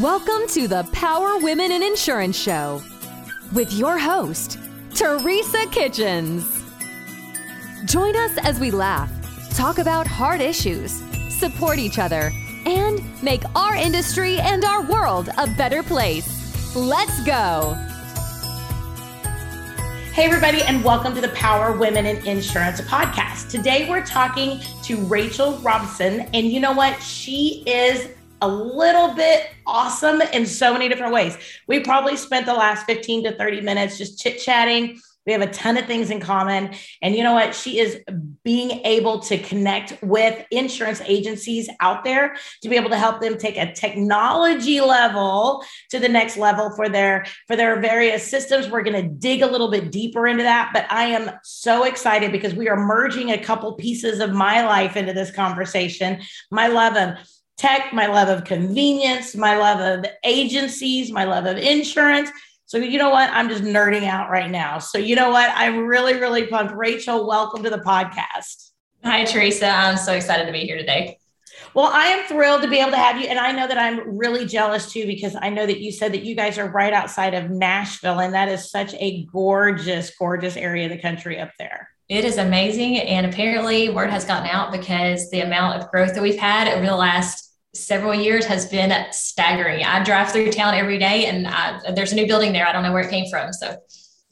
Welcome 0.00 0.46
to 0.48 0.66
the 0.66 0.88
Power 0.92 1.36
Women 1.36 1.70
in 1.70 1.82
Insurance 1.82 2.34
Show 2.34 2.82
with 3.52 3.70
your 3.74 3.98
host, 3.98 4.58
Teresa 4.94 5.66
Kitchens. 5.70 6.64
Join 7.84 8.16
us 8.16 8.38
as 8.38 8.58
we 8.58 8.70
laugh, 8.70 9.12
talk 9.54 9.76
about 9.76 10.06
hard 10.06 10.40
issues, 10.40 11.02
support 11.28 11.78
each 11.78 11.98
other, 11.98 12.32
and 12.64 13.02
make 13.22 13.42
our 13.54 13.76
industry 13.76 14.38
and 14.38 14.64
our 14.64 14.82
world 14.82 15.28
a 15.36 15.46
better 15.58 15.82
place. 15.82 16.74
Let's 16.74 17.22
go. 17.26 17.74
Hey, 20.14 20.24
everybody, 20.24 20.62
and 20.62 20.82
welcome 20.82 21.14
to 21.14 21.20
the 21.20 21.28
Power 21.28 21.76
Women 21.76 22.06
in 22.06 22.26
Insurance 22.26 22.80
podcast. 22.80 23.50
Today, 23.50 23.90
we're 23.90 24.06
talking 24.06 24.58
to 24.84 24.96
Rachel 25.04 25.58
Robison, 25.58 26.20
and 26.32 26.46
you 26.46 26.60
know 26.60 26.72
what? 26.72 27.02
She 27.02 27.62
is 27.66 28.08
a 28.42 28.48
little 28.48 29.14
bit 29.14 29.48
awesome 29.66 30.20
in 30.20 30.44
so 30.44 30.72
many 30.72 30.88
different 30.88 31.12
ways. 31.12 31.38
We 31.68 31.80
probably 31.80 32.16
spent 32.16 32.44
the 32.44 32.54
last 32.54 32.84
15 32.86 33.24
to 33.24 33.36
30 33.36 33.60
minutes 33.60 33.96
just 33.96 34.20
chit 34.20 34.40
chatting. 34.40 35.00
We 35.24 35.32
have 35.32 35.42
a 35.42 35.50
ton 35.50 35.76
of 35.76 35.86
things 35.86 36.10
in 36.10 36.18
common. 36.18 36.74
And 37.00 37.14
you 37.14 37.22
know 37.22 37.34
what? 37.34 37.54
She 37.54 37.78
is 37.78 38.00
being 38.42 38.84
able 38.84 39.20
to 39.20 39.38
connect 39.38 40.02
with 40.02 40.44
insurance 40.50 41.00
agencies 41.06 41.70
out 41.78 42.02
there 42.02 42.34
to 42.62 42.68
be 42.68 42.74
able 42.74 42.90
to 42.90 42.98
help 42.98 43.20
them 43.20 43.38
take 43.38 43.56
a 43.56 43.72
technology 43.72 44.80
level 44.80 45.64
to 45.90 46.00
the 46.00 46.08
next 46.08 46.36
level 46.36 46.74
for 46.74 46.88
their 46.88 47.24
for 47.46 47.54
their 47.54 47.80
various 47.80 48.28
systems. 48.28 48.68
We're 48.68 48.82
going 48.82 49.00
to 49.00 49.08
dig 49.08 49.42
a 49.42 49.46
little 49.46 49.70
bit 49.70 49.92
deeper 49.92 50.26
into 50.26 50.42
that, 50.42 50.70
but 50.74 50.90
I 50.90 51.04
am 51.04 51.30
so 51.44 51.84
excited 51.84 52.32
because 52.32 52.54
we 52.54 52.68
are 52.68 52.76
merging 52.76 53.30
a 53.30 53.38
couple 53.38 53.74
pieces 53.74 54.18
of 54.18 54.32
my 54.32 54.66
life 54.66 54.96
into 54.96 55.12
this 55.12 55.30
conversation. 55.30 56.20
My 56.50 56.66
love 56.66 56.96
of 56.96 57.18
tech, 57.62 57.92
my 57.92 58.08
love 58.08 58.28
of 58.28 58.42
convenience, 58.42 59.36
my 59.36 59.56
love 59.56 59.78
of 59.78 60.10
agencies, 60.24 61.12
my 61.12 61.22
love 61.22 61.46
of 61.46 61.56
insurance. 61.56 62.28
So, 62.66 62.76
you 62.76 62.98
know 62.98 63.10
what? 63.10 63.30
I'm 63.30 63.48
just 63.48 63.62
nerding 63.62 64.02
out 64.02 64.30
right 64.30 64.50
now. 64.50 64.80
So, 64.80 64.98
you 64.98 65.14
know 65.14 65.30
what? 65.30 65.48
I'm 65.54 65.86
really, 65.86 66.14
really 66.14 66.48
pumped. 66.48 66.74
Rachel, 66.74 67.24
welcome 67.24 67.62
to 67.62 67.70
the 67.70 67.78
podcast. 67.78 68.70
Hi, 69.04 69.24
Teresa. 69.24 69.68
I'm 69.68 69.96
so 69.96 70.12
excited 70.12 70.46
to 70.46 70.52
be 70.52 70.64
here 70.64 70.76
today. 70.76 71.18
Well, 71.72 71.86
I 71.86 72.06
am 72.06 72.26
thrilled 72.26 72.62
to 72.62 72.68
be 72.68 72.80
able 72.80 72.90
to 72.90 72.96
have 72.96 73.20
you. 73.20 73.28
And 73.28 73.38
I 73.38 73.52
know 73.52 73.68
that 73.68 73.78
I'm 73.78 74.18
really 74.18 74.44
jealous 74.44 74.90
too, 74.90 75.06
because 75.06 75.36
I 75.40 75.48
know 75.48 75.64
that 75.64 75.78
you 75.78 75.92
said 75.92 76.12
that 76.14 76.24
you 76.24 76.34
guys 76.34 76.58
are 76.58 76.68
right 76.68 76.92
outside 76.92 77.32
of 77.32 77.48
Nashville, 77.48 78.18
and 78.18 78.34
that 78.34 78.48
is 78.48 78.72
such 78.72 78.92
a 78.94 79.24
gorgeous, 79.26 80.10
gorgeous 80.18 80.56
area 80.56 80.86
of 80.86 80.90
the 80.90 80.98
country 80.98 81.38
up 81.38 81.52
there. 81.60 81.90
It 82.08 82.24
is 82.24 82.38
amazing. 82.38 82.98
And 82.98 83.24
apparently, 83.24 83.88
word 83.88 84.10
has 84.10 84.24
gotten 84.24 84.48
out 84.48 84.72
because 84.72 85.30
the 85.30 85.42
amount 85.42 85.80
of 85.80 85.90
growth 85.92 86.14
that 86.14 86.22
we've 86.22 86.36
had 86.36 86.66
over 86.66 86.84
the 86.84 86.96
last 86.96 87.50
several 87.74 88.14
years 88.14 88.44
has 88.44 88.66
been 88.66 88.92
staggering. 89.12 89.84
I 89.84 90.02
drive 90.02 90.30
through 90.30 90.52
town 90.52 90.74
every 90.74 90.98
day 90.98 91.26
and 91.26 91.46
I, 91.48 91.92
there's 91.92 92.12
a 92.12 92.14
new 92.14 92.26
building 92.26 92.52
there. 92.52 92.66
I 92.66 92.72
don't 92.72 92.82
know 92.82 92.92
where 92.92 93.02
it 93.02 93.10
came 93.10 93.30
from. 93.30 93.52
So, 93.52 93.76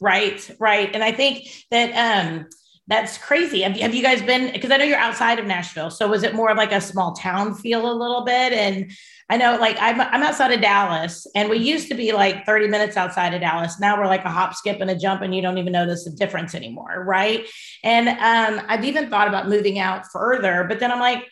right, 0.01 0.51
right. 0.59 0.91
And 0.93 1.03
I 1.03 1.13
think 1.13 1.49
that, 1.71 1.93
um, 1.95 2.47
that's 2.91 3.19
crazy. 3.19 3.63
Have, 3.63 3.77
have 3.77 3.95
you 3.95 4.03
guys 4.03 4.21
been? 4.21 4.53
Because 4.53 4.73
I 4.73 4.77
know 4.77 4.85
you're 4.85 4.99
outside 4.99 5.39
of 5.39 5.47
Nashville. 5.47 5.91
So 5.91 6.09
was 6.09 6.25
it 6.25 6.35
more 6.35 6.51
of 6.51 6.57
like 6.57 6.73
a 6.73 6.81
small 6.81 7.13
town 7.13 7.55
feel 7.55 7.89
a 7.89 7.95
little 7.95 8.25
bit? 8.25 8.53
And 8.53 8.91
I 9.31 9.37
know, 9.37 9.57
like 9.61 9.77
I'm 9.81 10.01
I'm 10.01 10.25
outside 10.25 10.51
of 10.51 10.61
Dallas, 10.61 11.25
and 11.37 11.49
we 11.49 11.59
used 11.59 11.87
to 11.91 11.95
be 11.95 12.11
like 12.11 12.45
30 12.45 12.67
minutes 12.67 12.97
outside 12.97 13.33
of 13.33 13.41
Dallas. 13.41 13.79
Now 13.79 13.97
we're 13.97 14.09
like 14.09 14.25
a 14.25 14.29
hop, 14.29 14.57
skip, 14.57 14.81
and 14.81 14.91
a 14.91 14.99
jump, 14.99 15.23
and 15.23 15.33
you 15.33 15.41
don't 15.41 15.57
even 15.57 15.73
notice 15.73 16.05
the 16.05 16.11
difference 16.11 16.53
anymore, 16.57 17.05
right? 17.07 17.49
And 17.85 18.09
um, 18.09 18.67
I've 18.69 18.85
even 18.85 19.09
thought 19.09 19.29
about 19.29 19.49
moving 19.49 19.79
out 19.79 20.07
further, 20.13 20.67
but 20.69 20.81
then 20.81 20.91
I'm 20.91 20.99
like, 20.99 21.29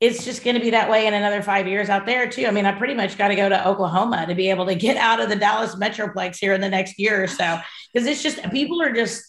it's 0.00 0.24
just 0.24 0.44
going 0.44 0.54
to 0.54 0.60
be 0.60 0.70
that 0.70 0.88
way 0.88 1.06
in 1.06 1.14
another 1.14 1.42
five 1.42 1.66
years 1.66 1.88
out 1.88 2.06
there 2.06 2.28
too. 2.28 2.46
I 2.46 2.52
mean, 2.52 2.66
I 2.66 2.72
pretty 2.72 2.94
much 2.94 3.18
got 3.18 3.28
to 3.28 3.36
go 3.36 3.48
to 3.48 3.68
Oklahoma 3.68 4.26
to 4.28 4.34
be 4.34 4.48
able 4.50 4.66
to 4.66 4.74
get 4.74 4.96
out 4.96 5.20
of 5.20 5.28
the 5.28 5.36
Dallas 5.36 5.74
Metroplex 5.74 6.36
here 6.38 6.52
in 6.52 6.60
the 6.60 6.68
next 6.68 6.98
year 6.98 7.24
or 7.24 7.26
so, 7.26 7.58
because 7.92 8.06
it's 8.06 8.22
just 8.22 8.40
people 8.50 8.80
are 8.80 8.92
just 8.92 9.24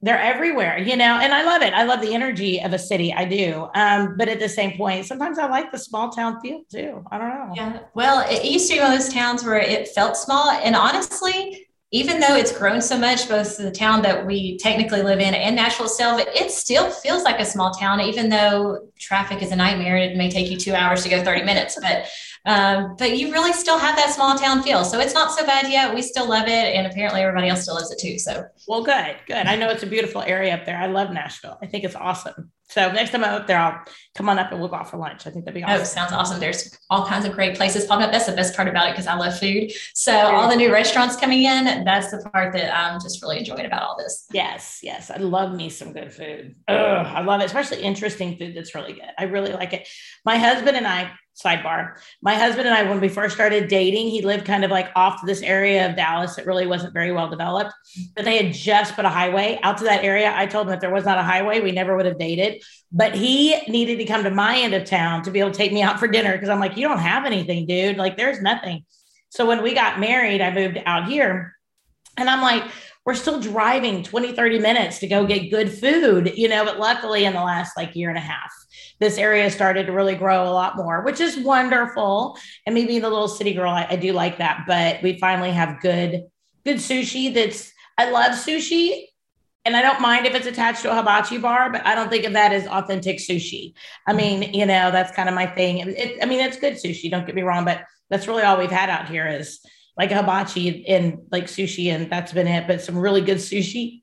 they're 0.00 0.20
everywhere, 0.20 0.78
you 0.78 0.96
know. 0.96 1.18
And 1.18 1.32
I 1.34 1.42
love 1.42 1.62
it. 1.62 1.72
I 1.72 1.82
love 1.84 2.00
the 2.00 2.14
energy 2.14 2.60
of 2.60 2.72
a 2.72 2.78
city. 2.78 3.12
I 3.12 3.24
do. 3.24 3.68
Um, 3.74 4.16
but 4.16 4.28
at 4.28 4.38
the 4.38 4.48
same 4.48 4.76
point, 4.76 5.06
sometimes 5.06 5.38
I 5.38 5.48
like 5.48 5.72
the 5.72 5.78
small 5.78 6.10
town 6.10 6.40
feel 6.40 6.62
too. 6.72 7.04
I 7.10 7.18
don't 7.18 7.28
know. 7.28 7.52
Yeah. 7.54 7.80
Well, 7.94 8.24
it 8.28 8.44
used 8.44 8.68
to 8.70 8.74
be 8.74 8.80
one 8.80 8.92
of 8.92 8.98
those 8.98 9.12
towns 9.12 9.44
where 9.44 9.58
it 9.58 9.88
felt 9.88 10.16
small, 10.16 10.50
and 10.50 10.76
honestly, 10.76 11.67
even 11.90 12.20
though 12.20 12.36
it's 12.36 12.56
grown 12.56 12.82
so 12.82 12.98
much, 12.98 13.28
both 13.28 13.56
the 13.56 13.70
town 13.70 14.02
that 14.02 14.26
we 14.26 14.58
technically 14.58 15.02
live 15.02 15.20
in 15.20 15.32
and 15.34 15.56
Nashville 15.56 15.86
itself, 15.86 16.20
it 16.20 16.50
still 16.50 16.90
feels 16.90 17.22
like 17.22 17.40
a 17.40 17.46
small 17.46 17.70
town, 17.70 18.00
even 18.00 18.28
though 18.28 18.88
traffic 18.98 19.42
is 19.42 19.52
a 19.52 19.56
nightmare. 19.56 19.96
It 19.96 20.16
may 20.16 20.30
take 20.30 20.50
you 20.50 20.58
two 20.58 20.74
hours 20.74 21.02
to 21.04 21.08
go 21.08 21.24
30 21.24 21.44
minutes, 21.44 21.78
but 21.80 22.06
um, 22.46 22.96
but 22.98 23.16
you 23.16 23.32
really 23.32 23.52
still 23.52 23.78
have 23.78 23.96
that 23.96 24.10
small 24.10 24.36
town 24.36 24.62
feel. 24.62 24.84
So 24.84 25.00
it's 25.00 25.14
not 25.14 25.32
so 25.32 25.44
bad 25.44 25.70
yet. 25.70 25.94
We 25.94 26.02
still 26.02 26.28
love 26.28 26.48
it. 26.48 26.74
And 26.74 26.86
apparently 26.86 27.20
everybody 27.22 27.48
else 27.48 27.62
still 27.62 27.74
loves 27.74 27.90
it 27.90 27.98
too. 27.98 28.18
So 28.18 28.44
well, 28.66 28.82
good, 28.82 29.16
good. 29.26 29.46
I 29.46 29.56
know 29.56 29.68
it's 29.68 29.82
a 29.82 29.86
beautiful 29.86 30.22
area 30.22 30.54
up 30.54 30.64
there. 30.64 30.76
I 30.76 30.86
love 30.86 31.10
Nashville. 31.10 31.58
I 31.62 31.66
think 31.66 31.84
it's 31.84 31.96
awesome. 31.96 32.50
So 32.70 32.92
next 32.92 33.12
time 33.12 33.24
I'm 33.24 33.32
up 33.32 33.46
there, 33.46 33.58
I'll 33.58 33.82
come 34.14 34.28
on 34.28 34.38
up 34.38 34.52
and 34.52 34.60
we'll 34.60 34.68
go 34.68 34.76
out 34.76 34.90
for 34.90 34.98
lunch. 34.98 35.26
I 35.26 35.30
think 35.30 35.46
that'd 35.46 35.54
be 35.54 35.64
oh, 35.64 35.68
awesome. 35.68 35.80
Oh, 35.80 35.84
sounds 35.84 36.12
awesome. 36.12 36.38
There's 36.38 36.78
all 36.90 37.06
kinds 37.06 37.24
of 37.24 37.32
great 37.32 37.56
places 37.56 37.86
popping 37.86 38.04
up. 38.04 38.12
That's 38.12 38.26
the 38.26 38.32
best 38.32 38.54
part 38.54 38.68
about 38.68 38.88
it 38.88 38.92
because 38.92 39.06
I 39.06 39.14
love 39.14 39.38
food. 39.38 39.72
So 39.94 40.12
all 40.12 40.50
the 40.50 40.56
new 40.56 40.70
restaurants 40.70 41.16
coming 41.16 41.44
in, 41.44 41.84
that's 41.84 42.10
the 42.10 42.28
part 42.30 42.52
that 42.52 42.76
I'm 42.76 43.00
just 43.00 43.22
really 43.22 43.38
enjoying 43.38 43.64
about 43.64 43.82
all 43.82 43.96
this. 43.96 44.26
Yes, 44.32 44.80
yes. 44.82 45.10
I 45.10 45.16
love 45.16 45.54
me 45.54 45.70
some 45.70 45.94
good 45.94 46.12
food. 46.12 46.56
Ugh, 46.68 46.76
I 47.06 47.22
love 47.22 47.40
it, 47.40 47.44
especially 47.46 47.80
interesting 47.80 48.36
food 48.36 48.54
that's 48.54 48.74
really 48.74 48.92
good. 48.92 49.10
I 49.16 49.24
really 49.24 49.54
like 49.54 49.72
it. 49.72 49.88
My 50.26 50.36
husband 50.36 50.76
and 50.76 50.86
I 50.86 51.10
sidebar. 51.42 51.96
My 52.22 52.34
husband 52.34 52.66
and 52.66 52.76
I, 52.76 52.82
when 52.82 53.00
we 53.00 53.08
first 53.08 53.34
started 53.34 53.68
dating, 53.68 54.08
he 54.08 54.22
lived 54.22 54.44
kind 54.44 54.64
of 54.64 54.70
like 54.70 54.90
off 54.96 55.20
to 55.20 55.26
this 55.26 55.42
area 55.42 55.88
of 55.88 55.96
Dallas. 55.96 56.36
that 56.36 56.46
really 56.46 56.66
wasn't 56.66 56.92
very 56.92 57.12
well 57.12 57.30
developed, 57.30 57.72
but 58.16 58.24
they 58.24 58.42
had 58.42 58.52
just 58.52 58.96
put 58.96 59.04
a 59.04 59.08
highway 59.08 59.58
out 59.62 59.78
to 59.78 59.84
that 59.84 60.04
area. 60.04 60.32
I 60.34 60.46
told 60.46 60.66
him 60.66 60.74
if 60.74 60.80
there 60.80 60.92
was 60.92 61.04
not 61.04 61.18
a 61.18 61.22
highway, 61.22 61.60
we 61.60 61.72
never 61.72 61.96
would 61.96 62.06
have 62.06 62.18
dated. 62.18 62.62
But 62.90 63.14
he 63.14 63.56
needed 63.68 63.98
to 63.98 64.04
come 64.04 64.24
to 64.24 64.30
my 64.30 64.58
end 64.58 64.74
of 64.74 64.84
town 64.84 65.22
to 65.22 65.30
be 65.30 65.40
able 65.40 65.50
to 65.50 65.56
take 65.56 65.72
me 65.72 65.82
out 65.82 66.00
for 66.00 66.08
dinner 66.08 66.32
because 66.32 66.48
I'm 66.48 66.60
like, 66.60 66.76
you 66.76 66.88
don't 66.88 66.98
have 66.98 67.24
anything, 67.24 67.66
dude. 67.66 67.96
Like, 67.96 68.16
there's 68.16 68.40
nothing. 68.40 68.84
So 69.30 69.46
when 69.46 69.62
we 69.62 69.74
got 69.74 70.00
married, 70.00 70.40
I 70.40 70.52
moved 70.52 70.80
out 70.86 71.08
here. 71.08 71.54
And 72.16 72.28
I'm 72.28 72.40
like, 72.40 72.64
we're 73.08 73.14
still 73.14 73.40
driving 73.40 74.02
20, 74.02 74.34
30 74.34 74.58
minutes 74.58 74.98
to 74.98 75.06
go 75.06 75.24
get 75.24 75.50
good 75.50 75.72
food, 75.72 76.30
you 76.36 76.46
know, 76.46 76.62
but 76.62 76.78
luckily 76.78 77.24
in 77.24 77.32
the 77.32 77.42
last 77.42 77.74
like 77.74 77.96
year 77.96 78.10
and 78.10 78.18
a 78.18 78.20
half, 78.20 78.52
this 79.00 79.16
area 79.16 79.50
started 79.50 79.86
to 79.86 79.92
really 79.92 80.14
grow 80.14 80.46
a 80.46 80.52
lot 80.52 80.76
more, 80.76 81.00
which 81.00 81.18
is 81.18 81.38
wonderful. 81.38 82.36
And 82.66 82.74
maybe 82.74 82.98
the 82.98 83.08
little 83.08 83.26
city 83.26 83.54
girl, 83.54 83.70
I, 83.70 83.86
I 83.88 83.96
do 83.96 84.12
like 84.12 84.36
that. 84.36 84.64
But 84.66 85.02
we 85.02 85.18
finally 85.18 85.52
have 85.52 85.80
good, 85.80 86.24
good 86.66 86.76
sushi 86.76 87.32
that's 87.32 87.72
I 87.96 88.10
love 88.10 88.32
sushi. 88.32 89.06
And 89.64 89.74
I 89.74 89.80
don't 89.80 90.02
mind 90.02 90.26
if 90.26 90.34
it's 90.34 90.46
attached 90.46 90.82
to 90.82 90.92
a 90.92 90.94
hibachi 90.94 91.38
bar, 91.38 91.72
but 91.72 91.86
I 91.86 91.94
don't 91.94 92.10
think 92.10 92.26
of 92.26 92.34
that 92.34 92.52
as 92.52 92.66
authentic 92.66 93.20
sushi. 93.20 93.72
I 94.06 94.12
mean, 94.12 94.52
you 94.52 94.66
know, 94.66 94.90
that's 94.90 95.16
kind 95.16 95.30
of 95.30 95.34
my 95.34 95.46
thing. 95.46 95.78
It, 95.78 96.18
I 96.22 96.26
mean, 96.26 96.40
it's 96.40 96.58
good 96.58 96.74
sushi, 96.74 97.10
don't 97.10 97.24
get 97.24 97.34
me 97.34 97.40
wrong, 97.40 97.64
but 97.64 97.84
that's 98.10 98.28
really 98.28 98.42
all 98.42 98.58
we've 98.58 98.70
had 98.70 98.90
out 98.90 99.08
here 99.08 99.26
is 99.26 99.60
like 99.98 100.10
hibachi 100.10 100.86
and 100.88 101.18
like 101.30 101.44
sushi, 101.44 101.92
and 101.92 102.10
that's 102.10 102.32
been 102.32 102.46
it. 102.46 102.66
But 102.66 102.80
some 102.80 102.96
really 102.96 103.20
good 103.20 103.38
sushi, 103.38 104.02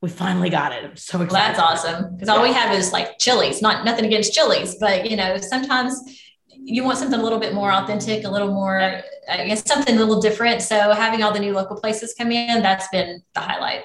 we 0.00 0.08
finally 0.08 0.50
got 0.50 0.72
it. 0.72 0.84
I'm 0.84 0.96
so 0.96 1.20
excited. 1.22 1.32
Well, 1.32 1.42
that's 1.42 1.84
awesome 1.84 2.14
because 2.14 2.28
all 2.28 2.42
we 2.42 2.52
have 2.52 2.74
is 2.76 2.92
like 2.92 3.18
chilies, 3.18 3.62
Not 3.62 3.84
nothing 3.84 4.06
against 4.06 4.32
chilies, 4.32 4.76
but 4.80 5.10
you 5.10 5.16
know 5.16 5.36
sometimes 5.36 6.00
you 6.48 6.82
want 6.82 6.98
something 6.98 7.20
a 7.20 7.22
little 7.22 7.38
bit 7.38 7.52
more 7.52 7.70
authentic, 7.70 8.24
a 8.24 8.30
little 8.30 8.50
more, 8.52 8.80
I 8.80 9.46
guess 9.46 9.66
something 9.66 9.94
a 9.94 9.98
little 9.98 10.20
different. 10.20 10.62
So 10.62 10.92
having 10.92 11.22
all 11.22 11.32
the 11.32 11.38
new 11.38 11.52
local 11.52 11.76
places 11.76 12.14
come 12.16 12.32
in, 12.32 12.62
that's 12.62 12.88
been 12.88 13.22
the 13.34 13.40
highlight. 13.40 13.82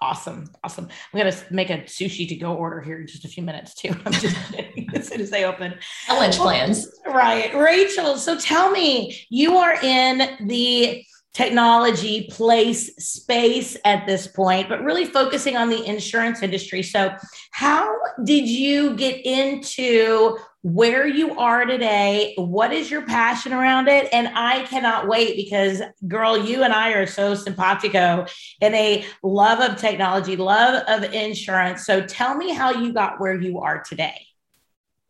Awesome. 0.00 0.50
Awesome. 0.62 0.88
I'm 1.12 1.20
going 1.20 1.32
to 1.32 1.44
make 1.50 1.70
a 1.70 1.78
sushi 1.78 2.28
to 2.28 2.36
go 2.36 2.54
order 2.54 2.80
here 2.80 3.00
in 3.00 3.06
just 3.06 3.24
a 3.24 3.28
few 3.28 3.42
minutes 3.42 3.74
too. 3.74 3.90
I'm 4.04 4.12
just 4.12 4.36
kidding 4.52 4.88
as 4.94 5.08
soon 5.08 5.20
as 5.20 5.30
they 5.30 5.44
open. 5.44 5.74
Lunch 6.08 6.36
plans. 6.36 6.88
Right. 7.06 7.54
Rachel, 7.54 8.16
so 8.16 8.38
tell 8.38 8.70
me, 8.70 9.18
you 9.30 9.56
are 9.56 9.74
in 9.82 10.46
the 10.46 11.04
technology 11.36 12.28
place 12.30 12.96
space 12.96 13.76
at 13.84 14.06
this 14.06 14.26
point, 14.26 14.70
but 14.70 14.82
really 14.82 15.04
focusing 15.04 15.54
on 15.54 15.68
the 15.68 15.84
insurance 15.84 16.42
industry. 16.42 16.82
So, 16.82 17.14
how 17.50 17.94
did 18.24 18.48
you 18.48 18.96
get 18.96 19.24
into 19.24 20.38
where 20.66 21.06
you 21.06 21.38
are 21.38 21.64
today? 21.64 22.34
What 22.36 22.72
is 22.72 22.90
your 22.90 23.02
passion 23.02 23.52
around 23.52 23.86
it? 23.86 24.08
And 24.12 24.28
I 24.34 24.64
cannot 24.64 25.06
wait 25.06 25.36
because, 25.36 25.80
girl, 26.08 26.36
you 26.36 26.64
and 26.64 26.72
I 26.72 26.90
are 26.90 27.06
so 27.06 27.36
simpatico 27.36 28.26
in 28.60 28.74
a 28.74 29.04
love 29.22 29.60
of 29.60 29.78
technology, 29.78 30.34
love 30.34 30.82
of 30.88 31.04
insurance. 31.14 31.86
So, 31.86 32.04
tell 32.04 32.36
me 32.36 32.52
how 32.52 32.72
you 32.72 32.92
got 32.92 33.20
where 33.20 33.40
you 33.40 33.60
are 33.60 33.80
today. 33.80 34.26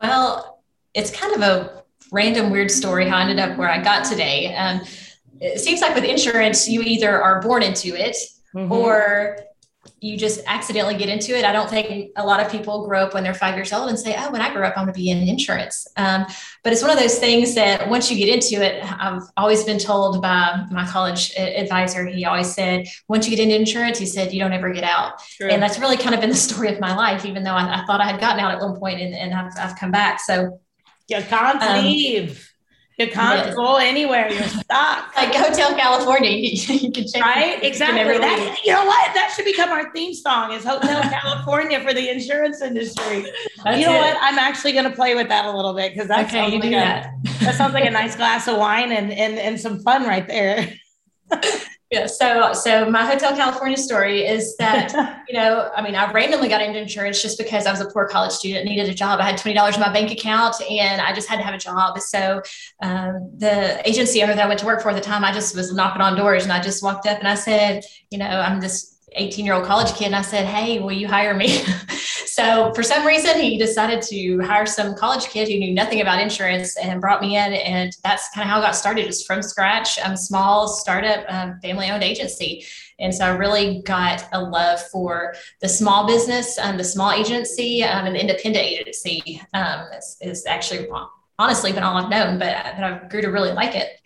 Well, 0.02 0.62
it's 0.92 1.10
kind 1.10 1.34
of 1.34 1.40
a 1.40 1.84
random, 2.12 2.50
weird 2.50 2.70
story 2.70 3.08
how 3.08 3.16
I 3.16 3.22
ended 3.22 3.38
up 3.38 3.56
where 3.56 3.70
I 3.70 3.82
got 3.82 4.04
today. 4.04 4.54
Um, 4.54 4.82
it 5.40 5.60
seems 5.60 5.80
like 5.80 5.94
with 5.94 6.04
insurance, 6.04 6.68
you 6.68 6.82
either 6.82 7.22
are 7.22 7.40
born 7.40 7.62
into 7.62 7.98
it 7.98 8.16
mm-hmm. 8.54 8.70
or 8.70 9.38
you 10.00 10.16
just 10.16 10.40
accidentally 10.46 10.96
get 10.96 11.08
into 11.08 11.36
it. 11.36 11.44
I 11.44 11.52
don't 11.52 11.68
think 11.68 12.12
a 12.16 12.24
lot 12.24 12.40
of 12.40 12.50
people 12.50 12.86
grow 12.86 13.04
up 13.04 13.14
when 13.14 13.24
they're 13.24 13.34
five 13.34 13.54
years 13.54 13.72
old 13.72 13.88
and 13.88 13.98
say, 13.98 14.14
"Oh, 14.18 14.30
when 14.30 14.40
I 14.40 14.52
grow 14.52 14.66
up, 14.66 14.74
I'm 14.76 14.84
going 14.84 14.94
to 14.94 14.98
be 14.98 15.10
in 15.10 15.28
insurance." 15.28 15.86
Um, 15.96 16.26
but 16.62 16.72
it's 16.72 16.82
one 16.82 16.90
of 16.90 16.98
those 16.98 17.18
things 17.18 17.54
that 17.54 17.88
once 17.88 18.10
you 18.10 18.16
get 18.16 18.28
into 18.28 18.64
it, 18.64 18.82
I've 18.84 19.22
always 19.36 19.64
been 19.64 19.78
told 19.78 20.20
by 20.22 20.64
my 20.70 20.86
college 20.86 21.32
advisor. 21.36 22.06
He 22.06 22.24
always 22.24 22.52
said, 22.54 22.86
"Once 23.08 23.28
you 23.28 23.36
get 23.36 23.42
into 23.42 23.56
insurance, 23.56 23.98
he 23.98 24.06
said 24.06 24.32
you 24.32 24.40
don't 24.40 24.52
ever 24.52 24.72
get 24.72 24.84
out," 24.84 25.22
and 25.40 25.62
that's 25.62 25.78
really 25.78 25.96
kind 25.96 26.14
of 26.14 26.20
been 26.20 26.30
the 26.30 26.36
story 26.36 26.68
of 26.68 26.80
my 26.80 26.94
life. 26.94 27.24
Even 27.24 27.42
though 27.42 27.54
I, 27.54 27.82
I 27.82 27.86
thought 27.86 28.00
I 28.00 28.06
had 28.06 28.20
gotten 28.20 28.40
out 28.40 28.52
at 28.52 28.60
one 28.60 28.76
point 28.76 29.00
and, 29.00 29.14
and 29.14 29.34
I've, 29.34 29.52
I've 29.58 29.76
come 29.78 29.90
back, 29.90 30.20
so 30.20 30.60
you 31.08 31.22
can't 31.22 31.62
um, 31.62 31.84
leave. 31.84 32.55
You 32.98 33.08
can't 33.08 33.54
go 33.54 33.76
anywhere. 33.76 34.32
You're 34.32 34.43
stuck. 34.44 35.14
like 35.16 35.34
Hotel 35.34 35.75
California. 35.76 36.31
You, 36.76 36.90
can 36.90 37.06
check 37.06 37.22
right? 37.22 37.62
Exactly. 37.62 38.19
That, 38.19 38.58
you 38.64 38.72
know 38.72 38.84
what? 38.84 39.14
That 39.14 39.32
should 39.34 39.44
become 39.44 39.70
our 39.70 39.93
theme 39.93 40.14
song 40.14 40.52
is 40.52 40.64
Hotel 40.64 41.02
California 41.20 41.81
for 41.81 41.93
the 41.93 42.08
insurance 42.08 42.62
industry. 42.62 43.26
That's 43.64 43.78
you 43.78 43.87
know 43.87 43.94
it. 43.94 43.98
what? 43.98 44.16
I'm 44.20 44.38
actually 44.38 44.72
going 44.72 44.88
to 44.88 44.94
play 44.94 45.14
with 45.14 45.28
that 45.28 45.44
a 45.44 45.50
little 45.54 45.75
bit 45.75 45.93
because 45.93 46.08
that, 46.08 46.26
okay, 46.26 46.50
sounds 46.50 46.54
like 46.54 46.70
that. 46.72 47.06
A, 47.06 47.44
that 47.44 47.54
sounds 47.54 47.75
like 47.75 47.84
a 47.84 47.90
nice 47.90 48.16
glass 48.16 48.48
of 48.48 48.56
wine 48.56 48.93
and, 48.93 49.12
and, 49.12 49.38
and 49.38 49.60
some 49.60 49.81
fun 49.81 50.04
right 50.04 50.26
there. 50.26 50.72
Yeah. 51.90 52.06
So, 52.06 52.52
so 52.52 52.90
my 52.90 53.06
Hotel 53.06 53.36
California 53.36 53.76
story 53.76 54.26
is 54.26 54.56
that, 54.56 55.22
you 55.28 55.38
know, 55.38 55.70
I 55.74 55.82
mean, 55.82 55.94
I 55.94 56.10
randomly 56.10 56.48
got 56.48 56.60
into 56.60 56.80
insurance 56.80 57.22
just 57.22 57.38
because 57.38 57.64
I 57.64 57.70
was 57.70 57.80
a 57.80 57.88
poor 57.88 58.08
college 58.08 58.32
student, 58.32 58.64
needed 58.64 58.88
a 58.88 58.94
job. 58.94 59.20
I 59.20 59.24
had 59.24 59.38
$20 59.38 59.74
in 59.74 59.80
my 59.80 59.92
bank 59.92 60.10
account 60.10 60.56
and 60.68 61.00
I 61.00 61.12
just 61.12 61.28
had 61.28 61.36
to 61.36 61.44
have 61.44 61.54
a 61.54 61.58
job. 61.58 61.98
So, 62.00 62.42
um, 62.82 63.30
the 63.36 63.88
agency 63.88 64.20
owner 64.22 64.34
that 64.34 64.44
I 64.44 64.48
went 64.48 64.58
to 64.60 64.66
work 64.66 64.82
for 64.82 64.90
at 64.90 64.96
the 64.96 65.00
time, 65.00 65.24
I 65.24 65.32
just 65.32 65.54
was 65.54 65.72
knocking 65.72 66.02
on 66.02 66.16
doors 66.16 66.42
and 66.42 66.52
I 66.52 66.60
just 66.60 66.82
walked 66.82 67.06
up 67.06 67.20
and 67.20 67.28
I 67.28 67.36
said, 67.36 67.84
you 68.10 68.18
know, 68.18 68.26
I'm 68.26 68.60
this 68.60 68.95
18 69.16 69.44
year 69.44 69.54
old 69.54 69.64
college 69.64 69.92
kid. 69.94 70.06
And 70.06 70.16
I 70.16 70.22
said, 70.22 70.46
Hey, 70.46 70.78
will 70.78 70.92
you 70.92 71.08
hire 71.08 71.34
me? 71.34 71.48
so 72.26 72.72
for 72.74 72.82
some 72.82 73.06
reason, 73.06 73.40
he 73.40 73.58
decided 73.58 74.02
to 74.02 74.40
hire 74.40 74.66
some 74.66 74.94
college 74.94 75.26
kid 75.26 75.48
who 75.48 75.58
knew 75.58 75.74
nothing 75.74 76.00
about 76.00 76.20
insurance 76.20 76.76
and 76.76 77.00
brought 77.00 77.20
me 77.20 77.36
in. 77.36 77.52
And 77.54 77.96
that's 78.04 78.28
kind 78.30 78.44
of 78.44 78.50
how 78.50 78.58
I 78.58 78.62
got 78.62 78.76
started, 78.76 79.06
just 79.06 79.26
from 79.26 79.42
scratch. 79.42 79.98
I'm 80.02 80.12
a 80.12 80.16
small 80.16 80.68
startup, 80.68 81.24
um, 81.28 81.58
family 81.60 81.90
owned 81.90 82.04
agency. 82.04 82.64
And 82.98 83.14
so 83.14 83.26
I 83.26 83.36
really 83.36 83.82
got 83.82 84.26
a 84.32 84.40
love 84.40 84.80
for 84.88 85.34
the 85.60 85.68
small 85.68 86.06
business, 86.06 86.58
um, 86.58 86.78
the 86.78 86.84
small 86.84 87.12
agency, 87.12 87.82
um, 87.82 88.06
and 88.06 88.16
independent 88.16 88.64
agency 88.64 89.42
um, 89.52 89.86
is, 89.96 90.16
is 90.22 90.46
actually 90.46 90.88
honestly 91.38 91.72
been 91.72 91.82
all 91.82 91.96
I've 91.96 92.08
known, 92.08 92.38
but, 92.38 92.56
but 92.76 92.84
I 92.84 93.06
grew 93.08 93.20
to 93.20 93.28
really 93.28 93.52
like 93.52 93.74
it. 93.74 94.00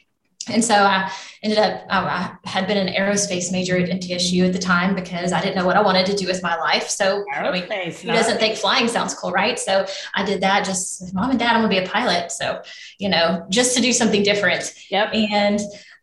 And 0.49 0.65
so 0.65 0.75
I 0.75 1.13
ended 1.43 1.59
up, 1.59 1.85
I 1.91 2.35
had 2.45 2.67
been 2.67 2.79
an 2.79 2.93
aerospace 2.95 3.53
major 3.53 3.77
at 3.77 3.89
MTSU 3.89 4.47
at 4.47 4.53
the 4.53 4.59
time 4.59 4.95
because 4.95 5.33
I 5.33 5.41
didn't 5.41 5.57
know 5.57 5.67
what 5.67 5.77
I 5.77 5.83
wanted 5.83 6.07
to 6.07 6.17
do 6.17 6.27
with 6.27 6.43
my 6.43 6.57
life. 6.57 6.89
So 6.89 7.25
I 7.33 7.51
mean, 7.53 7.69
who 7.93 8.07
doesn't 8.09 8.39
think 8.39 8.57
flying 8.57 8.89
sounds 8.89 9.15
cool, 9.15 9.33
right? 9.33 9.59
So 9.59 9.87
I 10.15 10.25
did 10.25 10.41
that 10.41 10.65
just 10.65 11.15
mom 11.15 11.31
and 11.31 11.39
dad, 11.39 11.55
I'm 11.55 11.63
gonna 11.63 11.69
be 11.69 11.79
a 11.79 11.89
pilot. 11.89 12.33
So, 12.33 12.63
you 12.99 13.11
know, 13.11 13.47
just 13.51 13.77
to 13.77 13.83
do 13.83 13.93
something 13.93 14.23
different. 14.23 14.73
Yep. 14.91 15.15
And 15.15 15.61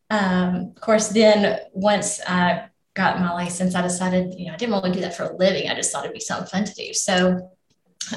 um, 0.09 0.73
of 0.75 0.81
course, 0.81 1.09
then 1.09 1.59
once 1.73 2.21
I 2.25 2.67
got 2.93 3.19
my 3.19 3.31
license, 3.31 3.75
I 3.75 3.81
decided, 3.81 4.35
you 4.37 4.47
know, 4.47 4.53
I 4.53 4.57
didn't 4.57 4.71
want 4.71 4.85
to 4.85 4.91
do 4.91 5.01
that 5.01 5.15
for 5.15 5.23
a 5.23 5.35
living. 5.35 5.69
I 5.69 5.75
just 5.75 5.91
thought 5.91 6.03
it'd 6.05 6.13
be 6.13 6.19
something 6.19 6.47
fun 6.47 6.65
to 6.65 6.73
do. 6.73 6.93
So 6.93 7.51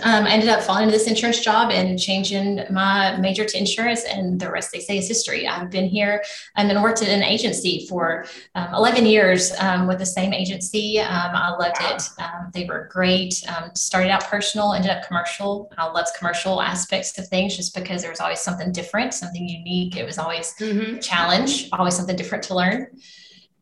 um, 0.03 0.25
I 0.25 0.31
ended 0.31 0.49
up 0.49 0.63
falling 0.63 0.85
into 0.85 0.97
this 0.97 1.09
insurance 1.09 1.41
job 1.41 1.71
and 1.71 1.99
changing 1.99 2.65
my 2.71 3.17
major 3.17 3.45
to 3.45 3.59
insurance, 3.59 4.05
and 4.05 4.39
the 4.39 4.51
rest 4.51 4.71
they 4.73 4.81
say 4.81 4.99
is 4.99 5.09
history. 5.09 5.49
I've 5.49 5.71
been 5.71 5.89
here 5.89 6.23
and 6.57 6.71
then 6.71 6.81
worked 6.83 7.03
at 7.03 7.09
an 7.09 7.23
agency 7.23 7.87
for 7.89 8.25
um, 8.55 8.73
11 8.75 9.07
years 9.07 9.53
um, 9.59 9.87
with 9.89 9.99
the 9.99 10.07
same 10.07 10.33
agency. 10.33 11.01
Um, 11.01 11.35
I 11.35 11.51
loved 11.51 11.77
it. 11.81 12.03
Um, 12.23 12.51
they 12.53 12.67
were 12.67 12.89
great. 12.91 13.43
Um, 13.49 13.71
started 13.75 14.11
out 14.11 14.25
personal, 14.25 14.75
ended 14.75 14.91
up 14.91 15.07
commercial. 15.07 15.73
I 15.77 15.87
loved 15.87 16.11
commercial 16.17 16.63
aspects 16.63 17.19
of 17.19 17.27
things 17.29 17.57
just 17.57 17.75
because 17.75 18.03
there 18.03 18.11
was 18.11 18.21
always 18.21 18.41
something 18.41 18.73
different, 18.73 19.15
something 19.15 19.49
unique. 19.49 19.97
It 19.97 20.05
was 20.05 20.19
always 20.19 20.55
mm-hmm. 20.61 20.97
a 20.97 21.01
challenge, 21.01 21.69
always 21.73 21.97
something 21.97 22.17
different 22.17 22.45
to 22.45 22.55
learn. 22.55 22.87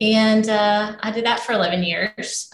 And 0.00 0.48
uh, 0.48 0.96
I 1.00 1.10
did 1.10 1.24
that 1.26 1.40
for 1.40 1.52
11 1.52 1.82
years 1.82 2.50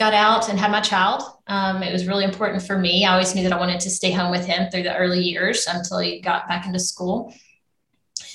got 0.00 0.14
out 0.14 0.48
and 0.48 0.58
had 0.58 0.72
my 0.72 0.80
child. 0.80 1.22
Um, 1.46 1.82
it 1.82 1.92
was 1.92 2.06
really 2.06 2.24
important 2.24 2.62
for 2.62 2.78
me. 2.78 3.04
I 3.04 3.12
always 3.12 3.34
knew 3.34 3.42
that 3.42 3.52
I 3.52 3.58
wanted 3.58 3.80
to 3.80 3.90
stay 3.90 4.10
home 4.10 4.30
with 4.30 4.46
him 4.46 4.70
through 4.70 4.84
the 4.84 4.96
early 4.96 5.20
years 5.20 5.66
until 5.68 5.98
he 5.98 6.20
got 6.22 6.48
back 6.48 6.66
into 6.66 6.80
school. 6.80 7.32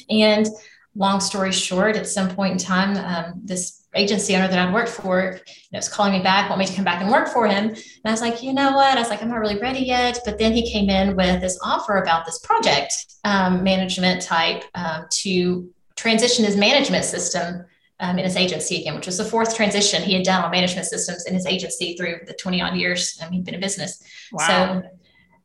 And 0.07 0.47
long 0.94 1.19
story 1.19 1.51
short, 1.51 1.95
at 1.95 2.07
some 2.07 2.29
point 2.29 2.51
in 2.51 2.57
time, 2.59 2.95
um, 2.97 3.41
this 3.44 3.83
agency 3.95 4.35
owner 4.35 4.47
that 4.47 4.59
I'd 4.59 4.73
worked 4.73 4.89
for 4.89 5.39
you 5.47 5.53
know, 5.71 5.79
was 5.79 5.89
calling 5.89 6.13
me 6.13 6.21
back, 6.21 6.50
want 6.50 6.59
me 6.59 6.67
to 6.67 6.75
come 6.75 6.85
back 6.85 7.01
and 7.01 7.09
work 7.09 7.29
for 7.29 7.47
him. 7.47 7.69
And 7.69 8.06
I 8.06 8.12
was 8.12 8.21
like, 8.21 8.44
you 8.44 8.53
know 8.53 8.73
what? 8.73 8.95
I 8.95 9.00
was 9.00 9.09
like, 9.09 9.23
I'm 9.23 9.29
not 9.29 9.39
really 9.39 9.57
ready 9.57 9.79
yet. 9.79 10.19
But 10.23 10.38
then 10.38 10.53
he 10.53 10.71
came 10.71 10.89
in 10.91 11.15
with 11.15 11.41
this 11.41 11.57
offer 11.63 11.97
about 11.97 12.27
this 12.27 12.38
project 12.39 12.94
um, 13.23 13.63
management 13.63 14.21
type 14.21 14.63
um, 14.75 15.06
to 15.23 15.67
transition 15.95 16.45
his 16.45 16.57
management 16.57 17.06
system 17.06 17.65
um, 18.00 18.18
in 18.19 18.25
his 18.25 18.36
agency 18.36 18.81
again, 18.81 18.95
which 18.95 19.06
was 19.06 19.18
the 19.18 19.25
fourth 19.25 19.56
transition 19.56 20.01
he 20.01 20.13
had 20.13 20.24
done 20.24 20.44
on 20.44 20.51
management 20.51 20.86
systems 20.86 21.25
in 21.25 21.33
his 21.33 21.45
agency 21.45 21.95
through 21.95 22.19
the 22.27 22.33
20 22.33 22.62
odd 22.62 22.75
years 22.75 23.19
um, 23.21 23.31
he'd 23.31 23.45
been 23.45 23.56
in 23.56 23.62
business. 23.62 24.03
Wow. 24.31 24.47
So, 24.47 24.89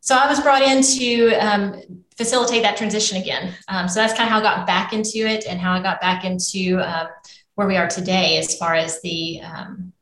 so 0.01 0.17
I 0.17 0.29
was 0.29 0.41
brought 0.41 0.63
in 0.63 0.83
to 0.83 1.35
um, 1.35 1.83
facilitate 2.17 2.63
that 2.63 2.77
transition 2.77 3.19
again. 3.19 3.55
Um, 3.69 3.89
so 3.89 4.01
that's 4.01 4.15
kind 4.15 4.25
of 4.25 4.33
how 4.33 4.41
I 4.41 4.43
got 4.43 4.67
back 4.67 4.93
into 4.93 5.19
it 5.19 5.47
and 5.47 5.61
how 5.61 5.73
I 5.73 5.83
got 5.83 6.01
back 6.01 6.25
into 6.25 6.79
uh, 6.79 7.09
where 7.55 7.69
we 7.69 7.77
are 7.77 7.89
today 7.89 8.39
as 8.39 8.57
far 8.57 8.75
as 8.75 9.01
the 9.03 9.41
um, 9.43 9.93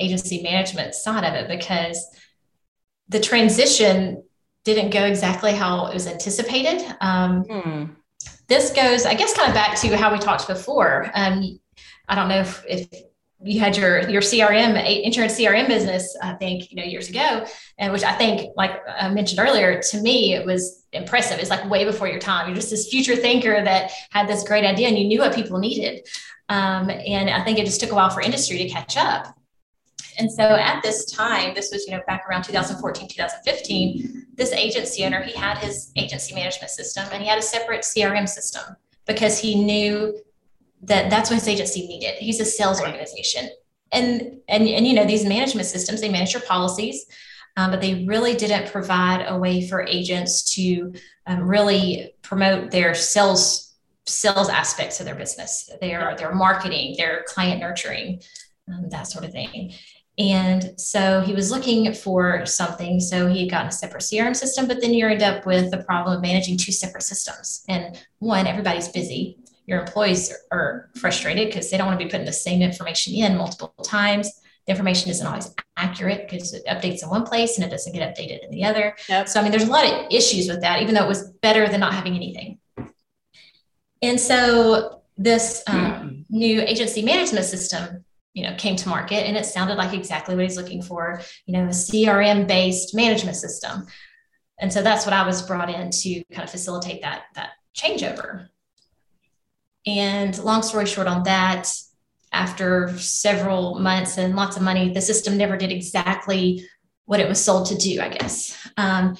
agency 0.00 0.42
management 0.42 0.94
side 0.94 1.24
of 1.24 1.34
it, 1.34 1.48
because 1.48 2.04
the 3.08 3.20
transition 3.20 4.24
didn't 4.64 4.90
go 4.90 5.04
exactly 5.04 5.52
how 5.52 5.86
it 5.86 5.94
was 5.94 6.06
anticipated. 6.06 6.82
Hmm. 7.00 7.84
This 8.48 8.72
goes, 8.72 9.06
I 9.06 9.14
guess, 9.14 9.34
kind 9.34 9.48
of 9.48 9.54
back 9.54 9.78
to 9.80 9.96
how 9.96 10.12
we 10.12 10.18
talked 10.18 10.48
before. 10.48 11.10
Um, 11.14 11.58
I 12.08 12.14
don't 12.14 12.28
know 12.28 12.40
if, 12.40 12.64
if 12.68 12.88
you 13.44 13.60
had 13.60 13.76
your 13.76 14.08
your 14.08 14.22
CRM 14.22 15.02
insurance 15.02 15.38
CRM 15.38 15.68
business, 15.68 16.16
I 16.22 16.32
think 16.34 16.70
you 16.70 16.76
know 16.76 16.84
years 16.84 17.10
ago, 17.10 17.46
and 17.78 17.92
which 17.92 18.02
I 18.02 18.12
think, 18.12 18.52
like 18.56 18.72
I 18.88 19.08
mentioned 19.10 19.40
earlier, 19.40 19.80
to 19.82 20.00
me 20.00 20.34
it 20.34 20.46
was 20.46 20.84
impressive. 20.92 21.38
It's 21.38 21.50
like 21.50 21.68
way 21.68 21.84
before 21.84 22.08
your 22.08 22.18
time. 22.18 22.46
You're 22.46 22.56
just 22.56 22.70
this 22.70 22.88
future 22.88 23.16
thinker 23.16 23.62
that 23.62 23.92
had 24.10 24.28
this 24.28 24.44
great 24.44 24.64
idea, 24.64 24.88
and 24.88 24.98
you 24.98 25.06
knew 25.06 25.20
what 25.20 25.34
people 25.34 25.58
needed. 25.58 26.06
Um, 26.48 26.90
and 26.90 27.30
I 27.30 27.42
think 27.44 27.58
it 27.58 27.66
just 27.66 27.80
took 27.80 27.92
a 27.92 27.94
while 27.94 28.10
for 28.10 28.20
industry 28.20 28.58
to 28.58 28.68
catch 28.68 28.96
up. 28.96 29.34
And 30.18 30.30
so 30.30 30.42
at 30.42 30.82
this 30.82 31.10
time, 31.10 31.54
this 31.54 31.70
was 31.70 31.86
you 31.86 31.92
know 31.92 32.02
back 32.06 32.24
around 32.28 32.44
2014, 32.44 33.08
2015. 33.08 34.26
This 34.34 34.52
agency 34.52 35.04
owner, 35.04 35.22
he 35.22 35.36
had 35.36 35.58
his 35.58 35.92
agency 35.96 36.34
management 36.34 36.70
system, 36.70 37.06
and 37.12 37.22
he 37.22 37.28
had 37.28 37.38
a 37.38 37.42
separate 37.42 37.82
CRM 37.82 38.28
system 38.28 38.76
because 39.06 39.38
he 39.38 39.62
knew 39.62 40.18
that 40.86 41.10
that's 41.10 41.30
what 41.30 41.38
his 41.38 41.48
agency 41.48 41.86
needed. 41.86 42.14
He's 42.18 42.40
a 42.40 42.44
sales 42.44 42.80
organization. 42.80 43.48
And, 43.92 44.40
and, 44.48 44.68
and, 44.68 44.86
you 44.86 44.94
know, 44.94 45.06
these 45.06 45.24
management 45.24 45.66
systems, 45.66 46.00
they 46.00 46.08
manage 46.08 46.32
your 46.32 46.42
policies, 46.42 47.06
um, 47.56 47.70
but 47.70 47.80
they 47.80 48.04
really 48.06 48.34
didn't 48.34 48.72
provide 48.72 49.24
a 49.28 49.38
way 49.38 49.66
for 49.68 49.82
agents 49.82 50.54
to 50.54 50.92
um, 51.26 51.42
really 51.42 52.12
promote 52.22 52.70
their 52.70 52.94
sales 52.94 53.64
sales 54.06 54.50
aspects 54.50 55.00
of 55.00 55.06
their 55.06 55.14
business, 55.14 55.70
their, 55.80 56.14
their 56.18 56.34
marketing, 56.34 56.94
their 56.98 57.24
client 57.26 57.58
nurturing, 57.58 58.20
um, 58.68 58.86
that 58.90 59.04
sort 59.04 59.24
of 59.24 59.32
thing. 59.32 59.72
And 60.18 60.78
so 60.78 61.22
he 61.22 61.32
was 61.32 61.50
looking 61.50 61.92
for 61.94 62.44
something. 62.44 63.00
So 63.00 63.26
he 63.26 63.40
had 63.40 63.50
gotten 63.50 63.68
a 63.68 63.72
separate 63.72 64.02
CRM 64.02 64.36
system, 64.36 64.68
but 64.68 64.80
then 64.80 64.92
you 64.92 65.06
end 65.06 65.22
up 65.22 65.46
with 65.46 65.70
the 65.70 65.82
problem 65.84 66.16
of 66.16 66.22
managing 66.22 66.58
two 66.58 66.70
separate 66.70 67.02
systems. 67.02 67.64
And 67.68 67.98
one, 68.18 68.46
everybody's 68.46 68.88
busy 68.88 69.38
your 69.66 69.80
employees 69.80 70.32
are 70.50 70.90
frustrated 70.94 71.48
because 71.48 71.70
they 71.70 71.76
don't 71.76 71.86
want 71.86 71.98
to 71.98 72.04
be 72.04 72.10
putting 72.10 72.26
the 72.26 72.32
same 72.32 72.62
information 72.62 73.14
in 73.14 73.36
multiple 73.36 73.72
times. 73.82 74.30
The 74.66 74.72
information 74.72 75.10
isn't 75.10 75.26
always 75.26 75.54
accurate 75.76 76.28
because 76.28 76.54
it 76.54 76.64
updates 76.66 77.02
in 77.02 77.10
one 77.10 77.24
place 77.24 77.56
and 77.56 77.66
it 77.66 77.70
doesn't 77.70 77.92
get 77.92 78.14
updated 78.16 78.44
in 78.44 78.50
the 78.50 78.64
other. 78.64 78.96
Yep. 79.08 79.28
So, 79.28 79.40
I 79.40 79.42
mean, 79.42 79.50
there's 79.50 79.68
a 79.68 79.70
lot 79.70 79.84
of 79.84 80.06
issues 80.10 80.48
with 80.48 80.60
that, 80.62 80.82
even 80.82 80.94
though 80.94 81.04
it 81.04 81.08
was 81.08 81.30
better 81.42 81.68
than 81.68 81.80
not 81.80 81.94
having 81.94 82.14
anything. 82.14 82.58
And 84.02 84.20
so, 84.20 85.02
this 85.16 85.62
um, 85.66 86.24
new 86.30 86.60
agency 86.60 87.02
management 87.02 87.44
system 87.44 88.04
you 88.32 88.42
know 88.42 88.54
came 88.56 88.74
to 88.76 88.88
market 88.88 89.26
and 89.26 89.36
it 89.36 89.46
sounded 89.46 89.76
like 89.76 89.94
exactly 89.94 90.34
what 90.34 90.42
he's 90.42 90.56
looking 90.56 90.82
for 90.82 91.20
you 91.46 91.54
know 91.54 91.64
a 91.64 91.68
crm 91.68 92.46
based 92.46 92.94
management 92.94 93.36
system 93.36 93.86
and 94.58 94.72
so 94.72 94.82
that's 94.82 95.06
what 95.06 95.12
i 95.12 95.24
was 95.24 95.40
brought 95.42 95.70
in 95.70 95.90
to 95.90 96.22
kind 96.32 96.42
of 96.42 96.50
facilitate 96.50 97.00
that 97.00 97.26
that 97.36 97.50
changeover 97.76 98.48
and 99.86 100.36
long 100.38 100.62
story 100.62 100.86
short 100.86 101.06
on 101.06 101.24
that, 101.24 101.72
after 102.32 102.96
several 102.98 103.78
months 103.78 104.18
and 104.18 104.34
lots 104.34 104.56
of 104.56 104.62
money, 104.62 104.92
the 104.92 105.00
system 105.00 105.36
never 105.36 105.56
did 105.56 105.70
exactly 105.70 106.66
what 107.04 107.20
it 107.20 107.28
was 107.28 107.42
sold 107.42 107.66
to 107.66 107.76
do, 107.76 108.00
I 108.00 108.08
guess. 108.08 108.68
Um, 108.76 109.16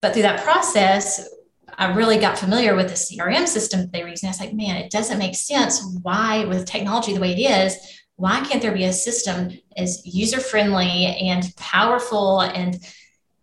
but 0.00 0.12
through 0.12 0.22
that 0.22 0.42
process, 0.42 1.28
I 1.76 1.94
really 1.94 2.18
got 2.18 2.38
familiar 2.38 2.74
with 2.74 2.88
the 2.88 2.94
CRM 2.94 3.46
system 3.46 3.88
they 3.92 4.02
were 4.02 4.08
using. 4.08 4.28
I 4.28 4.30
was 4.30 4.40
like, 4.40 4.54
man, 4.54 4.76
it 4.76 4.90
doesn't 4.90 5.18
make 5.18 5.36
sense 5.36 5.98
why, 6.02 6.44
with 6.46 6.66
technology 6.66 7.14
the 7.14 7.20
way 7.20 7.32
it 7.32 7.48
is, 7.48 7.76
why 8.18 8.40
can't 8.40 8.60
there 8.60 8.72
be 8.72 8.84
a 8.84 8.92
system 8.92 9.50
as 9.76 10.04
user 10.04 10.40
friendly 10.40 11.06
and 11.06 11.54
powerful 11.56 12.40
and 12.40 12.78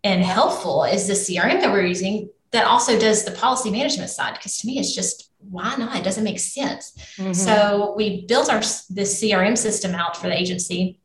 and 0.04 0.22
helpful 0.22 0.84
as 0.84 1.08
the 1.08 1.14
crm 1.14 1.62
that 1.62 1.72
we're 1.72 1.86
using 1.86 2.30
that 2.52 2.68
also 2.68 3.00
does 3.00 3.24
the 3.24 3.32
policy 3.32 3.72
management 3.72 4.10
side 4.10 4.34
because 4.34 4.58
to 4.58 4.68
me 4.68 4.78
it's 4.78 4.94
just 4.94 5.32
why 5.50 5.76
not? 5.76 5.96
It 5.96 6.04
doesn't 6.04 6.24
make 6.24 6.40
sense. 6.40 6.94
Mm-hmm. 7.18 7.34
so 7.34 7.94
we 7.96 8.26
built 8.26 8.50
our 8.50 8.60
this 8.60 9.22
crm 9.22 9.58
system 9.58 9.96
out 9.96 10.18
for 10.18 10.28
the 10.28 10.40
agency 10.40 11.00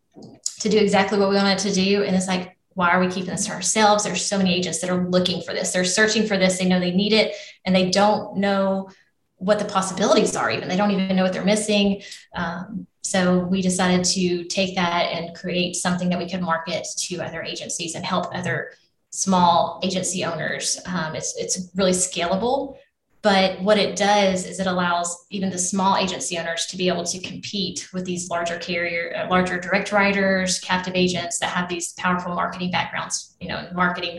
to 0.61 0.68
do 0.68 0.78
exactly 0.78 1.18
what 1.18 1.30
we 1.30 1.37
wanted 1.37 1.59
to 1.59 1.73
do. 1.73 2.02
And 2.04 2.14
it's 2.14 2.28
like 2.28 2.56
why 2.75 2.90
are 2.90 3.00
we 3.00 3.09
keeping 3.09 3.30
this 3.30 3.47
to 3.47 3.52
ourselves? 3.52 4.04
There's 4.04 4.25
so 4.25 4.38
many 4.38 4.54
agents 4.54 4.80
that 4.80 4.90
are 4.90 5.09
looking 5.09 5.42
for 5.42 5.52
this. 5.52 5.73
They're 5.73 5.85
searching 5.85 6.26
for 6.26 6.38
this. 6.38 6.59
They 6.59 6.66
know 6.66 6.80
they 6.80 6.92
need 6.92 7.12
it. 7.12 7.35
And 7.64 7.75
they 7.75 7.90
don't 7.90 8.38
know 8.38 8.88
what 9.37 9.59
the 9.59 9.64
possibilities 9.64 10.37
are 10.37 10.50
even. 10.50 10.68
They 10.68 10.76
don't 10.76 10.90
even 10.90 11.16
know 11.16 11.23
what 11.23 11.32
they're 11.32 11.44
missing. 11.44 12.02
Um, 12.35 12.87
so 13.02 13.38
we 13.38 13.61
decided 13.61 14.04
to 14.06 14.44
take 14.44 14.76
that 14.76 15.11
and 15.12 15.37
create 15.37 15.76
something 15.76 16.09
that 16.11 16.18
we 16.18 16.28
could 16.28 16.42
market 16.42 16.87
to 16.97 17.20
other 17.20 17.42
agencies 17.42 17.94
and 17.94 18.04
help 18.04 18.35
other 18.35 18.73
small 19.11 19.80
agency 19.82 20.25
owners. 20.25 20.80
Um, 20.87 21.16
it's, 21.16 21.37
it's 21.37 21.70
really 21.75 21.92
scalable 21.92 22.76
but 23.22 23.60
what 23.60 23.78
it 23.78 23.96
does 23.96 24.46
is 24.46 24.60
it 24.60 24.66
allows 24.66 25.26
even 25.30 25.50
the 25.50 25.58
small 25.58 25.96
agency 25.96 26.38
owners 26.38 26.66
to 26.66 26.76
be 26.76 26.88
able 26.88 27.04
to 27.04 27.18
compete 27.18 27.88
with 27.92 28.04
these 28.06 28.30
larger 28.30 28.58
carrier, 28.58 29.14
uh, 29.14 29.28
larger 29.28 29.58
direct 29.58 29.92
writers, 29.92 30.58
captive 30.60 30.94
agents 30.96 31.38
that 31.38 31.50
have 31.50 31.68
these 31.68 31.92
powerful 31.94 32.34
marketing 32.34 32.70
backgrounds, 32.70 33.36
you 33.40 33.48
know, 33.48 33.68
marketing, 33.74 34.18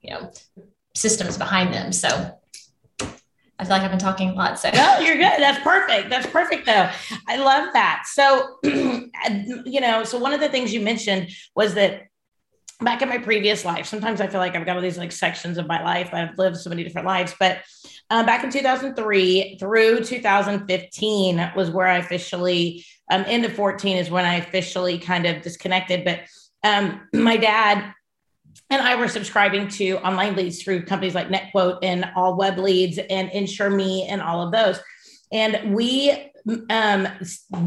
you 0.00 0.10
know, 0.10 0.32
systems 0.94 1.36
behind 1.36 1.74
them. 1.74 1.92
So 1.92 2.08
I 3.58 3.64
feel 3.64 3.76
like 3.76 3.82
I've 3.82 3.90
been 3.90 3.98
talking 3.98 4.30
a 4.30 4.34
lot. 4.34 4.58
So 4.58 4.70
no, 4.70 4.98
you're 5.00 5.16
good. 5.16 5.38
That's 5.38 5.62
perfect. 5.62 6.08
That's 6.08 6.26
perfect 6.26 6.64
though. 6.64 6.90
I 7.28 7.36
love 7.36 7.72
that. 7.74 8.04
So, 8.06 8.56
you 8.64 9.80
know, 9.80 10.04
so 10.04 10.18
one 10.18 10.32
of 10.32 10.40
the 10.40 10.48
things 10.48 10.72
you 10.72 10.80
mentioned 10.80 11.28
was 11.54 11.74
that 11.74 12.08
back 12.84 13.02
in 13.02 13.08
my 13.08 13.18
previous 13.18 13.64
life, 13.64 13.86
sometimes 13.86 14.20
I 14.20 14.26
feel 14.26 14.40
like 14.40 14.56
I've 14.56 14.66
got 14.66 14.76
all 14.76 14.82
these 14.82 14.98
like 14.98 15.12
sections 15.12 15.58
of 15.58 15.66
my 15.66 15.82
life. 15.82 16.10
I've 16.12 16.36
lived 16.38 16.56
so 16.56 16.70
many 16.70 16.84
different 16.84 17.06
lives, 17.06 17.34
but 17.38 17.62
um, 18.10 18.26
back 18.26 18.44
in 18.44 18.50
2003 18.50 19.56
through 19.58 20.04
2015 20.04 21.52
was 21.56 21.70
where 21.70 21.86
I 21.86 21.98
officially, 21.98 22.84
um, 23.10 23.24
into 23.24 23.48
14 23.48 23.96
is 23.96 24.10
when 24.10 24.24
I 24.24 24.36
officially 24.36 24.98
kind 24.98 25.26
of 25.26 25.42
disconnected. 25.42 26.04
But 26.04 26.20
um, 26.64 27.08
my 27.12 27.36
dad 27.36 27.94
and 28.70 28.82
I 28.82 28.96
were 28.96 29.08
subscribing 29.08 29.68
to 29.68 29.98
online 29.98 30.36
leads 30.36 30.62
through 30.62 30.84
companies 30.84 31.14
like 31.14 31.28
NetQuote 31.28 31.78
and 31.82 32.10
All 32.16 32.36
Web 32.36 32.58
Leads 32.58 32.98
and 32.98 33.30
Insure 33.30 33.70
Me 33.70 34.06
and 34.08 34.20
all 34.20 34.42
of 34.42 34.52
those. 34.52 34.80
And 35.32 35.74
we 35.74 36.30
um, 36.68 37.08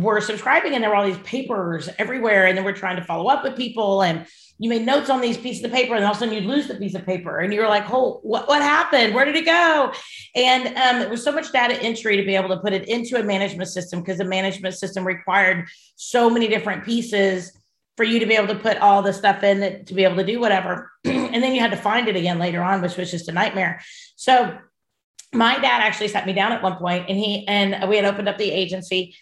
were 0.01 0.21
subscribing, 0.21 0.73
and 0.73 0.83
there 0.83 0.91
were 0.91 0.95
all 0.95 1.05
these 1.05 1.17
papers 1.19 1.89
everywhere. 1.97 2.45
And 2.45 2.57
then 2.57 2.63
we're 2.63 2.73
trying 2.73 2.97
to 2.97 3.03
follow 3.03 3.29
up 3.29 3.43
with 3.43 3.55
people 3.55 4.03
and 4.03 4.27
you 4.57 4.69
made 4.69 4.85
notes 4.85 5.09
on 5.09 5.19
these 5.19 5.37
pieces 5.37 5.63
of 5.65 5.71
paper 5.71 5.95
and 5.95 6.05
all 6.05 6.11
of 6.11 6.17
a 6.17 6.19
sudden 6.19 6.33
you'd 6.33 6.45
lose 6.45 6.67
the 6.67 6.75
piece 6.75 6.95
of 6.95 7.05
paper 7.05 7.39
and 7.39 7.53
you're 7.53 7.67
like, 7.67 7.83
oh, 7.89 8.19
what, 8.23 8.47
what 8.47 8.61
happened? 8.61 9.13
Where 9.13 9.25
did 9.25 9.35
it 9.35 9.45
go? 9.45 9.91
And 10.33 10.67
um, 10.77 11.01
it 11.01 11.09
was 11.09 11.23
so 11.23 11.31
much 11.31 11.51
data 11.51 11.81
entry 11.81 12.15
to 12.15 12.23
be 12.23 12.35
able 12.35 12.49
to 12.49 12.57
put 12.57 12.71
it 12.71 12.87
into 12.87 13.19
a 13.19 13.23
management 13.23 13.69
system 13.69 13.99
because 13.99 14.17
the 14.17 14.25
management 14.25 14.75
system 14.75 15.05
required 15.05 15.67
so 15.95 16.29
many 16.29 16.47
different 16.47 16.85
pieces 16.85 17.51
for 17.97 18.03
you 18.03 18.19
to 18.19 18.25
be 18.25 18.35
able 18.35 18.53
to 18.53 18.59
put 18.59 18.77
all 18.77 19.01
the 19.01 19.13
stuff 19.13 19.43
in 19.43 19.61
it 19.63 19.87
to 19.87 19.93
be 19.93 20.03
able 20.03 20.17
to 20.17 20.25
do 20.25 20.39
whatever. 20.39 20.91
and 21.05 21.43
then 21.43 21.53
you 21.53 21.59
had 21.59 21.71
to 21.71 21.77
find 21.77 22.07
it 22.07 22.15
again 22.15 22.39
later 22.39 22.61
on, 22.61 22.81
which 22.81 22.97
was 22.97 23.11
just 23.11 23.29
a 23.29 23.33
nightmare. 23.33 23.81
So 24.15 24.57
my 25.33 25.55
dad 25.55 25.81
actually 25.81 26.07
sat 26.07 26.25
me 26.25 26.33
down 26.33 26.53
at 26.53 26.63
one 26.63 26.77
point 26.77 27.09
and 27.09 27.17
he 27.17 27.45
and 27.47 27.89
we 27.89 27.97
had 27.97 28.05
opened 28.05 28.29
up 28.29 28.37
the 28.37 28.51
agency 28.51 29.15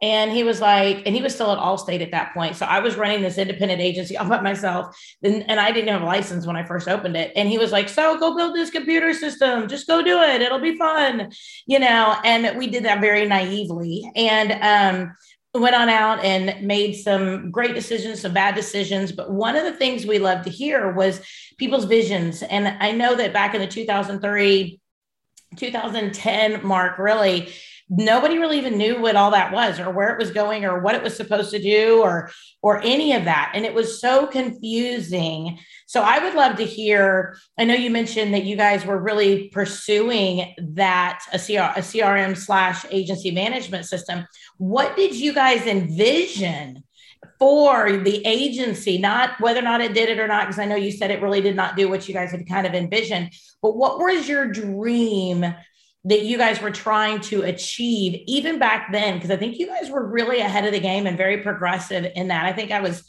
and 0.00 0.30
he 0.30 0.44
was 0.44 0.60
like, 0.60 1.02
and 1.06 1.14
he 1.14 1.22
was 1.22 1.34
still 1.34 1.52
at 1.52 1.58
Allstate 1.58 2.02
at 2.02 2.12
that 2.12 2.32
point. 2.32 2.56
So 2.56 2.66
I 2.66 2.78
was 2.78 2.96
running 2.96 3.22
this 3.22 3.38
independent 3.38 3.80
agency 3.80 4.16
all 4.18 4.28
by 4.28 4.40
myself. 4.40 4.96
And, 5.22 5.48
and 5.48 5.58
I 5.58 5.72
didn't 5.72 5.88
have 5.88 6.02
a 6.02 6.06
license 6.06 6.46
when 6.46 6.56
I 6.56 6.64
first 6.64 6.88
opened 6.88 7.16
it. 7.16 7.32
And 7.36 7.48
he 7.48 7.58
was 7.58 7.72
like, 7.72 7.88
So 7.88 8.18
go 8.18 8.36
build 8.36 8.54
this 8.54 8.70
computer 8.70 9.12
system. 9.12 9.68
Just 9.68 9.86
go 9.86 10.02
do 10.02 10.20
it. 10.20 10.42
It'll 10.42 10.60
be 10.60 10.76
fun. 10.76 11.32
You 11.66 11.78
know, 11.78 12.16
and 12.24 12.56
we 12.56 12.68
did 12.68 12.84
that 12.84 13.00
very 13.00 13.26
naively. 13.26 14.10
And 14.14 14.52
um, 14.52 15.14
went 15.54 15.74
on 15.74 15.88
out 15.88 16.22
and 16.24 16.66
made 16.66 16.94
some 16.94 17.50
great 17.50 17.74
decisions, 17.74 18.20
some 18.20 18.34
bad 18.34 18.54
decisions. 18.54 19.12
But 19.12 19.30
one 19.32 19.56
of 19.56 19.64
the 19.64 19.72
things 19.72 20.06
we 20.06 20.18
loved 20.18 20.44
to 20.44 20.50
hear 20.50 20.92
was 20.92 21.20
people's 21.58 21.86
visions. 21.86 22.42
And 22.42 22.68
I 22.80 22.92
know 22.92 23.14
that 23.16 23.32
back 23.32 23.54
in 23.54 23.60
the 23.60 23.66
2003, 23.66 24.80
2010 25.56 26.66
mark, 26.66 26.98
really, 26.98 27.52
nobody 27.90 28.38
really 28.38 28.58
even 28.58 28.76
knew 28.76 29.00
what 29.00 29.16
all 29.16 29.30
that 29.30 29.52
was 29.52 29.80
or 29.80 29.90
where 29.90 30.10
it 30.10 30.18
was 30.18 30.30
going 30.30 30.64
or 30.64 30.80
what 30.80 30.94
it 30.94 31.02
was 31.02 31.16
supposed 31.16 31.50
to 31.50 31.58
do 31.58 32.02
or 32.02 32.30
or 32.62 32.82
any 32.82 33.12
of 33.14 33.24
that. 33.24 33.52
And 33.54 33.64
it 33.64 33.74
was 33.74 34.00
so 34.00 34.26
confusing. 34.26 35.58
So 35.86 36.02
i 36.02 36.22
would 36.22 36.34
love 36.34 36.56
to 36.56 36.64
hear 36.64 37.38
i 37.58 37.64
know 37.64 37.74
you 37.74 37.90
mentioned 37.90 38.34
that 38.34 38.44
you 38.44 38.56
guys 38.56 38.84
were 38.84 38.98
really 38.98 39.48
pursuing 39.48 40.54
that 40.58 41.20
a, 41.32 41.38
CR, 41.38 41.78
a 41.78 41.82
crm 41.82 42.36
slash 42.36 42.84
agency 42.90 43.30
management 43.30 43.86
system. 43.86 44.26
What 44.58 44.96
did 44.96 45.14
you 45.14 45.32
guys 45.32 45.66
envision 45.66 46.82
for 47.38 47.98
the 47.98 48.24
agency, 48.26 48.98
not 48.98 49.40
whether 49.40 49.60
or 49.60 49.62
not 49.62 49.80
it 49.80 49.94
did 49.94 50.08
it 50.08 50.18
or 50.18 50.26
not, 50.26 50.46
because 50.46 50.58
I 50.58 50.64
know 50.64 50.76
you 50.76 50.90
said 50.90 51.10
it 51.10 51.22
really 51.22 51.40
did 51.40 51.54
not 51.54 51.76
do 51.76 51.88
what 51.88 52.08
you 52.08 52.14
guys 52.14 52.32
had 52.32 52.48
kind 52.48 52.66
of 52.66 52.74
envisioned. 52.74 53.32
But 53.62 53.76
what 53.76 53.98
was 53.98 54.28
your 54.28 54.46
dream 54.46 55.44
that 56.04 56.22
you 56.22 56.38
guys 56.38 56.60
were 56.60 56.70
trying 56.70 57.20
to 57.20 57.42
achieve 57.42 58.22
even 58.26 58.58
back 58.58 58.92
then? 58.92 59.14
Because 59.14 59.30
I 59.30 59.36
think 59.36 59.58
you 59.58 59.66
guys 59.66 59.90
were 59.90 60.06
really 60.06 60.40
ahead 60.40 60.64
of 60.64 60.72
the 60.72 60.80
game 60.80 61.06
and 61.06 61.16
very 61.16 61.38
progressive 61.38 62.10
in 62.14 62.28
that. 62.28 62.46
I 62.46 62.52
think 62.52 62.70
I 62.70 62.80
was 62.80 63.04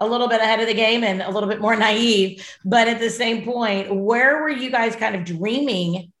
a 0.00 0.06
little 0.06 0.28
bit 0.28 0.40
ahead 0.40 0.60
of 0.60 0.66
the 0.66 0.74
game 0.74 1.04
and 1.04 1.20
a 1.20 1.30
little 1.30 1.48
bit 1.48 1.60
more 1.60 1.76
naive. 1.76 2.48
But 2.64 2.88
at 2.88 2.98
the 2.98 3.10
same 3.10 3.44
point, 3.44 3.94
where 3.94 4.40
were 4.40 4.48
you 4.48 4.70
guys 4.70 4.96
kind 4.96 5.14
of 5.14 5.24
dreaming 5.24 6.12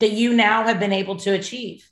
that 0.00 0.12
you 0.12 0.34
now 0.34 0.64
have 0.64 0.78
been 0.78 0.92
able 0.92 1.16
to 1.16 1.32
achieve? 1.32 1.88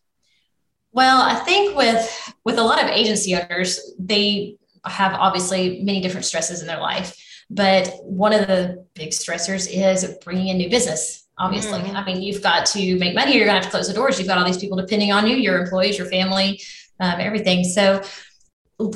Well, 0.92 1.22
I 1.22 1.36
think 1.36 1.74
with 1.76 2.34
with 2.44 2.58
a 2.58 2.62
lot 2.62 2.82
of 2.82 2.90
agency 2.90 3.34
owners, 3.34 3.80
they 3.98 4.58
have 4.84 5.14
obviously 5.14 5.80
many 5.82 6.02
different 6.02 6.26
stresses 6.26 6.60
in 6.60 6.66
their 6.66 6.80
life. 6.80 7.16
But 7.48 7.92
one 8.02 8.32
of 8.32 8.46
the 8.46 8.86
big 8.94 9.10
stressors 9.10 9.68
is 9.70 10.16
bringing 10.24 10.48
in 10.48 10.58
new 10.58 10.68
business 10.68 11.26
obviously. 11.42 11.80
Mm-hmm. 11.80 11.96
I 11.96 12.04
mean, 12.04 12.22
you've 12.22 12.42
got 12.42 12.66
to 12.66 12.98
make 12.98 13.14
money, 13.14 13.34
you're 13.36 13.46
going 13.46 13.56
to 13.56 13.62
have 13.62 13.64
to 13.64 13.70
close 13.70 13.88
the 13.88 13.94
doors. 13.94 14.18
You've 14.18 14.28
got 14.28 14.38
all 14.38 14.44
these 14.44 14.58
people 14.58 14.76
depending 14.76 15.12
on 15.12 15.26
you, 15.26 15.36
your 15.36 15.60
employees, 15.60 15.98
your 15.98 16.06
family, 16.06 16.62
um, 17.00 17.20
everything. 17.20 17.64
So, 17.64 18.02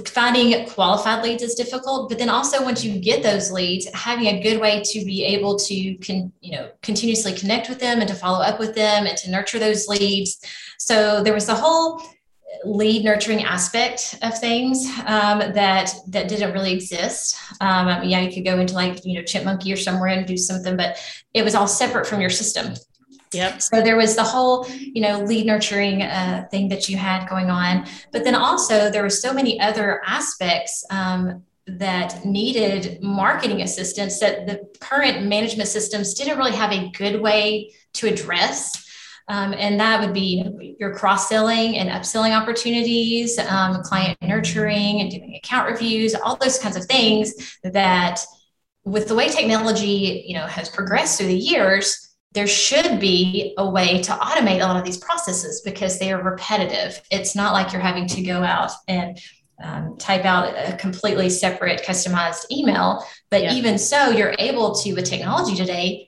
finding 0.07 0.67
qualified 0.67 1.23
leads 1.23 1.45
is 1.45 1.55
difficult 1.55 2.09
but 2.09 2.19
then 2.19 2.29
also 2.29 2.65
once 2.65 2.83
you 2.83 2.99
get 2.99 3.23
those 3.23 3.53
leads 3.53 3.87
having 3.95 4.26
a 4.26 4.43
good 4.43 4.61
way 4.61 4.83
to 4.83 5.05
be 5.05 5.23
able 5.23 5.57
to 5.57 5.95
can 5.99 6.33
you 6.41 6.50
know 6.53 6.69
continuously 6.83 7.33
connect 7.33 7.69
with 7.69 7.79
them 7.79 8.00
and 8.00 8.09
to 8.09 8.15
follow 8.15 8.43
up 8.43 8.59
with 8.59 8.75
them 8.75 9.07
and 9.07 9.17
to 9.17 9.31
nurture 9.31 9.61
those 9.61 9.87
leads 9.87 10.41
so 10.79 11.23
there 11.23 11.35
was 11.35 11.49
a 11.49 11.55
whole 11.55 12.03
lead 12.65 13.05
nurturing 13.05 13.45
aspect 13.45 14.19
of 14.23 14.38
things 14.38 14.87
um, 15.07 15.38
that 15.38 15.93
that 16.09 16.29
didn't 16.29 16.53
really 16.53 16.73
exist. 16.73 17.37
Um, 17.61 17.88
I 17.88 18.00
mean, 18.00 18.11
yeah, 18.11 18.21
you 18.21 18.33
could 18.33 18.45
go 18.45 18.59
into 18.59 18.75
like 18.75 19.05
you 19.05 19.15
know 19.15 19.23
Chipmunky 19.23 19.73
or 19.73 19.76
somewhere 19.76 20.09
and 20.09 20.26
do 20.26 20.37
something, 20.37 20.76
but 20.76 20.99
it 21.35 21.43
was 21.43 21.55
all 21.55 21.67
separate 21.67 22.07
from 22.07 22.21
your 22.21 22.31
system. 22.31 22.75
Yep. 23.33 23.61
So 23.61 23.83
there 23.83 23.97
was 23.97 24.17
the 24.17 24.23
whole, 24.23 24.69
you 24.69 25.03
know, 25.03 25.21
lead 25.21 25.47
nurturing 25.47 26.03
uh, 26.03 26.47
thing 26.50 26.69
that 26.69 26.88
you 26.88 26.97
had 26.97 27.29
going 27.29 27.50
on, 27.50 27.87
but 28.12 28.25
then 28.25 28.35
also 28.35 28.91
there 28.91 29.03
were 29.03 29.11
so 29.11 29.33
many 29.33 29.61
other 29.61 30.00
aspects 30.07 30.85
um, 30.91 31.43
that 31.67 32.25
needed 32.25 33.03
marketing 33.03 33.62
assistance 33.62 34.21
that 34.21 34.47
the 34.47 34.67
current 34.81 35.26
management 35.26 35.69
systems 35.69 36.15
didn't 36.15 36.38
really 36.38 36.53
have 36.53 36.73
a 36.73 36.91
good 36.91 37.21
way 37.21 37.75
to 37.95 38.07
address. 38.07 38.86
Um, 39.28 39.54
and 39.54 39.80
that 39.80 40.00
would 40.00 40.14
be 40.14 40.76
your 40.78 40.95
cross 40.95 41.28
selling 41.28 41.76
and 41.76 41.88
upselling 41.88 42.37
opportunities, 42.37 43.38
um, 43.38 43.83
client 43.83 44.16
nurturing 44.23 45.00
and 45.00 45.11
doing 45.11 45.35
account 45.35 45.68
reviews, 45.68 46.14
all 46.14 46.37
those 46.37 46.59
kinds 46.59 46.76
of 46.76 46.85
things 46.85 47.59
that 47.64 48.21
with 48.85 49.09
the 49.09 49.14
way 49.16 49.28
technology, 49.28 50.25
you 50.26 50.35
know, 50.35 50.47
has 50.47 50.68
progressed 50.68 51.18
through 51.18 51.26
the 51.26 51.35
years, 51.37 52.14
there 52.35 52.47
should 52.47 53.00
be 53.00 53.54
a 53.59 53.68
way 53.68 54.00
to 54.02 54.12
automate 54.12 54.56
a 54.56 54.66
lot 54.66 54.76
of 54.76 54.85
these 54.85 54.99
processes 54.99 55.62
because 55.64 55.99
they 55.99 56.12
are 56.12 56.23
repetitive. 56.23 57.00
It's 57.11 57.35
not 57.35 57.52
like 57.52 57.73
you're 57.73 57.80
having 57.80 58.06
to 58.09 58.23
go 58.23 58.42
out 58.42 58.71
and 58.87 59.18
um, 59.62 59.97
type 59.97 60.25
out 60.25 60.54
a 60.54 60.76
completely 60.76 61.30
separate 61.30 61.83
customized 61.83 62.45
email. 62.50 63.04
But 63.30 63.42
yeah. 63.42 63.54
even 63.54 63.78
so, 63.78 64.11
you're 64.11 64.35
able 64.38 64.75
to, 64.76 64.92
with 64.92 65.06
technology 65.06 65.56
today, 65.56 66.06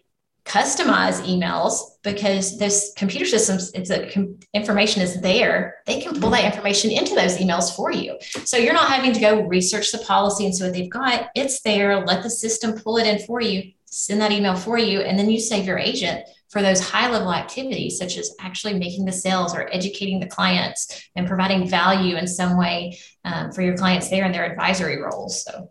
customize 0.48 1.20
emails 1.22 1.78
because 2.02 2.58
those 2.58 2.92
computer 2.96 3.26
systems 3.26 3.70
it's 3.74 3.90
a 3.90 4.10
information 4.54 5.02
is 5.02 5.20
there 5.20 5.76
they 5.86 6.00
can 6.00 6.18
pull 6.18 6.30
that 6.30 6.44
information 6.44 6.90
into 6.90 7.14
those 7.14 7.36
emails 7.36 7.74
for 7.76 7.92
you 7.92 8.16
so 8.44 8.56
you're 8.56 8.72
not 8.72 8.90
having 8.90 9.12
to 9.12 9.20
go 9.20 9.42
research 9.42 9.92
the 9.92 9.98
policy 9.98 10.46
and 10.46 10.54
see 10.56 10.64
what 10.64 10.72
they've 10.72 10.90
got 10.90 11.28
it's 11.34 11.60
there 11.60 12.04
let 12.06 12.22
the 12.22 12.30
system 12.30 12.72
pull 12.72 12.96
it 12.96 13.06
in 13.06 13.18
for 13.26 13.42
you 13.42 13.72
send 13.84 14.20
that 14.20 14.32
email 14.32 14.56
for 14.56 14.78
you 14.78 15.00
and 15.00 15.18
then 15.18 15.30
you 15.30 15.38
save 15.38 15.66
your 15.66 15.78
agent 15.78 16.24
for 16.48 16.62
those 16.62 16.80
high 16.80 17.10
level 17.10 17.32
activities, 17.32 17.98
such 17.98 18.16
as 18.16 18.34
actually 18.40 18.74
making 18.74 19.04
the 19.04 19.12
sales 19.12 19.54
or 19.54 19.68
educating 19.72 20.18
the 20.18 20.26
clients 20.26 21.10
and 21.14 21.28
providing 21.28 21.68
value 21.68 22.16
in 22.16 22.26
some 22.26 22.56
way 22.56 22.98
um, 23.24 23.52
for 23.52 23.62
your 23.62 23.76
clients 23.76 24.08
there 24.08 24.24
in 24.24 24.32
their 24.32 24.50
advisory 24.50 25.00
roles. 25.00 25.44
So 25.44 25.70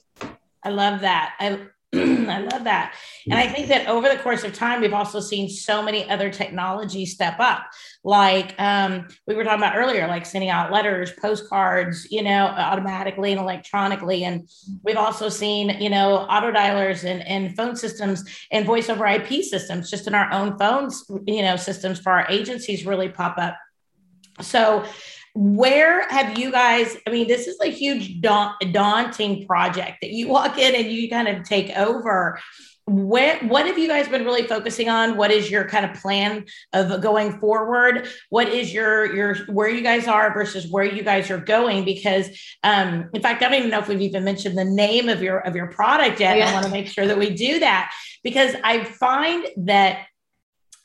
I 0.63 0.69
love 0.69 1.01
that. 1.01 1.33
I 1.39 1.67
I 1.95 2.39
love 2.39 2.65
that. 2.65 2.95
And 3.25 3.35
I 3.35 3.47
think 3.47 3.69
that 3.69 3.87
over 3.87 4.09
the 4.09 4.17
course 4.17 4.43
of 4.43 4.53
time, 4.53 4.81
we've 4.81 4.93
also 4.93 5.21
seen 5.21 5.47
so 5.47 5.81
many 5.81 6.09
other 6.09 6.29
technologies 6.29 7.13
step 7.13 7.39
up. 7.39 7.65
Like 8.03 8.53
um, 8.59 9.07
we 9.25 9.35
were 9.35 9.45
talking 9.45 9.61
about 9.61 9.77
earlier, 9.77 10.05
like 10.07 10.25
sending 10.25 10.49
out 10.49 10.69
letters, 10.69 11.13
postcards, 11.13 12.11
you 12.11 12.23
know, 12.23 12.47
automatically 12.47 13.31
and 13.31 13.39
electronically. 13.39 14.25
And 14.25 14.49
we've 14.83 14.97
also 14.97 15.29
seen, 15.29 15.81
you 15.81 15.89
know, 15.89 16.17
auto 16.17 16.51
dialers 16.51 17.05
and, 17.05 17.25
and 17.25 17.55
phone 17.55 17.77
systems 17.77 18.23
and 18.51 18.65
voice 18.65 18.89
over 18.89 19.05
IP 19.07 19.43
systems 19.43 19.89
just 19.89 20.07
in 20.07 20.13
our 20.13 20.29
own 20.33 20.57
phones, 20.57 21.05
you 21.25 21.41
know, 21.41 21.55
systems 21.55 21.99
for 21.99 22.11
our 22.11 22.27
agencies 22.29 22.85
really 22.85 23.07
pop 23.07 23.37
up. 23.37 23.55
So 24.41 24.85
where 25.39 26.07
have 26.09 26.39
you 26.39 26.51
guys 26.51 26.97
i 27.05 27.11
mean 27.11 27.27
this 27.27 27.45
is 27.45 27.59
a 27.61 27.67
huge 27.67 28.21
da- 28.21 28.55
daunting 28.71 29.45
project 29.45 29.97
that 30.01 30.11
you 30.11 30.27
walk 30.27 30.57
in 30.57 30.73
and 30.73 30.91
you 30.91 31.09
kind 31.09 31.27
of 31.27 31.43
take 31.43 31.69
over. 31.77 32.39
Where, 32.89 33.37
what 33.39 33.65
have 33.65 33.77
you 33.77 33.89
guys 33.89 34.07
been 34.07 34.23
really 34.23 34.47
focusing 34.47 34.87
on? 34.87 35.17
What 35.17 35.29
is 35.29 35.51
your 35.51 35.67
kind 35.67 35.85
of 35.85 36.01
plan 36.01 36.45
of 36.71 37.01
going 37.01 37.37
forward? 37.39 38.07
What 38.29 38.47
is 38.47 38.73
your 38.73 39.13
your 39.13 39.35
where 39.47 39.69
you 39.69 39.81
guys 39.81 40.07
are 40.07 40.33
versus 40.33 40.71
where 40.71 40.85
you 40.85 41.03
guys 41.03 41.29
are 41.29 41.37
going? 41.37 41.83
Because 41.83 42.29
um 42.63 43.09
in 43.13 43.21
fact 43.21 43.43
i 43.43 43.49
don't 43.49 43.59
even 43.59 43.69
know 43.69 43.79
if 43.79 43.89
we've 43.89 44.01
even 44.01 44.23
mentioned 44.23 44.57
the 44.57 44.65
name 44.65 45.09
of 45.09 45.21
your 45.21 45.39
of 45.39 45.55
your 45.55 45.67
product 45.67 46.19
yet 46.19 46.37
yeah. 46.37 46.49
i 46.49 46.53
want 46.53 46.65
to 46.65 46.71
make 46.71 46.87
sure 46.87 47.05
that 47.05 47.17
we 47.17 47.29
do 47.31 47.59
that. 47.59 47.91
Because 48.23 48.55
i 48.63 48.83
find 48.85 49.45
that 49.57 50.05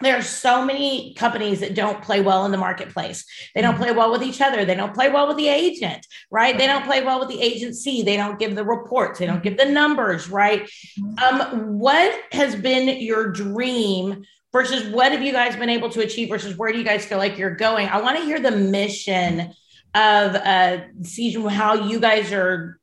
there 0.03 0.17
are 0.17 0.23
so 0.23 0.65
many 0.65 1.15
companies 1.15 1.61
that 1.61 1.75
don't 1.75 2.03
play 2.03 2.21
well 2.21 2.45
in 2.45 2.53
the 2.53 2.59
marketplace. 2.59 3.25
They 3.55 3.63
don't 3.63 3.75
mm-hmm. 3.75 3.83
play 3.83 3.93
well 3.93 4.11
with 4.11 4.23
each 4.23 4.41
other. 4.41 4.65
They 4.65 4.75
don't 4.75 4.95
play 4.95 5.09
well 5.09 5.29
with 5.29 5.37
the 5.37 5.49
agent, 5.49 6.07
right? 6.31 6.57
They 6.57 6.67
don't 6.67 6.85
play 6.85 7.05
well 7.05 7.21
with 7.21 7.29
the 7.29 7.41
agency. 7.41 8.03
They 8.03 8.17
don't 8.17 8.39
give 8.39 8.55
the 8.55 8.65
reports. 8.65 9.19
They 9.19 9.27
don't 9.27 9.43
give 9.43 9.57
the 9.57 9.67
numbers, 9.67 10.29
right? 10.29 10.63
Mm-hmm. 10.99 11.19
Um, 11.19 11.79
what 11.79 12.21
has 12.33 12.55
been 12.57 13.01
your 13.01 13.31
dream 13.31 14.25
versus 14.53 14.87
what 14.93 15.13
have 15.13 15.23
you 15.23 15.33
guys 15.33 15.57
been 15.57 15.71
able 15.71 15.89
to 15.91 16.01
achieve 16.01 16.29
versus 16.29 16.57
where 16.57 16.73
do 16.73 16.79
you 16.79 16.85
guys 16.85 17.05
feel 17.05 17.19
like 17.19 17.39
you're 17.39 17.57
going? 17.57 17.89
I 17.89 18.01
want 18.01 18.19
to 18.19 18.25
hear 18.25 18.39
the 18.39 18.51
mission 18.51 19.53
of 19.95 20.35
uh, 20.35 20.79
Season, 21.03 21.47
how 21.49 21.75
you 21.75 22.01
guys 22.01 22.33
are 22.33 22.79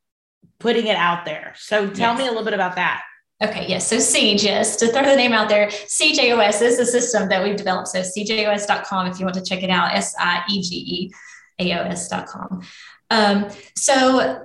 putting 0.58 0.86
it 0.86 0.96
out 0.96 1.24
there. 1.24 1.54
So 1.56 1.88
tell 1.88 2.12
yes. 2.12 2.18
me 2.18 2.26
a 2.26 2.28
little 2.28 2.44
bit 2.44 2.54
about 2.54 2.76
that. 2.76 3.02
Okay, 3.42 3.66
yes. 3.66 3.88
So 3.88 3.98
Siege, 3.98 4.44
yes, 4.44 4.76
to 4.76 4.88
throw 4.88 5.02
the 5.02 5.16
name 5.16 5.32
out 5.32 5.48
there, 5.48 5.68
SiegeAOS 5.68 6.60
is 6.60 6.78
a 6.78 6.84
system 6.84 7.28
that 7.30 7.42
we've 7.42 7.56
developed. 7.56 7.88
So 7.88 8.00
SiegeAOS.com 8.00 9.06
if 9.06 9.18
you 9.18 9.24
want 9.24 9.36
to 9.36 9.42
check 9.42 9.62
it 9.62 9.70
out, 9.70 9.94
S 9.94 10.14
I 10.18 10.42
E 10.50 10.60
G 10.60 11.12
E 11.58 11.70
A 11.70 11.78
O 11.78 11.84
S.com. 11.84 12.62
Um, 13.08 13.48
so 13.76 14.44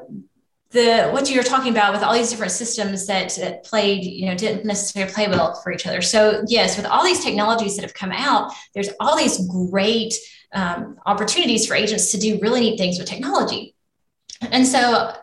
the 0.71 1.09
what 1.09 1.29
you're 1.29 1.43
talking 1.43 1.71
about 1.71 1.93
with 1.93 2.03
all 2.03 2.13
these 2.13 2.29
different 2.29 2.53
systems 2.53 3.05
that, 3.07 3.35
that, 3.35 3.65
played, 3.65 4.03
you 4.05 4.27
know, 4.27 4.35
didn't 4.35 4.65
necessarily 4.65 5.11
play 5.11 5.27
well 5.27 5.55
for 5.55 5.73
each 5.73 5.85
other. 5.85 6.01
So 6.01 6.43
yes, 6.47 6.77
with 6.77 6.85
all 6.85 7.03
these 7.03 7.23
technologies 7.23 7.75
that 7.75 7.81
have 7.81 7.93
come 7.93 8.13
out, 8.13 8.53
there's 8.73 8.89
all 9.01 9.17
these 9.17 9.45
great 9.47 10.13
um, 10.53 10.97
opportunities 11.05 11.67
for 11.67 11.75
agents 11.75 12.11
to 12.11 12.17
do 12.17 12.39
really 12.41 12.61
neat 12.61 12.77
things 12.77 12.97
with 12.97 13.07
technology. 13.07 13.75
And 14.41 14.65
so 14.65 15.13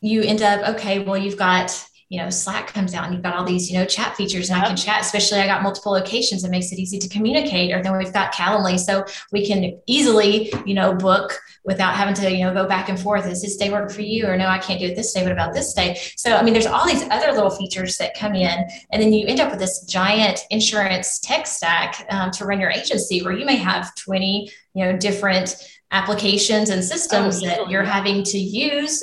you 0.00 0.22
end 0.22 0.42
up, 0.42 0.76
okay, 0.76 1.00
well, 1.00 1.16
you've 1.16 1.36
got 1.36 1.87
you 2.10 2.18
know, 2.18 2.30
Slack 2.30 2.72
comes 2.72 2.94
out 2.94 3.04
and 3.04 3.12
you've 3.12 3.22
got 3.22 3.34
all 3.34 3.44
these, 3.44 3.70
you 3.70 3.78
know, 3.78 3.84
chat 3.84 4.16
features 4.16 4.48
and 4.48 4.56
yep. 4.56 4.64
I 4.64 4.68
can 4.68 4.76
chat, 4.78 5.02
especially 5.02 5.40
I 5.40 5.46
got 5.46 5.62
multiple 5.62 5.92
locations. 5.92 6.42
It 6.42 6.50
makes 6.50 6.72
it 6.72 6.78
easy 6.78 6.98
to 6.98 7.08
communicate. 7.08 7.70
Or 7.70 7.82
then 7.82 7.96
we've 7.98 8.12
got 8.14 8.32
Calendly. 8.32 8.78
So 8.78 9.04
we 9.30 9.46
can 9.46 9.78
easily, 9.86 10.50
you 10.64 10.72
know, 10.72 10.94
book 10.94 11.38
without 11.64 11.94
having 11.94 12.14
to, 12.14 12.32
you 12.32 12.44
know, 12.44 12.54
go 12.54 12.66
back 12.66 12.88
and 12.88 12.98
forth. 12.98 13.26
Is 13.26 13.42
this 13.42 13.58
day 13.58 13.70
work 13.70 13.90
for 13.90 14.00
you? 14.00 14.26
Or 14.26 14.38
no, 14.38 14.46
I 14.46 14.56
can't 14.56 14.80
do 14.80 14.86
it 14.86 14.96
this 14.96 15.12
day. 15.12 15.22
What 15.22 15.32
about 15.32 15.52
this 15.52 15.74
day? 15.74 16.00
So, 16.16 16.34
I 16.34 16.42
mean, 16.42 16.54
there's 16.54 16.66
all 16.66 16.86
these 16.86 17.02
other 17.10 17.30
little 17.32 17.50
features 17.50 17.98
that 17.98 18.16
come 18.16 18.34
in. 18.34 18.66
And 18.90 19.02
then 19.02 19.12
you 19.12 19.26
end 19.26 19.40
up 19.40 19.50
with 19.50 19.60
this 19.60 19.84
giant 19.84 20.40
insurance 20.48 21.18
tech 21.18 21.46
stack 21.46 22.06
um, 22.08 22.30
to 22.32 22.46
run 22.46 22.58
your 22.58 22.70
agency 22.70 23.22
where 23.22 23.36
you 23.36 23.44
may 23.44 23.56
have 23.56 23.94
20, 23.96 24.50
you 24.72 24.84
know, 24.84 24.96
different 24.96 25.56
applications 25.90 26.70
and 26.70 26.82
systems 26.82 27.42
oh, 27.42 27.46
that 27.46 27.68
you're 27.68 27.84
having 27.84 28.22
to 28.22 28.38
use 28.38 29.02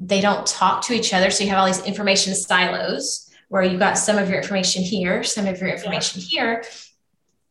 they 0.00 0.20
don't 0.20 0.46
talk 0.46 0.82
to 0.86 0.92
each 0.92 1.14
other. 1.14 1.30
So 1.30 1.44
you 1.44 1.50
have 1.50 1.58
all 1.58 1.66
these 1.66 1.84
information 1.84 2.34
silos 2.34 3.30
where 3.48 3.62
you've 3.62 3.78
got 3.78 3.98
some 3.98 4.18
of 4.18 4.28
your 4.28 4.38
information 4.38 4.82
here, 4.82 5.22
some 5.22 5.46
of 5.46 5.58
your 5.60 5.70
information 5.70 6.20
yeah. 6.22 6.40
here. 6.40 6.64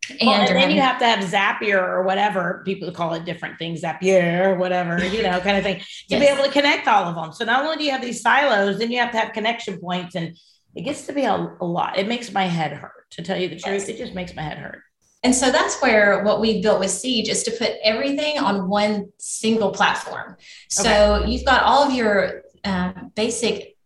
And, 0.09 0.19
well, 0.27 0.41
and 0.41 0.47
then 0.49 0.69
um, 0.69 0.75
you 0.75 0.81
have 0.81 0.99
to 0.99 1.05
have 1.05 1.19
Zapier 1.23 1.81
or 1.81 2.03
whatever 2.03 2.61
people 2.65 2.91
call 2.91 3.13
it 3.13 3.23
different 3.23 3.57
things, 3.57 3.83
Zapier 3.83 4.47
or 4.47 4.55
whatever, 4.55 5.01
you 5.03 5.23
know, 5.23 5.39
kind 5.39 5.55
of 5.55 5.63
thing 5.63 5.79
to 5.79 5.85
yes. 6.09 6.19
be 6.19 6.27
able 6.27 6.43
to 6.43 6.51
connect 6.51 6.89
all 6.89 7.05
of 7.05 7.15
them. 7.15 7.31
So 7.31 7.45
not 7.45 7.63
only 7.63 7.77
do 7.77 7.83
you 7.85 7.91
have 7.91 8.01
these 8.01 8.21
silos, 8.21 8.79
then 8.79 8.91
you 8.91 8.99
have 8.99 9.11
to 9.11 9.17
have 9.17 9.31
connection 9.31 9.79
points 9.79 10.15
and 10.15 10.37
it 10.75 10.81
gets 10.81 11.05
to 11.05 11.13
be 11.13 11.23
a, 11.23 11.33
a 11.61 11.65
lot. 11.65 11.97
It 11.97 12.07
makes 12.07 12.33
my 12.33 12.45
head 12.47 12.73
hurt 12.73 13.09
to 13.11 13.21
tell 13.21 13.37
you 13.37 13.47
the 13.47 13.55
truth. 13.55 13.87
Yes. 13.87 13.89
It 13.89 13.97
just 13.97 14.13
makes 14.13 14.35
my 14.35 14.41
head 14.41 14.57
hurt. 14.57 14.81
And 15.23 15.33
so 15.33 15.51
that's 15.51 15.81
where 15.81 16.23
what 16.23 16.41
we 16.41 16.61
built 16.61 16.79
with 16.79 16.91
Siege 16.91 17.29
is 17.29 17.43
to 17.43 17.51
put 17.51 17.71
everything 17.83 18.37
on 18.39 18.67
one 18.67 19.11
single 19.17 19.71
platform. 19.71 20.35
So 20.69 21.15
okay. 21.15 21.31
you've 21.31 21.45
got 21.45 21.63
all 21.63 21.83
of 21.83 21.93
your 21.93 22.43
um, 22.65 23.11
basic 23.15 23.77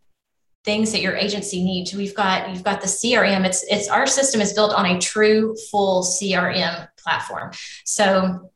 things 0.66 0.92
that 0.92 1.02
your 1.02 1.16
agency 1.16 1.64
needs. 1.64 1.94
We've 1.94 2.16
got 2.16 2.50
you've 2.50 2.64
got 2.64 2.82
the 2.82 2.88
CRM. 2.88 3.46
It's 3.46 3.64
it's 3.70 3.88
our 3.88 4.08
system 4.08 4.42
is 4.42 4.54
built 4.54 4.74
on 4.74 4.86
a 4.86 5.00
true 5.00 5.56
full 5.72 6.04
CRM 6.04 6.88
platform. 6.98 7.52
So 7.86 8.52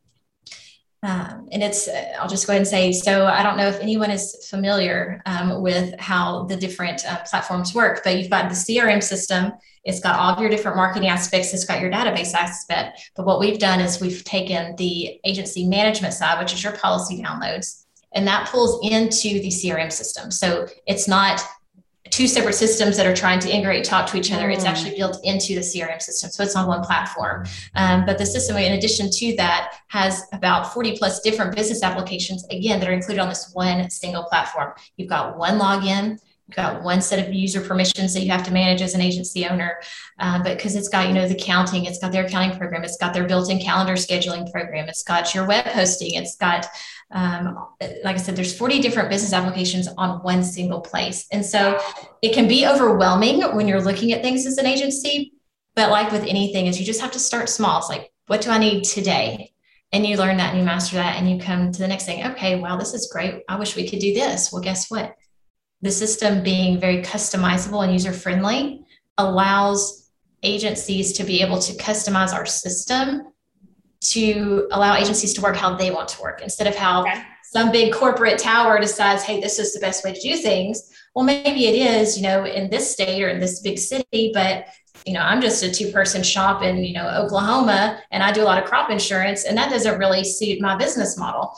um, 1.04 1.48
and 1.52 1.64
it's, 1.64 1.90
I'll 2.20 2.30
just 2.30 2.46
go 2.46 2.54
ahead 2.54 2.62
and 2.62 2.68
say, 2.68 2.92
so 2.92 3.26
I 3.26 3.42
don't 3.42 3.58
know 3.58 3.68
if 3.68 3.80
anyone 3.80 4.12
is 4.12 4.48
familiar 4.50 5.22
um, 5.26 5.62
with 5.62 6.00
how 6.00 6.44
the 6.44 6.56
different 6.56 7.04
uh, 7.08 7.24
platforms 7.26 7.74
work, 7.74 8.02
but 8.04 8.18
you've 8.18 8.30
got 8.30 8.50
the 8.50 8.56
CRM 8.56 9.02
system. 9.02 9.52
It's 9.84 10.00
got 10.00 10.16
all 10.16 10.34
of 10.34 10.40
your 10.40 10.50
different 10.52 10.78
marketing 10.78 11.10
aspects. 11.10 11.56
It's 11.56 11.66
got 11.66 11.82
your 11.82 11.92
database 11.92 12.36
aspect. 12.36 13.12
But 13.16 13.26
what 13.26 13.40
we've 13.40 13.58
done 13.58 13.80
is 13.80 14.00
we've 14.00 14.24
taken 14.24 14.76
the 14.76 15.20
agency 15.26 15.66
management 15.66 16.14
side, 16.14 16.40
which 16.40 16.54
is 16.54 16.64
your 16.64 16.74
policy 16.74 17.20
downloads, 17.24 17.86
and 18.14 18.28
that 18.28 18.48
pulls 18.50 18.80
into 18.84 19.42
the 19.42 19.50
CRM 19.50 19.92
system. 19.92 20.30
So 20.30 20.68
it's 20.86 21.08
not 21.08 21.42
two 22.12 22.28
separate 22.28 22.54
systems 22.54 22.98
that 22.98 23.08
are 23.08 23.16
trying 23.16 23.40
to 23.40 23.50
integrate, 23.50 23.86
talk 23.86 24.06
to 24.12 24.18
each 24.18 24.32
other. 24.32 24.50
It's 24.50 24.66
mm. 24.66 24.68
actually 24.68 24.96
built 24.96 25.20
into 25.24 25.56
the 25.56 25.62
CRM 25.62 26.02
system. 26.02 26.30
So 26.30 26.44
it's 26.44 26.56
on 26.56 26.68
one 26.68 26.84
platform. 26.84 27.46
Um, 27.76 28.06
but 28.06 28.18
the 28.18 28.26
system, 28.26 28.58
in 28.58 28.74
addition 28.74 29.10
to 29.10 29.36
that, 29.38 29.74
has 29.88 30.28
about 30.34 30.74
40 30.74 30.98
plus 30.98 31.22
different 31.22 31.56
business 31.56 31.82
applications, 31.82 32.46
again, 32.52 32.80
that 32.82 32.90
are 32.90 32.94
included 32.94 33.22
on 33.22 33.30
this 33.30 33.52
one 33.54 33.90
single 33.90 34.26
platform. 34.26 34.74
You've 34.98 35.10
got 35.10 35.38
one 35.38 35.58
login. 35.58 36.20
Got 36.56 36.84
one 36.84 37.02
set 37.02 37.26
of 37.26 37.34
user 37.34 37.62
permissions 37.62 38.14
that 38.14 38.22
you 38.22 38.32
have 38.32 38.44
to 38.44 38.52
manage 38.52 38.82
as 38.82 38.94
an 38.94 39.02
agency 39.02 39.46
owner, 39.46 39.80
uh, 40.20 40.44
but 40.44 40.58
because 40.58 40.76
it's 40.76 40.90
got 40.90 41.08
you 41.08 41.14
know 41.14 41.28
the 41.28 41.36
counting, 41.36 41.86
it's 41.86 42.00
got 42.00 42.12
their 42.12 42.26
accounting 42.26 42.58
program, 42.58 42.84
it's 42.84 42.98
got 42.98 43.14
their 43.14 43.28
built-in 43.28 43.60
calendar 43.60 43.94
scheduling 43.94 44.52
program, 44.52 44.90
it's 44.90 45.04
got 45.04 45.34
your 45.34 45.48
web 45.48 45.66
hosting, 45.66 46.16
it's 46.16 46.36
got 46.36 46.68
um, 47.14 47.68
like 48.04 48.16
I 48.16 48.18
said, 48.18 48.36
there's 48.36 48.58
40 48.58 48.82
different 48.82 49.10
business 49.10 49.34
applications 49.34 49.88
on 49.98 50.24
one 50.24 50.44
single 50.44 50.82
place. 50.82 51.28
And 51.32 51.46
so 51.46 51.80
it 52.22 52.34
can 52.34 52.48
be 52.48 52.66
overwhelming 52.66 53.42
when 53.56 53.68
you're 53.68 53.82
looking 53.82 54.14
at 54.14 54.22
things 54.22 54.46
as 54.46 54.58
an 54.58 54.66
agency. 54.66 55.34
But 55.76 55.90
like 55.90 56.12
with 56.12 56.24
anything, 56.24 56.68
is 56.68 56.80
you 56.80 56.86
just 56.86 57.02
have 57.02 57.12
to 57.12 57.20
start 57.20 57.50
small. 57.50 57.80
It's 57.80 57.90
like, 57.90 58.12
what 58.28 58.42
do 58.42 58.50
I 58.50 58.58
need 58.58 58.84
today? 58.84 59.54
And 59.92 60.06
you 60.06 60.16
learn 60.16 60.38
that 60.38 60.52
and 60.52 60.60
you 60.60 60.66
master 60.66 60.96
that 60.96 61.18
and 61.18 61.30
you 61.30 61.38
come 61.38 61.72
to 61.72 61.80
the 61.80 61.88
next 61.88 62.06
thing. 62.06 62.26
Okay, 62.28 62.60
wow, 62.60 62.78
this 62.78 62.94
is 62.94 63.12
great. 63.12 63.44
I 63.50 63.58
wish 63.58 63.76
we 63.76 63.90
could 63.90 64.00
do 64.00 64.14
this. 64.14 64.52
Well, 64.52 64.62
guess 64.62 64.90
what? 64.90 65.16
The 65.82 65.92
system 65.92 66.44
being 66.44 66.80
very 66.80 67.02
customizable 67.02 67.84
and 67.84 67.94
user 67.94 68.14
friendly 68.14 68.86
allows 69.18 70.10
agencies 70.44 71.14
to 71.14 71.24
be 71.24 71.42
able 71.42 71.60
to 71.60 71.74
customize 71.74 72.34
our 72.34 72.46
system 72.46 73.32
to 74.02 74.68
allow 74.72 74.96
agencies 74.96 75.34
to 75.36 75.42
work 75.42 75.56
how 75.56 75.76
they 75.76 75.92
want 75.92 76.10
to 76.10 76.22
work 76.22 76.42
instead 76.42 76.68
of 76.68 76.76
how 76.76 77.02
okay. 77.02 77.22
some 77.52 77.72
big 77.72 77.94
corporate 77.94 78.40
tower 78.40 78.80
decides, 78.80 79.24
hey, 79.24 79.40
this 79.40 79.60
is 79.60 79.74
the 79.74 79.80
best 79.80 80.04
way 80.04 80.14
to 80.14 80.20
do 80.20 80.38
things. 80.38 80.92
Well, 81.14 81.26
maybe 81.26 81.68
it 81.68 81.76
is, 81.76 82.18
you 82.18 82.24
know, 82.24 82.46
in 82.46 82.70
this 82.70 82.92
state 82.92 83.22
or 83.22 83.30
in 83.30 83.40
this 83.40 83.60
big 83.60 83.78
city, 83.78 84.32
but 84.34 84.66
you 85.06 85.14
know, 85.14 85.22
I'm 85.22 85.42
just 85.42 85.64
a 85.64 85.72
two 85.72 85.92
person 85.92 86.22
shop 86.22 86.62
in, 86.62 86.84
you 86.84 86.94
know, 86.94 87.08
Oklahoma 87.08 88.00
and 88.12 88.22
I 88.22 88.32
do 88.32 88.44
a 88.44 88.46
lot 88.46 88.62
of 88.62 88.70
crop 88.70 88.90
insurance 88.90 89.46
and 89.46 89.58
that 89.58 89.70
doesn't 89.70 89.98
really 90.00 90.24
suit 90.24 90.62
my 90.62 90.76
business 90.76 91.18
model. 91.18 91.56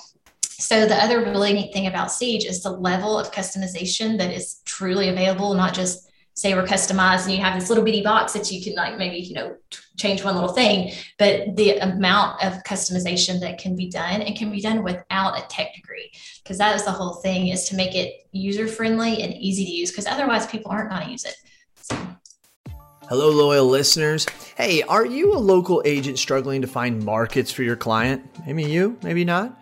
So 0.60 0.86
the 0.86 0.96
other 0.96 1.20
really 1.20 1.54
neat 1.54 1.74
thing 1.74 1.88
about 1.88 2.12
Siege 2.12 2.46
is 2.46 2.64
the 2.64 2.72
level 2.72 3.20
of 3.20 3.32
customization 3.32 4.18
that 4.18 4.32
is 4.32 4.62
truly 4.66 5.10
available, 5.10 5.54
not 5.54 5.74
just 5.74 6.10
say 6.36 6.56
we're 6.56 6.66
customized 6.66 7.26
and 7.26 7.34
you 7.34 7.42
have 7.42 7.60
this 7.60 7.70
little 7.70 7.84
bitty 7.84 8.02
box 8.02 8.34
that 8.34 8.52
you 8.52 8.64
can 8.64 8.74
like 8.74 8.98
maybe 8.98 9.18
you 9.18 9.36
know 9.36 9.56
change 9.98 10.24
one 10.24 10.34
little 10.34 10.52
thing 10.52 10.92
but 11.20 11.56
the 11.56 11.78
amount 11.78 12.44
of 12.44 12.54
customization 12.64 13.40
that 13.40 13.60
can 13.60 13.76
be 13.76 13.88
done 13.88 14.22
and 14.22 14.36
can 14.36 14.52
be 14.52 14.60
done 14.60 14.84
without 14.84 15.38
a 15.38 15.46
tech 15.48 15.76
degree 15.76 16.12
because 16.42 16.58
that 16.58 16.76
is 16.76 16.84
the 16.86 16.92
whole 16.92 17.14
thing 17.16 17.50
is 17.50 17.70
to 17.70 17.76
make 17.76 17.94
it 17.94 18.28
user 18.32 18.68
friendly 18.68 19.22
and 19.22 19.34
easy 19.36 19.64
to 19.64 19.72
use 19.72 19.92
because 19.92 20.08
otherwise 20.08 20.48
people 20.48 20.72
aren't 20.72 20.90
going 20.90 21.04
to 21.04 21.12
use 21.12 21.24
it 21.24 21.36
so. 21.76 21.96
Hello, 23.10 23.30
loyal 23.30 23.68
listeners. 23.68 24.26
Hey, 24.56 24.82
are 24.82 25.06
you 25.06 25.36
a 25.36 25.38
local 25.38 25.84
agent 25.86 26.18
struggling 26.18 26.62
to 26.62 26.68
find 26.68 27.04
markets 27.04 27.52
for 27.52 27.62
your 27.62 27.76
client? 27.76 28.26
Maybe 28.46 28.64
you, 28.64 28.98
maybe 29.04 29.26
not. 29.26 29.62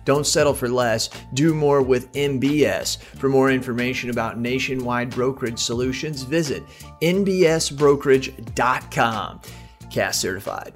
Don't 0.11 0.27
settle 0.27 0.53
for 0.53 0.67
less, 0.67 1.09
do 1.35 1.53
more 1.53 1.81
with 1.81 2.11
NBS. 2.11 2.97
For 2.97 3.29
more 3.29 3.49
information 3.49 4.09
about 4.09 4.37
nationwide 4.37 5.09
brokerage 5.09 5.57
solutions, 5.57 6.23
visit 6.23 6.63
nbsbrokerage.com. 7.01 9.41
CAS 9.89 10.19
certified. 10.19 10.73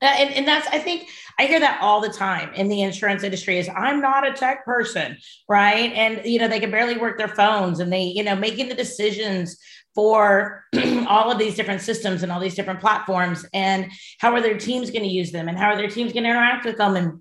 And, 0.00 0.30
and 0.30 0.48
that's, 0.48 0.66
I 0.68 0.78
think, 0.78 1.10
I 1.38 1.44
hear 1.44 1.60
that 1.60 1.82
all 1.82 2.00
the 2.00 2.08
time 2.08 2.54
in 2.54 2.68
the 2.68 2.80
insurance 2.80 3.24
industry 3.24 3.58
is 3.58 3.68
I'm 3.76 4.00
not 4.00 4.26
a 4.26 4.32
tech 4.32 4.64
person, 4.64 5.18
right? 5.50 5.92
And 5.92 6.24
you 6.24 6.38
know, 6.38 6.48
they 6.48 6.60
can 6.60 6.70
barely 6.70 6.96
work 6.96 7.18
their 7.18 7.28
phones 7.28 7.78
and 7.78 7.92
they, 7.92 8.04
you 8.04 8.24
know, 8.24 8.34
making 8.34 8.70
the 8.70 8.74
decisions 8.74 9.58
for 9.98 10.62
all 11.08 11.28
of 11.28 11.40
these 11.40 11.56
different 11.56 11.80
systems 11.80 12.22
and 12.22 12.30
all 12.30 12.38
these 12.38 12.54
different 12.54 12.78
platforms 12.78 13.44
and 13.52 13.90
how 14.20 14.32
are 14.32 14.40
their 14.40 14.56
teams 14.56 14.92
going 14.92 15.02
to 15.02 15.08
use 15.08 15.32
them 15.32 15.48
and 15.48 15.58
how 15.58 15.72
are 15.72 15.76
their 15.76 15.90
teams 15.90 16.12
going 16.12 16.22
to 16.22 16.30
interact 16.30 16.64
with 16.64 16.76
them 16.76 16.94
and 16.94 17.20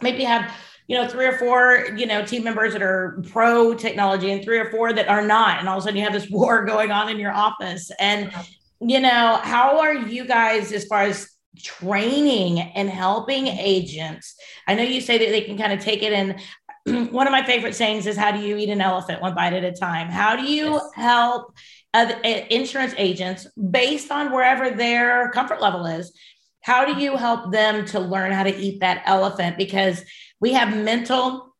maybe 0.00 0.22
have 0.22 0.54
you 0.86 0.96
know 0.96 1.08
three 1.08 1.26
or 1.26 1.36
four 1.36 1.88
you 1.96 2.06
know 2.06 2.24
team 2.24 2.44
members 2.44 2.74
that 2.74 2.80
are 2.80 3.20
pro 3.32 3.74
technology 3.74 4.30
and 4.30 4.44
three 4.44 4.56
or 4.56 4.70
four 4.70 4.92
that 4.92 5.08
are 5.08 5.26
not 5.26 5.58
and 5.58 5.68
all 5.68 5.78
of 5.78 5.82
a 5.82 5.84
sudden 5.84 5.98
you 5.98 6.04
have 6.04 6.12
this 6.12 6.30
war 6.30 6.64
going 6.64 6.92
on 6.92 7.08
in 7.08 7.18
your 7.18 7.32
office 7.32 7.90
and 7.98 8.32
you 8.80 9.00
know 9.00 9.40
how 9.42 9.80
are 9.80 9.94
you 9.94 10.24
guys 10.24 10.70
as 10.70 10.84
far 10.84 11.02
as 11.02 11.28
training 11.58 12.60
and 12.60 12.90
helping 12.90 13.46
agents. 13.46 14.36
I 14.68 14.74
know 14.74 14.82
you 14.82 15.00
say 15.00 15.18
that 15.18 15.30
they 15.30 15.40
can 15.40 15.56
kind 15.56 15.72
of 15.72 15.80
take 15.80 16.02
it 16.02 16.12
and 16.12 16.38
one 17.10 17.26
of 17.26 17.32
my 17.32 17.44
favorite 17.44 17.74
sayings 17.74 18.06
is 18.06 18.16
how 18.16 18.30
do 18.30 18.38
you 18.38 18.56
eat 18.56 18.68
an 18.68 18.80
elephant 18.80 19.20
one 19.20 19.34
bite 19.34 19.52
at 19.52 19.64
a 19.64 19.72
time? 19.72 20.08
How 20.08 20.36
do 20.36 20.44
you 20.44 20.74
yes. 20.74 20.90
help 20.94 21.52
Uh, 21.96 22.12
insurance 22.50 22.92
agents 22.98 23.46
based 23.70 24.10
on 24.10 24.30
wherever 24.30 24.68
their 24.68 25.30
comfort 25.30 25.62
level 25.62 25.86
is? 25.86 26.12
How 26.60 26.84
do 26.84 27.00
you 27.00 27.16
help 27.16 27.52
them 27.52 27.86
to 27.86 27.98
learn 27.98 28.32
how 28.32 28.42
to 28.42 28.54
eat 28.54 28.80
that 28.80 29.02
elephant? 29.06 29.56
Because 29.56 30.04
we 30.38 30.52
have 30.52 30.76
mental, 30.76 31.56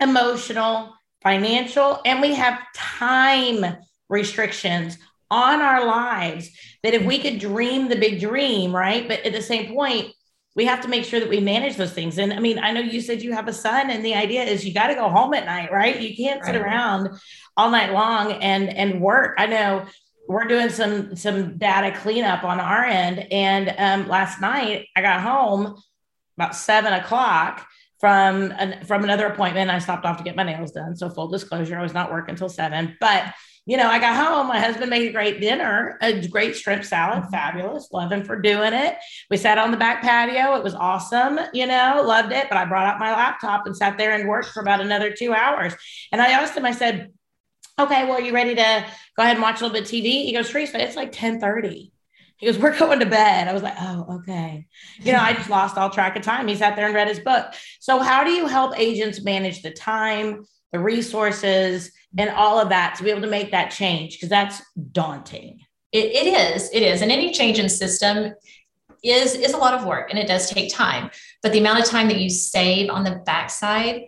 emotional, 0.00 0.94
financial, 1.22 2.00
and 2.06 2.22
we 2.22 2.32
have 2.34 2.58
time 2.74 3.76
restrictions 4.08 4.96
on 5.30 5.60
our 5.60 5.84
lives 5.84 6.48
that 6.82 6.94
if 6.94 7.04
we 7.04 7.18
could 7.18 7.38
dream 7.38 7.90
the 7.90 7.96
big 7.96 8.18
dream, 8.18 8.74
right? 8.74 9.06
But 9.06 9.26
at 9.26 9.34
the 9.34 9.42
same 9.42 9.74
point, 9.74 10.14
we 10.56 10.64
have 10.64 10.80
to 10.80 10.88
make 10.88 11.04
sure 11.04 11.20
that 11.20 11.28
we 11.28 11.38
manage 11.38 11.76
those 11.76 11.92
things. 11.92 12.18
And 12.18 12.32
I 12.32 12.40
mean, 12.40 12.58
I 12.58 12.72
know 12.72 12.80
you 12.80 13.02
said 13.02 13.22
you 13.22 13.32
have 13.32 13.46
a 13.46 13.52
son, 13.52 13.90
and 13.90 14.04
the 14.04 14.14
idea 14.14 14.42
is 14.42 14.64
you 14.66 14.72
got 14.72 14.86
to 14.86 14.94
go 14.94 15.10
home 15.10 15.34
at 15.34 15.44
night, 15.44 15.70
right? 15.70 16.00
You 16.00 16.16
can't 16.16 16.42
sit 16.44 16.56
around 16.56 17.10
all 17.56 17.70
night 17.70 17.92
long 17.92 18.32
and 18.32 18.70
and 18.70 19.00
work. 19.00 19.34
I 19.38 19.46
know 19.46 19.84
we're 20.26 20.48
doing 20.48 20.70
some 20.70 21.14
some 21.14 21.58
data 21.58 21.96
cleanup 22.00 22.42
on 22.42 22.58
our 22.58 22.84
end, 22.84 23.30
and 23.30 23.74
um, 23.78 24.08
last 24.08 24.40
night 24.40 24.88
I 24.96 25.02
got 25.02 25.20
home 25.20 25.80
about 26.38 26.56
seven 26.56 26.94
o'clock 26.94 27.66
from 28.00 28.52
an, 28.52 28.84
from 28.86 29.04
another 29.04 29.26
appointment. 29.26 29.70
I 29.70 29.78
stopped 29.78 30.06
off 30.06 30.16
to 30.16 30.24
get 30.24 30.36
my 30.36 30.42
nails 30.42 30.72
done. 30.72 30.96
So 30.96 31.10
full 31.10 31.28
disclosure, 31.28 31.78
I 31.78 31.82
was 31.82 31.94
not 31.94 32.10
working 32.10 32.32
until 32.32 32.48
seven, 32.48 32.96
but 32.98 33.24
you 33.66 33.76
know, 33.76 33.88
I 33.88 33.98
got 33.98 34.16
home. 34.16 34.46
My 34.46 34.60
husband 34.60 34.90
made 34.90 35.08
a 35.08 35.12
great 35.12 35.40
dinner, 35.40 35.98
a 36.00 36.26
great 36.28 36.56
shrimp 36.56 36.84
salad, 36.84 37.24
mm-hmm. 37.24 37.32
fabulous. 37.32 37.88
Love 37.92 38.12
him 38.12 38.24
for 38.24 38.40
doing 38.40 38.72
it. 38.72 38.96
We 39.28 39.36
sat 39.36 39.58
on 39.58 39.72
the 39.72 39.76
back 39.76 40.02
patio. 40.02 40.54
It 40.54 40.62
was 40.62 40.74
awesome. 40.74 41.40
You 41.52 41.66
know, 41.66 42.02
loved 42.04 42.32
it. 42.32 42.46
But 42.48 42.58
I 42.58 42.64
brought 42.64 42.86
out 42.86 43.00
my 43.00 43.12
laptop 43.12 43.66
and 43.66 43.76
sat 43.76 43.98
there 43.98 44.12
and 44.12 44.28
worked 44.28 44.50
for 44.50 44.60
about 44.60 44.80
another 44.80 45.10
two 45.12 45.34
hours. 45.34 45.74
And 46.12 46.22
I 46.22 46.30
asked 46.30 46.56
him, 46.56 46.64
I 46.64 46.70
said, 46.70 47.12
okay, 47.78 48.04
well, 48.04 48.14
are 48.14 48.22
you 48.22 48.32
ready 48.32 48.54
to 48.54 48.86
go 49.16 49.22
ahead 49.22 49.34
and 49.34 49.42
watch 49.42 49.60
a 49.60 49.64
little 49.64 49.74
bit 49.74 49.82
of 49.82 49.90
TV? 49.90 50.24
He 50.24 50.32
goes, 50.32 50.48
Teresa, 50.48 50.80
it's 50.80 50.96
like 50.96 51.08
1030. 51.08 51.92
He 52.38 52.46
goes, 52.46 52.58
We're 52.58 52.78
going 52.78 53.00
to 53.00 53.06
bed. 53.06 53.48
I 53.48 53.52
was 53.52 53.62
like, 53.62 53.76
Oh, 53.78 54.18
okay. 54.18 54.66
You 55.00 55.12
know, 55.12 55.18
I 55.18 55.32
just 55.32 55.50
lost 55.50 55.78
all 55.78 55.90
track 55.90 56.16
of 56.16 56.22
time. 56.22 56.46
He 56.48 56.54
sat 56.54 56.76
there 56.76 56.86
and 56.86 56.94
read 56.94 57.08
his 57.08 57.20
book. 57.20 57.46
So, 57.80 57.98
how 57.98 58.24
do 58.24 58.30
you 58.30 58.46
help 58.46 58.78
agents 58.78 59.24
manage 59.24 59.62
the 59.62 59.70
time, 59.70 60.44
the 60.72 60.78
resources, 60.78 61.90
and 62.18 62.30
all 62.30 62.58
of 62.58 62.68
that 62.70 62.96
to 62.96 63.04
be 63.04 63.10
able 63.10 63.22
to 63.22 63.26
make 63.26 63.50
that 63.50 63.70
change 63.70 64.14
because 64.14 64.28
that's 64.28 64.62
daunting. 64.92 65.60
It, 65.92 66.06
it 66.06 66.26
is 66.26 66.70
it 66.72 66.82
is. 66.82 67.02
And 67.02 67.12
any 67.12 67.32
change 67.32 67.58
in 67.58 67.68
system 67.68 68.34
is 69.02 69.34
is 69.34 69.52
a 69.52 69.58
lot 69.58 69.74
of 69.74 69.84
work 69.86 70.10
and 70.10 70.18
it 70.18 70.26
does 70.26 70.50
take 70.50 70.72
time. 70.72 71.10
But 71.42 71.52
the 71.52 71.58
amount 71.58 71.80
of 71.80 71.86
time 71.86 72.08
that 72.08 72.18
you 72.18 72.30
save 72.30 72.90
on 72.90 73.04
the 73.04 73.22
backside 73.24 74.02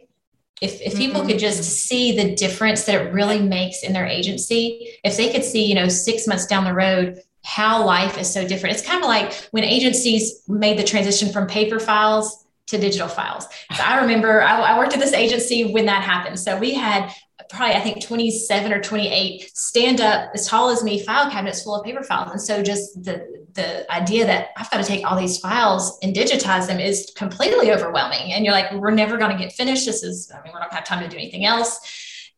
if, 0.60 0.80
if 0.80 0.96
people 0.96 1.20
mm-hmm. 1.20 1.30
could 1.30 1.38
just 1.38 1.62
see 1.62 2.16
the 2.16 2.34
difference 2.34 2.84
that 2.84 3.00
it 3.00 3.12
really 3.12 3.40
makes 3.40 3.84
in 3.84 3.92
their 3.92 4.06
agency 4.06 4.98
if 5.04 5.16
they 5.16 5.30
could 5.30 5.44
see 5.44 5.64
you 5.64 5.74
know 5.74 5.88
six 5.88 6.26
months 6.26 6.46
down 6.46 6.64
the 6.64 6.74
road 6.74 7.20
how 7.44 7.82
life 7.84 8.18
is 8.18 8.30
so 8.30 8.46
different. 8.46 8.76
It's 8.76 8.86
kind 8.86 9.02
of 9.02 9.08
like 9.08 9.32
when 9.52 9.64
agencies 9.64 10.42
made 10.48 10.78
the 10.78 10.84
transition 10.84 11.32
from 11.32 11.46
paper 11.46 11.80
files 11.80 12.44
to 12.68 12.78
digital 12.78 13.08
files. 13.08 13.46
So 13.74 13.82
I 13.82 14.00
remember 14.00 14.42
I, 14.42 14.60
I, 14.60 14.78
worked 14.78 14.92
at 14.92 15.00
this 15.00 15.12
agency 15.12 15.72
when 15.72 15.86
that 15.86 16.02
happened. 16.02 16.38
So 16.38 16.58
we 16.58 16.74
had 16.74 17.12
probably 17.48 17.74
I 17.74 17.80
think 17.80 18.04
27 18.04 18.72
or 18.72 18.80
28 18.80 19.56
stand 19.56 20.00
up 20.00 20.30
as 20.34 20.46
tall 20.46 20.68
as 20.68 20.84
me 20.84 21.02
file 21.02 21.30
cabinets 21.30 21.62
full 21.62 21.74
of 21.74 21.84
paper 21.84 22.02
files. 22.02 22.30
And 22.30 22.40
so 22.40 22.62
just 22.62 23.02
the 23.02 23.26
the 23.54 23.90
idea 23.90 24.24
that 24.26 24.50
I've 24.56 24.70
got 24.70 24.78
to 24.78 24.84
take 24.84 25.04
all 25.04 25.18
these 25.18 25.38
files 25.38 25.98
and 26.02 26.14
digitize 26.14 26.66
them 26.66 26.78
is 26.78 27.12
completely 27.16 27.72
overwhelming. 27.72 28.32
And 28.32 28.44
you're 28.44 28.54
like, 28.54 28.70
we're 28.72 28.92
never 28.92 29.16
going 29.16 29.32
to 29.32 29.42
get 29.42 29.52
finished. 29.52 29.84
This 29.84 30.04
is, 30.04 30.30
I 30.32 30.40
mean, 30.42 30.52
we're 30.52 30.60
not 30.60 30.70
gonna 30.70 30.80
have 30.80 30.86
time 30.86 31.02
to 31.02 31.08
do 31.08 31.16
anything 31.16 31.44
else. 31.44 31.80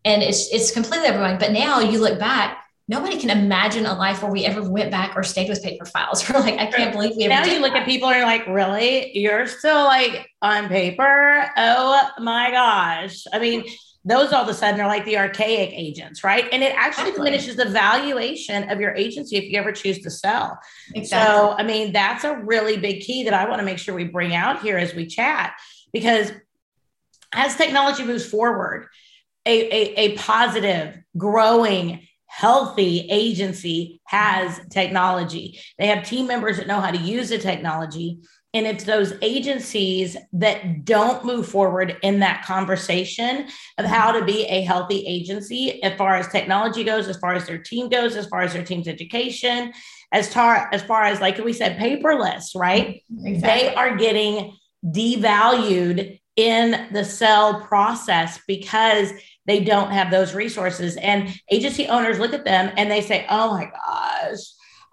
And 0.05 0.23
it's 0.23 0.49
it's 0.53 0.71
completely 0.71 1.09
overwhelming. 1.09 1.39
But 1.39 1.53
now 1.53 1.81
you 1.81 2.01
look 2.01 2.19
back, 2.19 2.65
nobody 2.91 3.17
can 3.17 3.31
imagine 3.31 3.87
a 3.87 3.95
life 3.95 4.21
where 4.21 4.33
we 4.33 4.45
ever 4.45 4.69
went 4.69 4.91
back 4.91 5.17
or 5.17 5.23
stayed 5.23 5.49
with 5.49 5.63
paper 5.63 5.85
files. 5.85 6.29
We're 6.29 6.41
like, 6.41 6.59
I 6.59 6.67
can't 6.67 6.93
believe 6.93 7.17
we 7.17 7.25
ever. 7.25 7.35
Now 7.35 7.45
you 7.45 7.61
look 7.61 7.73
that. 7.73 7.83
at 7.83 7.89
people 7.89 8.09
and 8.09 8.17
you're 8.17 8.27
like, 8.27 8.47
really? 8.49 9.17
You're 9.17 9.47
still 9.47 9.85
like 9.85 10.29
on 10.43 10.69
paper? 10.69 11.47
Oh 11.57 12.11
my 12.19 12.51
gosh. 12.51 13.25
I 13.33 13.39
mean, 13.39 13.65
those 14.05 14.33
all 14.33 14.43
of 14.43 14.49
a 14.49 14.55
sudden 14.55 14.81
are 14.81 14.89
like 14.89 15.05
the 15.05 15.19
archaic 15.19 15.71
agents, 15.73 16.25
right? 16.25 16.47
And 16.51 16.65
it 16.65 16.75
actually 16.75 17.11
exactly. 17.11 17.31
diminishes 17.31 17.57
the 17.57 17.67
valuation 17.67 18.69
of 18.71 18.81
your 18.81 18.93
agency 18.95 19.37
if 19.37 19.45
you 19.45 19.59
ever 19.59 19.71
choose 19.71 20.01
to 20.01 20.11
sell. 20.11 20.59
Exactly. 20.93 21.09
So, 21.09 21.55
I 21.57 21.63
mean, 21.63 21.93
that's 21.93 22.25
a 22.25 22.39
really 22.39 22.77
big 22.77 23.03
key 23.03 23.23
that 23.23 23.35
I 23.35 23.49
want 23.49 23.61
to 23.61 23.65
make 23.65 23.79
sure 23.79 23.95
we 23.95 24.05
bring 24.05 24.35
out 24.35 24.63
here 24.63 24.77
as 24.77 24.95
we 24.95 25.07
chat, 25.07 25.55
because 25.93 26.33
as 27.33 27.55
technology 27.55 28.03
moves 28.03 28.27
forward, 28.27 28.89
a, 29.47 29.53
a, 29.53 29.95
a 29.97 30.17
positive, 30.17 30.99
growing, 31.17 32.07
healthy 32.31 33.09
agency 33.11 34.01
has 34.05 34.61
technology. 34.71 35.61
They 35.79 35.89
have 35.89 36.05
team 36.05 36.27
members 36.27 36.59
that 36.59 36.69
know 36.69 36.81
how 36.81 36.93
to 36.93 36.99
use 36.99 37.29
the 37.29 37.39
technology 37.39 38.21
and 38.53 38.67
it's 38.67 38.85
those 38.85 39.15
agencies 39.23 40.17
that 40.33 40.85
don't 40.85 41.25
move 41.25 41.47
forward 41.47 41.97
in 42.03 42.21
that 42.21 42.45
conversation 42.45 43.47
of 43.79 43.87
how 43.87 44.11
to 44.13 44.25
be 44.25 44.45
a 44.47 44.63
healthy 44.63 45.05
agency 45.07 45.83
as 45.85 45.97
far 45.97 46.17
as 46.17 46.27
technology 46.29 46.83
goes, 46.83 47.07
as 47.07 47.17
far 47.19 47.35
as 47.35 47.47
their 47.47 47.59
team 47.59 47.89
goes, 47.89 48.17
as 48.17 48.27
far 48.27 48.43
as 48.43 48.53
their 48.53 48.65
team's 48.65 48.89
education, 48.89 49.73
as 50.11 50.33
far 50.33 50.69
as 50.73 50.83
far 50.83 51.05
as 51.05 51.21
like 51.21 51.39
we 51.39 51.53
said, 51.53 51.79
paperless, 51.79 52.57
right? 52.57 53.03
Exactly. 53.25 53.41
They 53.41 53.75
are 53.75 53.97
getting 53.97 54.57
devalued 54.85 56.20
in 56.37 56.89
the 56.93 57.05
sell 57.05 57.61
process 57.61 58.41
because 58.47 59.13
they 59.47 59.65
don't 59.65 59.91
have 59.91 60.11
those 60.11 60.35
resources. 60.35 60.97
And 60.97 61.29
agency 61.51 61.87
owners 61.89 62.19
look 62.19 62.33
at 62.33 62.45
them 62.45 62.73
and 62.77 62.91
they 62.91 63.01
say, 63.01 63.27
oh 63.29 63.53
my 63.53 63.65
gosh 63.65 64.41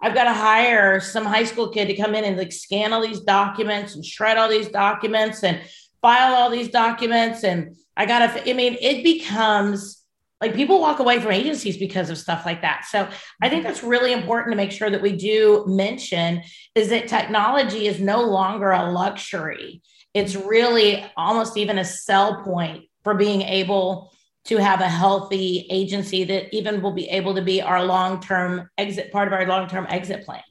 I've 0.00 0.14
got 0.14 0.24
to 0.24 0.32
hire 0.32 1.00
some 1.00 1.24
high 1.24 1.44
school 1.44 1.70
kid 1.70 1.86
to 1.86 1.96
come 1.96 2.14
in 2.14 2.24
and 2.24 2.36
like 2.36 2.52
scan 2.52 2.92
all 2.92 3.02
these 3.02 3.20
documents 3.20 3.94
and 3.94 4.04
shred 4.04 4.36
all 4.36 4.48
these 4.48 4.68
documents 4.68 5.42
and 5.42 5.60
file 6.00 6.34
all 6.34 6.50
these 6.50 6.68
documents. 6.68 7.42
And 7.42 7.76
I 7.96 8.06
got 8.06 8.20
to, 8.20 8.48
I 8.50 8.52
mean, 8.52 8.76
it 8.80 9.02
becomes 9.02 10.00
like 10.40 10.54
people 10.54 10.80
walk 10.80 11.00
away 11.00 11.18
from 11.18 11.32
agencies 11.32 11.76
because 11.76 12.10
of 12.10 12.18
stuff 12.18 12.46
like 12.46 12.62
that. 12.62 12.84
So 12.88 13.08
I 13.42 13.48
think 13.48 13.62
mm-hmm. 13.62 13.72
that's 13.72 13.82
really 13.82 14.12
important 14.12 14.52
to 14.52 14.56
make 14.56 14.70
sure 14.70 14.88
that 14.88 15.02
we 15.02 15.16
do 15.16 15.64
mention 15.66 16.42
is 16.76 16.90
that 16.90 17.08
technology 17.08 17.88
is 17.88 18.00
no 18.00 18.22
longer 18.22 18.70
a 18.70 18.92
luxury. 18.92 19.82
It's 20.18 20.34
really 20.34 21.04
almost 21.16 21.56
even 21.56 21.78
a 21.78 21.84
sell 21.84 22.42
point 22.42 22.84
for 23.04 23.14
being 23.14 23.42
able 23.42 24.12
to 24.44 24.56
have 24.56 24.80
a 24.80 24.88
healthy 24.88 25.66
agency 25.70 26.24
that 26.24 26.54
even 26.56 26.80
will 26.80 26.92
be 26.92 27.08
able 27.10 27.34
to 27.34 27.42
be 27.42 27.60
our 27.60 27.84
long-term 27.84 28.68
exit 28.78 29.12
part 29.12 29.28
of 29.28 29.34
our 29.34 29.46
long-term 29.46 29.86
exit 29.90 30.24
plan. 30.24 30.42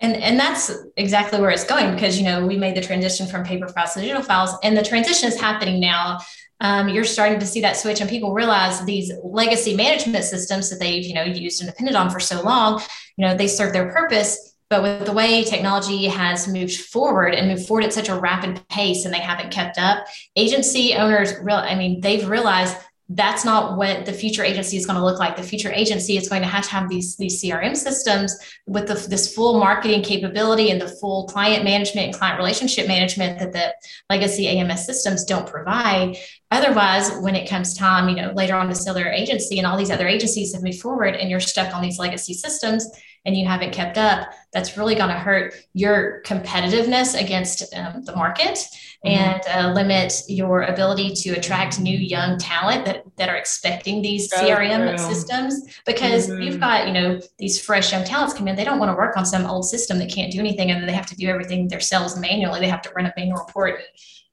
And, 0.00 0.16
and 0.16 0.38
that's 0.38 0.72
exactly 0.96 1.40
where 1.40 1.50
it's 1.50 1.64
going 1.64 1.94
because 1.94 2.18
you 2.18 2.24
know 2.24 2.44
we 2.44 2.56
made 2.56 2.76
the 2.76 2.80
transition 2.80 3.26
from 3.26 3.44
paper 3.44 3.68
files 3.68 3.94
to 3.94 4.00
digital 4.00 4.22
files 4.22 4.54
and 4.62 4.76
the 4.76 4.82
transition 4.82 5.28
is 5.28 5.40
happening 5.40 5.80
now. 5.80 6.18
Um, 6.60 6.88
you're 6.88 7.04
starting 7.04 7.38
to 7.40 7.46
see 7.46 7.60
that 7.62 7.76
switch 7.76 8.00
and 8.00 8.10
people 8.10 8.32
realize 8.32 8.84
these 8.84 9.12
legacy 9.22 9.74
management 9.74 10.24
systems 10.24 10.70
that 10.70 10.78
they've 10.78 11.04
you 11.04 11.14
know 11.14 11.22
used 11.22 11.60
and 11.60 11.70
depended 11.70 11.94
on 11.94 12.10
for 12.10 12.20
so 12.20 12.42
long 12.42 12.80
you 13.16 13.26
know 13.26 13.36
they 13.36 13.48
serve 13.48 13.72
their 13.72 13.90
purpose 13.90 14.53
but 14.74 14.82
with 14.82 15.06
the 15.06 15.12
way 15.12 15.44
technology 15.44 16.06
has 16.06 16.48
moved 16.48 16.76
forward 16.76 17.32
and 17.32 17.46
moved 17.46 17.64
forward 17.64 17.84
at 17.84 17.92
such 17.92 18.08
a 18.08 18.18
rapid 18.18 18.60
pace 18.68 19.04
and 19.04 19.14
they 19.14 19.20
haven't 19.20 19.52
kept 19.52 19.78
up 19.78 20.04
agency 20.34 20.94
owners 20.94 21.32
real 21.42 21.56
i 21.56 21.76
mean 21.76 22.00
they've 22.00 22.28
realized 22.28 22.76
that's 23.10 23.44
not 23.44 23.76
what 23.76 24.04
the 24.06 24.12
future 24.12 24.42
agency 24.42 24.78
is 24.78 24.86
going 24.86 24.98
to 24.98 25.04
look 25.04 25.18
like. 25.18 25.36
The 25.36 25.42
future 25.42 25.70
agency 25.70 26.16
is 26.16 26.26
going 26.26 26.40
to 26.40 26.48
have 26.48 26.64
to 26.64 26.70
have 26.70 26.88
these, 26.88 27.16
these 27.16 27.42
CRM 27.42 27.76
systems 27.76 28.34
with 28.66 28.88
the, 28.88 28.94
this 28.94 29.34
full 29.34 29.60
marketing 29.60 30.02
capability 30.02 30.70
and 30.70 30.80
the 30.80 30.88
full 30.88 31.26
client 31.26 31.64
management 31.64 32.06
and 32.06 32.14
client 32.16 32.38
relationship 32.38 32.88
management 32.88 33.38
that 33.40 33.52
the 33.52 33.74
legacy 34.08 34.48
AMS 34.48 34.86
systems 34.86 35.22
don't 35.24 35.46
provide. 35.46 36.16
Otherwise, 36.50 37.12
when 37.20 37.36
it 37.36 37.46
comes 37.46 37.76
time, 37.76 38.08
you 38.08 38.16
know, 38.16 38.32
later 38.34 38.54
on 38.54 38.68
to 38.68 38.74
sell 38.74 38.94
their 38.94 39.12
agency 39.12 39.58
and 39.58 39.66
all 39.66 39.76
these 39.76 39.90
other 39.90 40.08
agencies 40.08 40.54
have 40.54 40.62
moved 40.62 40.80
forward 40.80 41.14
and 41.14 41.28
you're 41.28 41.40
stuck 41.40 41.74
on 41.74 41.82
these 41.82 41.98
legacy 41.98 42.32
systems 42.32 42.88
and 43.24 43.36
you 43.36 43.46
haven't 43.46 43.72
kept 43.72 43.96
up, 43.96 44.28
that's 44.52 44.76
really 44.76 44.94
going 44.94 45.08
to 45.08 45.18
hurt 45.18 45.54
your 45.72 46.22
competitiveness 46.26 47.18
against 47.18 47.74
um, 47.74 48.04
the 48.04 48.14
market 48.14 48.54
mm-hmm. 48.54 49.08
and 49.08 49.42
uh, 49.48 49.72
limit 49.72 50.22
your 50.28 50.62
ability 50.62 51.14
to 51.14 51.30
attract 51.30 51.80
new 51.80 51.96
young 51.96 52.38
talent 52.38 52.84
that, 52.84 53.04
that 53.16 53.28
are 53.28 53.36
expecting 53.36 54.02
these 54.02 54.30
so 54.30 54.36
CRM 54.36 54.96
true. 54.96 54.98
systems 54.98 55.80
because 55.86 56.28
mm-hmm. 56.28 56.42
you've 56.42 56.60
got, 56.60 56.86
you 56.86 56.92
know, 56.92 57.20
these 57.38 57.60
fresh 57.60 57.92
young 57.92 58.04
talents 58.04 58.34
come 58.34 58.46
in, 58.46 58.56
they 58.56 58.64
don't 58.64 58.78
want 58.78 58.90
to 58.90 58.96
work 58.96 59.16
on 59.16 59.24
some 59.24 59.46
old 59.46 59.64
system 59.64 59.98
that 59.98 60.10
can't 60.10 60.30
do 60.30 60.38
anything 60.38 60.70
and 60.70 60.86
they 60.86 60.92
have 60.92 61.06
to 61.06 61.16
do 61.16 61.28
everything 61.28 61.66
themselves 61.68 62.18
manually. 62.18 62.60
They 62.60 62.68
have 62.68 62.82
to 62.82 62.90
run 62.90 63.06
a 63.06 63.12
manual 63.16 63.38
report, 63.38 63.80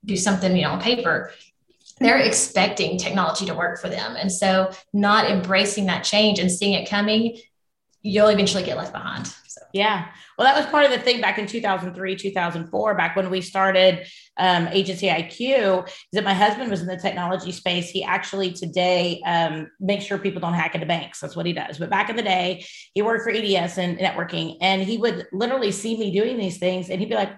do 0.03 0.17
something, 0.17 0.55
you 0.55 0.63
know, 0.63 0.71
on 0.71 0.81
paper 0.81 1.31
they're 1.99 2.17
expecting 2.17 2.97
technology 2.97 3.45
to 3.45 3.53
work 3.53 3.79
for 3.79 3.87
them. 3.87 4.15
And 4.15 4.31
so 4.31 4.71
not 4.91 5.29
embracing 5.29 5.85
that 5.85 6.03
change 6.03 6.39
and 6.39 6.51
seeing 6.51 6.73
it 6.73 6.89
coming 6.89 7.37
you'll 8.03 8.27
eventually 8.27 8.63
get 8.63 8.77
left 8.77 8.93
behind. 8.93 9.27
So. 9.27 9.61
Yeah. 9.73 10.07
Well, 10.37 10.45
that 10.45 10.57
was 10.57 10.65
part 10.71 10.85
of 10.85 10.91
the 10.91 10.99
thing 10.99 11.21
back 11.21 11.37
in 11.37 11.45
2003, 11.45 12.15
2004, 12.15 12.95
back 12.95 13.15
when 13.15 13.29
we 13.29 13.41
started 13.41 14.07
um, 14.37 14.67
Agency 14.69 15.07
IQ, 15.07 15.87
is 15.87 15.93
that 16.13 16.23
my 16.23 16.33
husband 16.33 16.71
was 16.71 16.81
in 16.81 16.87
the 16.87 16.97
technology 16.97 17.51
space. 17.51 17.89
He 17.89 18.03
actually 18.03 18.53
today 18.53 19.21
um, 19.25 19.69
makes 19.79 20.05
sure 20.05 20.17
people 20.17 20.41
don't 20.41 20.53
hack 20.53 20.73
into 20.73 20.87
banks. 20.87 21.19
That's 21.19 21.35
what 21.35 21.45
he 21.45 21.53
does. 21.53 21.77
But 21.77 21.89
back 21.89 22.09
in 22.09 22.15
the 22.15 22.23
day, 22.23 22.65
he 22.93 23.01
worked 23.01 23.23
for 23.23 23.29
EDS 23.29 23.77
and 23.77 23.97
networking, 23.97 24.57
and 24.61 24.81
he 24.81 24.97
would 24.97 25.27
literally 25.31 25.71
see 25.71 25.97
me 25.97 26.11
doing 26.11 26.37
these 26.37 26.57
things 26.57 26.89
and 26.89 26.99
he'd 26.99 27.09
be 27.09 27.15
like, 27.15 27.33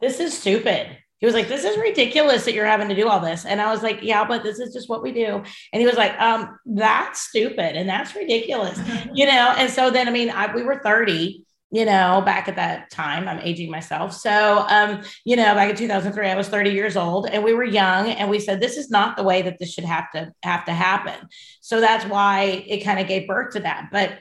this 0.00 0.20
is 0.20 0.36
stupid 0.36 0.98
he 1.18 1.26
was 1.26 1.34
like, 1.34 1.48
This 1.48 1.64
is 1.64 1.76
ridiculous 1.78 2.44
that 2.44 2.54
you're 2.54 2.66
having 2.66 2.88
to 2.88 2.94
do 2.94 3.08
all 3.08 3.20
this. 3.20 3.44
And 3.44 3.60
I 3.60 3.70
was 3.70 3.82
like, 3.82 4.00
Yeah, 4.02 4.26
but 4.26 4.42
this 4.42 4.58
is 4.58 4.72
just 4.72 4.88
what 4.88 5.02
we 5.02 5.12
do. 5.12 5.42
And 5.72 5.80
he 5.80 5.86
was 5.86 5.96
like, 5.96 6.18
um, 6.20 6.58
That's 6.66 7.20
stupid 7.20 7.76
and 7.76 7.88
that's 7.88 8.14
ridiculous, 8.14 8.78
you 9.14 9.26
know? 9.26 9.54
And 9.56 9.70
so 9.70 9.90
then, 9.90 10.08
I 10.08 10.10
mean, 10.10 10.30
I, 10.30 10.54
we 10.54 10.62
were 10.62 10.80
30 10.82 11.42
you 11.72 11.84
know, 11.84 12.22
back 12.24 12.48
at 12.48 12.56
that 12.56 12.90
time, 12.90 13.28
I'm 13.28 13.40
aging 13.40 13.70
myself. 13.70 14.12
So, 14.12 14.64
um, 14.68 15.02
you 15.24 15.34
know, 15.34 15.54
back 15.54 15.68
in 15.68 15.76
2003, 15.76 16.28
I 16.28 16.36
was 16.36 16.48
30 16.48 16.70
years 16.70 16.96
old 16.96 17.28
and 17.28 17.42
we 17.42 17.54
were 17.54 17.64
young 17.64 18.08
and 18.08 18.30
we 18.30 18.38
said, 18.38 18.60
this 18.60 18.76
is 18.76 18.88
not 18.88 19.16
the 19.16 19.24
way 19.24 19.42
that 19.42 19.58
this 19.58 19.72
should 19.72 19.84
have 19.84 20.10
to 20.12 20.32
have 20.44 20.64
to 20.66 20.72
happen. 20.72 21.28
So 21.60 21.80
that's 21.80 22.04
why 22.06 22.64
it 22.66 22.84
kind 22.84 23.00
of 23.00 23.08
gave 23.08 23.26
birth 23.26 23.54
to 23.54 23.60
that. 23.60 23.88
But 23.90 24.20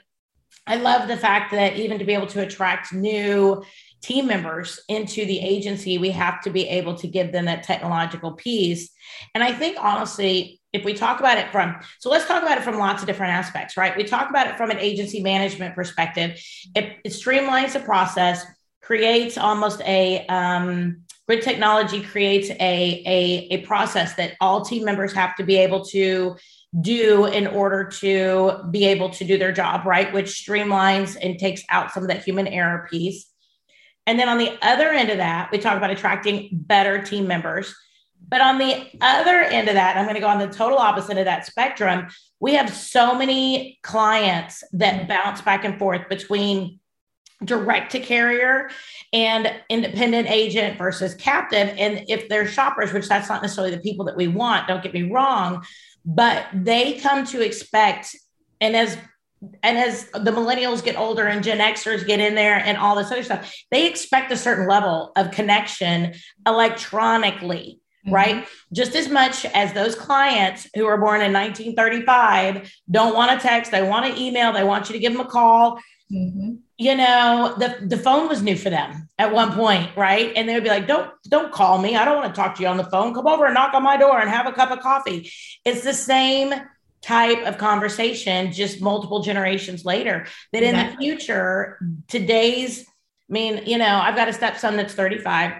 I 0.67 0.77
love 0.77 1.07
the 1.07 1.17
fact 1.17 1.51
that 1.51 1.75
even 1.77 1.99
to 1.99 2.05
be 2.05 2.13
able 2.13 2.27
to 2.27 2.41
attract 2.41 2.91
new 2.91 3.63
team 4.05 4.27
members 4.27 4.79
into 4.87 5.25
the 5.25 5.39
agency, 5.39 5.97
we 5.97 6.11
have 6.11 6.41
to 6.41 6.49
be 6.49 6.67
able 6.67 6.95
to 6.95 7.07
give 7.07 7.31
them 7.31 7.45
that 7.45 7.63
technological 7.63 8.33
piece. 8.33 8.91
And 9.33 9.43
I 9.43 9.51
think 9.51 9.77
honestly, 9.79 10.61
if 10.73 10.85
we 10.85 10.93
talk 10.93 11.19
about 11.19 11.37
it 11.37 11.51
from, 11.51 11.77
so 11.99 12.09
let's 12.09 12.27
talk 12.27 12.43
about 12.43 12.57
it 12.57 12.63
from 12.63 12.77
lots 12.77 13.01
of 13.01 13.07
different 13.07 13.33
aspects, 13.33 13.77
right? 13.77 13.95
We 13.97 14.03
talk 14.03 14.29
about 14.29 14.47
it 14.47 14.57
from 14.57 14.69
an 14.69 14.77
agency 14.77 15.21
management 15.21 15.73
perspective. 15.73 16.39
It, 16.75 16.97
it 17.03 17.13
streamlines 17.13 17.73
the 17.73 17.79
process, 17.79 18.45
creates 18.81 19.37
almost 19.37 19.81
a, 19.81 20.25
um, 20.27 21.01
grid 21.27 21.41
technology 21.41 22.01
creates 22.01 22.51
a, 22.51 22.53
a, 22.59 23.47
a 23.49 23.61
process 23.61 24.13
that 24.15 24.33
all 24.39 24.63
team 24.63 24.85
members 24.85 25.11
have 25.13 25.35
to 25.35 25.43
be 25.43 25.55
able 25.55 25.83
to 25.83 26.35
do 26.81 27.25
in 27.25 27.47
order 27.47 27.85
to 27.85 28.59
be 28.69 28.85
able 28.85 29.09
to 29.09 29.23
do 29.23 29.37
their 29.37 29.51
job, 29.51 29.85
right? 29.85 30.13
Which 30.13 30.27
streamlines 30.27 31.17
and 31.19 31.39
takes 31.39 31.63
out 31.69 31.91
some 31.91 32.03
of 32.03 32.09
that 32.09 32.23
human 32.23 32.47
error 32.47 32.87
piece. 32.91 33.25
And 34.07 34.19
then 34.19 34.29
on 34.29 34.37
the 34.37 34.57
other 34.61 34.89
end 34.89 35.09
of 35.09 35.17
that, 35.17 35.51
we 35.51 35.57
talk 35.57 35.77
about 35.77 35.89
attracting 35.89 36.49
better 36.51 37.01
team 37.01 37.27
members. 37.27 37.73
But 38.27 38.41
on 38.41 38.57
the 38.57 38.87
other 39.01 39.41
end 39.41 39.67
of 39.67 39.75
that, 39.75 39.97
I'm 39.97 40.05
going 40.05 40.15
to 40.15 40.21
go 40.21 40.27
on 40.27 40.39
the 40.39 40.47
total 40.47 40.77
opposite 40.77 41.17
of 41.17 41.25
that 41.25 41.45
spectrum. 41.45 42.07
We 42.39 42.53
have 42.55 42.73
so 42.73 43.15
many 43.15 43.79
clients 43.83 44.63
that 44.73 44.95
mm-hmm. 44.95 45.07
bounce 45.07 45.41
back 45.41 45.63
and 45.63 45.77
forth 45.77 46.09
between 46.09 46.79
direct 47.43 47.91
to 47.91 47.99
carrier 47.99 48.69
and 49.11 49.53
independent 49.69 50.29
agent 50.29 50.77
versus 50.77 51.13
captive. 51.15 51.75
And 51.77 52.05
if 52.07 52.29
they're 52.29 52.47
shoppers, 52.47 52.93
which 52.93 53.07
that's 53.07 53.29
not 53.29 53.41
necessarily 53.41 53.75
the 53.75 53.81
people 53.81 54.05
that 54.05 54.15
we 54.15 54.27
want, 54.27 54.67
don't 54.67 54.81
get 54.81 54.93
me 54.93 55.11
wrong, 55.11 55.63
but 56.05 56.45
they 56.53 56.93
come 56.93 57.25
to 57.25 57.41
expect, 57.41 58.15
and 58.61 58.75
as 58.75 58.97
and 59.63 59.77
as 59.77 60.09
the 60.11 60.31
millennials 60.31 60.83
get 60.83 60.97
older 60.97 61.27
and 61.27 61.43
Gen 61.43 61.59
Xers 61.59 62.05
get 62.05 62.19
in 62.19 62.35
there 62.35 62.55
and 62.55 62.77
all 62.77 62.95
this 62.95 63.11
other 63.11 63.23
stuff, 63.23 63.53
they 63.71 63.87
expect 63.87 64.31
a 64.31 64.37
certain 64.37 64.67
level 64.67 65.11
of 65.15 65.31
connection 65.31 66.13
electronically, 66.45 67.79
mm-hmm. 68.05 68.13
right? 68.13 68.47
Just 68.73 68.95
as 68.95 69.09
much 69.09 69.45
as 69.45 69.73
those 69.73 69.95
clients 69.95 70.67
who 70.75 70.85
were 70.85 70.97
born 70.97 71.21
in 71.21 71.33
1935 71.33 72.71
don't 72.89 73.15
want 73.15 73.31
to 73.31 73.47
text, 73.47 73.71
they 73.71 73.87
want 73.87 74.05
to 74.05 74.21
email, 74.21 74.53
they 74.53 74.63
want 74.63 74.89
you 74.89 74.93
to 74.93 74.99
give 74.99 75.13
them 75.13 75.21
a 75.21 75.29
call. 75.29 75.79
Mm-hmm. 76.11 76.55
You 76.77 76.95
know, 76.95 77.55
the, 77.57 77.77
the 77.81 77.97
phone 77.97 78.27
was 78.27 78.43
new 78.43 78.57
for 78.57 78.69
them 78.69 79.09
at 79.17 79.33
one 79.33 79.53
point, 79.53 79.95
right? 79.95 80.33
And 80.35 80.47
they 80.47 80.53
would 80.53 80.63
be 80.63 80.69
like, 80.69 80.87
Don't 80.87 81.09
don't 81.27 81.51
call 81.51 81.81
me. 81.81 81.95
I 81.95 82.05
don't 82.05 82.17
want 82.17 82.35
to 82.35 82.39
talk 82.39 82.55
to 82.55 82.61
you 82.61 82.67
on 82.67 82.77
the 82.77 82.83
phone. 82.83 83.13
Come 83.13 83.27
over 83.27 83.45
and 83.45 83.53
knock 83.53 83.73
on 83.73 83.81
my 83.81 83.97
door 83.97 84.19
and 84.19 84.29
have 84.29 84.45
a 84.45 84.51
cup 84.51 84.71
of 84.71 84.79
coffee. 84.79 85.31
It's 85.63 85.83
the 85.83 85.93
same 85.93 86.53
type 87.05 87.45
of 87.45 87.59
conversation 87.59 88.51
just 88.51 88.81
multiple 88.81 89.21
generations 89.21 89.85
later 89.85 90.25
that 90.51 90.63
in 90.63 90.75
the 90.75 90.97
future 90.97 91.77
today's 92.07 92.81
i 93.29 93.33
mean 93.33 93.61
you 93.67 93.77
know 93.77 93.99
i've 94.01 94.15
got 94.15 94.27
a 94.27 94.33
stepson 94.33 94.75
that's 94.75 94.95
35 94.95 95.53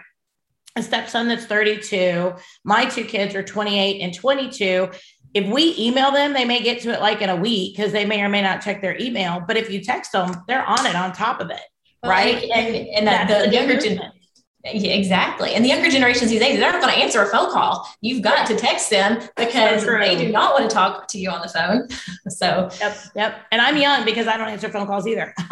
a 0.76 0.82
stepson 0.82 1.28
that's 1.28 1.46
32 1.46 2.34
my 2.64 2.86
two 2.86 3.06
kids 3.06 3.36
are 3.36 3.44
28 3.44 4.02
and 4.02 4.16
22 4.16 4.90
if 5.36 5.48
we 5.48 5.76
email 5.78 6.12
them 6.12 6.34
they 6.34 6.46
may 6.46 6.64
get 6.64 6.82
to 6.82 6.92
it 6.92 7.00
like 7.00 7.22
in 7.22 7.30
a 7.30 7.36
week 7.36 7.78
because 7.78 7.92
they 7.92 8.06
may 8.06 8.24
or 8.24 8.30
may 8.30 8.42
not 8.42 8.62
check 8.62 8.82
their 8.82 9.00
email 9.00 9.40
but 9.46 9.56
if 9.56 9.70
you 9.70 9.82
text 9.82 10.14
them 10.14 10.44
they're 10.48 10.66
on 10.66 10.84
it 10.88 10.96
on 10.96 11.14
top 11.14 11.40
of 11.40 11.52
it 11.52 11.62
right? 12.04 12.42
and, 12.44 12.76
and, 12.76 12.88
and 12.88 13.08
that 13.08 13.28
the 13.28 13.54
younger 13.54 13.78
gen- 13.80 14.12
yeah, 14.74 14.94
exactly. 14.94 15.54
And 15.54 15.64
the 15.64 15.70
younger 15.70 15.90
generations 15.90 16.32
these 16.32 16.40
days, 16.40 16.58
they're 16.58 16.72
not 16.72 16.82
going 16.82 16.94
to 16.94 17.00
answer 17.00 17.22
a 17.22 17.28
phone 17.28 17.52
call. 17.52 17.88
You've 18.02 18.24
got 18.24 18.48
to 18.48 18.56
text 18.56 18.90
them 18.90 19.20
because 19.36 19.84
so 19.84 19.98
they 20.00 20.16
do 20.16 20.32
not 20.32 20.54
want 20.54 20.68
to 20.68 20.74
talk 20.74 21.08
to 21.10 21.20
you 21.20 21.30
on 21.30 21.42
the 21.42 21.50
phone. 21.50 21.88
So, 22.28 22.70
yep, 22.80 22.98
yep. 23.16 23.38
And 23.52 23.62
I'm 23.62 23.78
young 23.78 24.04
because 24.04 24.28
I 24.28 24.36
don't 24.36 24.50
answer 24.50 24.68
phone 24.68 24.88
calls 24.88 25.06
either. 25.08 25.34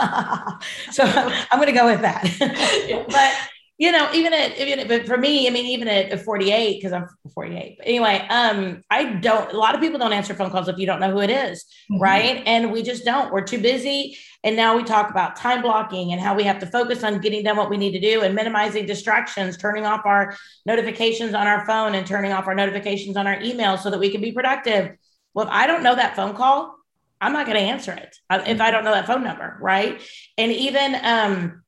so 0.91 1.03
I'm 1.03 1.59
going 1.59 1.67
to 1.67 1.71
go 1.71 1.85
with 1.85 2.01
that. 2.01 2.23
yeah. 2.87 3.03
But 3.07 3.52
you 3.79 3.91
know, 3.91 4.09
even 4.13 4.33
at 4.33 4.57
even 4.57 4.87
but 4.87 5.07
for 5.07 5.17
me, 5.17 5.47
I 5.47 5.49
mean, 5.49 5.65
even 5.65 5.87
at 5.87 6.23
48, 6.23 6.77
because 6.77 6.93
I'm 6.93 7.07
48. 7.33 7.77
But 7.79 7.87
anyway, 7.87 8.25
um, 8.29 8.83
I 8.91 9.13
don't 9.15 9.51
a 9.51 9.57
lot 9.57 9.73
of 9.73 9.81
people 9.81 9.97
don't 9.97 10.13
answer 10.13 10.35
phone 10.35 10.51
calls 10.51 10.67
if 10.67 10.77
you 10.77 10.85
don't 10.85 10.99
know 10.99 11.11
who 11.11 11.21
it 11.21 11.31
is, 11.31 11.65
mm-hmm. 11.91 12.01
right? 12.01 12.43
And 12.45 12.71
we 12.71 12.83
just 12.83 13.03
don't. 13.03 13.33
We're 13.33 13.41
too 13.41 13.59
busy. 13.59 14.17
And 14.43 14.55
now 14.55 14.75
we 14.75 14.83
talk 14.83 15.09
about 15.09 15.37
time 15.37 15.61
blocking 15.61 16.11
and 16.11 16.21
how 16.21 16.35
we 16.35 16.43
have 16.43 16.59
to 16.59 16.67
focus 16.67 17.03
on 17.03 17.19
getting 17.19 17.43
done 17.43 17.57
what 17.57 17.69
we 17.69 17.77
need 17.77 17.93
to 17.93 17.99
do 17.99 18.21
and 18.21 18.35
minimizing 18.35 18.85
distractions, 18.85 19.57
turning 19.57 19.85
off 19.85 20.01
our 20.05 20.35
notifications 20.65 21.33
on 21.33 21.47
our 21.47 21.65
phone 21.65 21.95
and 21.95 22.05
turning 22.05 22.31
off 22.31 22.45
our 22.45 22.55
notifications 22.55 23.17
on 23.17 23.25
our 23.25 23.41
email 23.41 23.77
so 23.77 23.89
that 23.89 23.99
we 23.99 24.09
can 24.09 24.21
be 24.21 24.33
productive. 24.33 24.97
Well, 25.33 25.45
if 25.45 25.51
I 25.51 25.65
don't 25.65 25.81
know 25.81 25.95
that 25.95 26.15
phone 26.15 26.35
call, 26.35 26.75
I'm 27.19 27.33
not 27.33 27.45
going 27.47 27.57
to 27.57 27.63
answer 27.63 27.93
it 27.93 28.15
uh, 28.29 28.43
if 28.45 28.59
I 28.59 28.69
don't 28.69 28.83
know 28.83 28.91
that 28.91 29.07
phone 29.07 29.23
number, 29.23 29.57
right? 29.61 30.01
And 30.37 30.51
even 30.51 30.95
um 31.03 31.62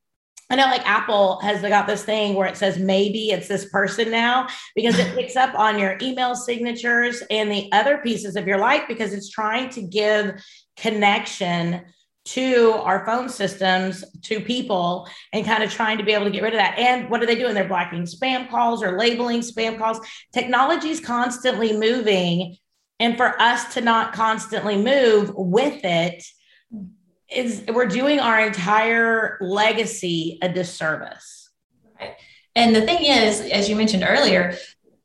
I 0.48 0.56
know 0.56 0.66
like 0.66 0.86
Apple 0.86 1.40
has 1.40 1.60
got 1.60 1.86
this 1.86 2.04
thing 2.04 2.34
where 2.34 2.46
it 2.46 2.56
says 2.56 2.78
maybe 2.78 3.30
it's 3.30 3.48
this 3.48 3.68
person 3.70 4.10
now 4.10 4.46
because 4.74 4.98
it 4.98 5.14
picks 5.16 5.36
up 5.36 5.54
on 5.58 5.78
your 5.78 5.98
email 6.00 6.34
signatures 6.34 7.22
and 7.30 7.50
the 7.50 7.68
other 7.72 7.98
pieces 7.98 8.36
of 8.36 8.46
your 8.46 8.58
life 8.58 8.82
because 8.86 9.12
it's 9.12 9.28
trying 9.28 9.70
to 9.70 9.82
give 9.82 10.40
connection 10.76 11.82
to 12.26 12.72
our 12.82 13.06
phone 13.06 13.28
systems 13.28 14.04
to 14.22 14.40
people 14.40 15.08
and 15.32 15.46
kind 15.46 15.62
of 15.62 15.70
trying 15.70 15.96
to 15.98 16.04
be 16.04 16.12
able 16.12 16.24
to 16.24 16.30
get 16.30 16.42
rid 16.42 16.52
of 16.52 16.58
that. 16.58 16.76
And 16.76 17.08
what 17.08 17.22
are 17.22 17.26
they 17.26 17.36
doing? 17.36 17.54
They're 17.54 17.68
blocking 17.68 18.02
spam 18.02 18.50
calls 18.50 18.82
or 18.82 18.98
labeling 18.98 19.40
spam 19.40 19.78
calls. 19.78 20.00
Technology 20.32 20.90
is 20.90 21.00
constantly 21.00 21.76
moving. 21.76 22.56
And 22.98 23.16
for 23.16 23.40
us 23.40 23.74
to 23.74 23.80
not 23.80 24.12
constantly 24.12 24.76
move 24.76 25.32
with 25.34 25.84
it, 25.84 26.24
hmm. 26.72 26.86
Is 27.30 27.64
we're 27.72 27.86
doing 27.86 28.20
our 28.20 28.46
entire 28.46 29.38
legacy 29.40 30.38
a 30.42 30.48
disservice. 30.48 31.50
Right. 31.98 32.14
And 32.54 32.74
the 32.74 32.82
thing 32.82 33.04
is, 33.04 33.40
as 33.40 33.68
you 33.68 33.76
mentioned 33.76 34.04
earlier, 34.06 34.56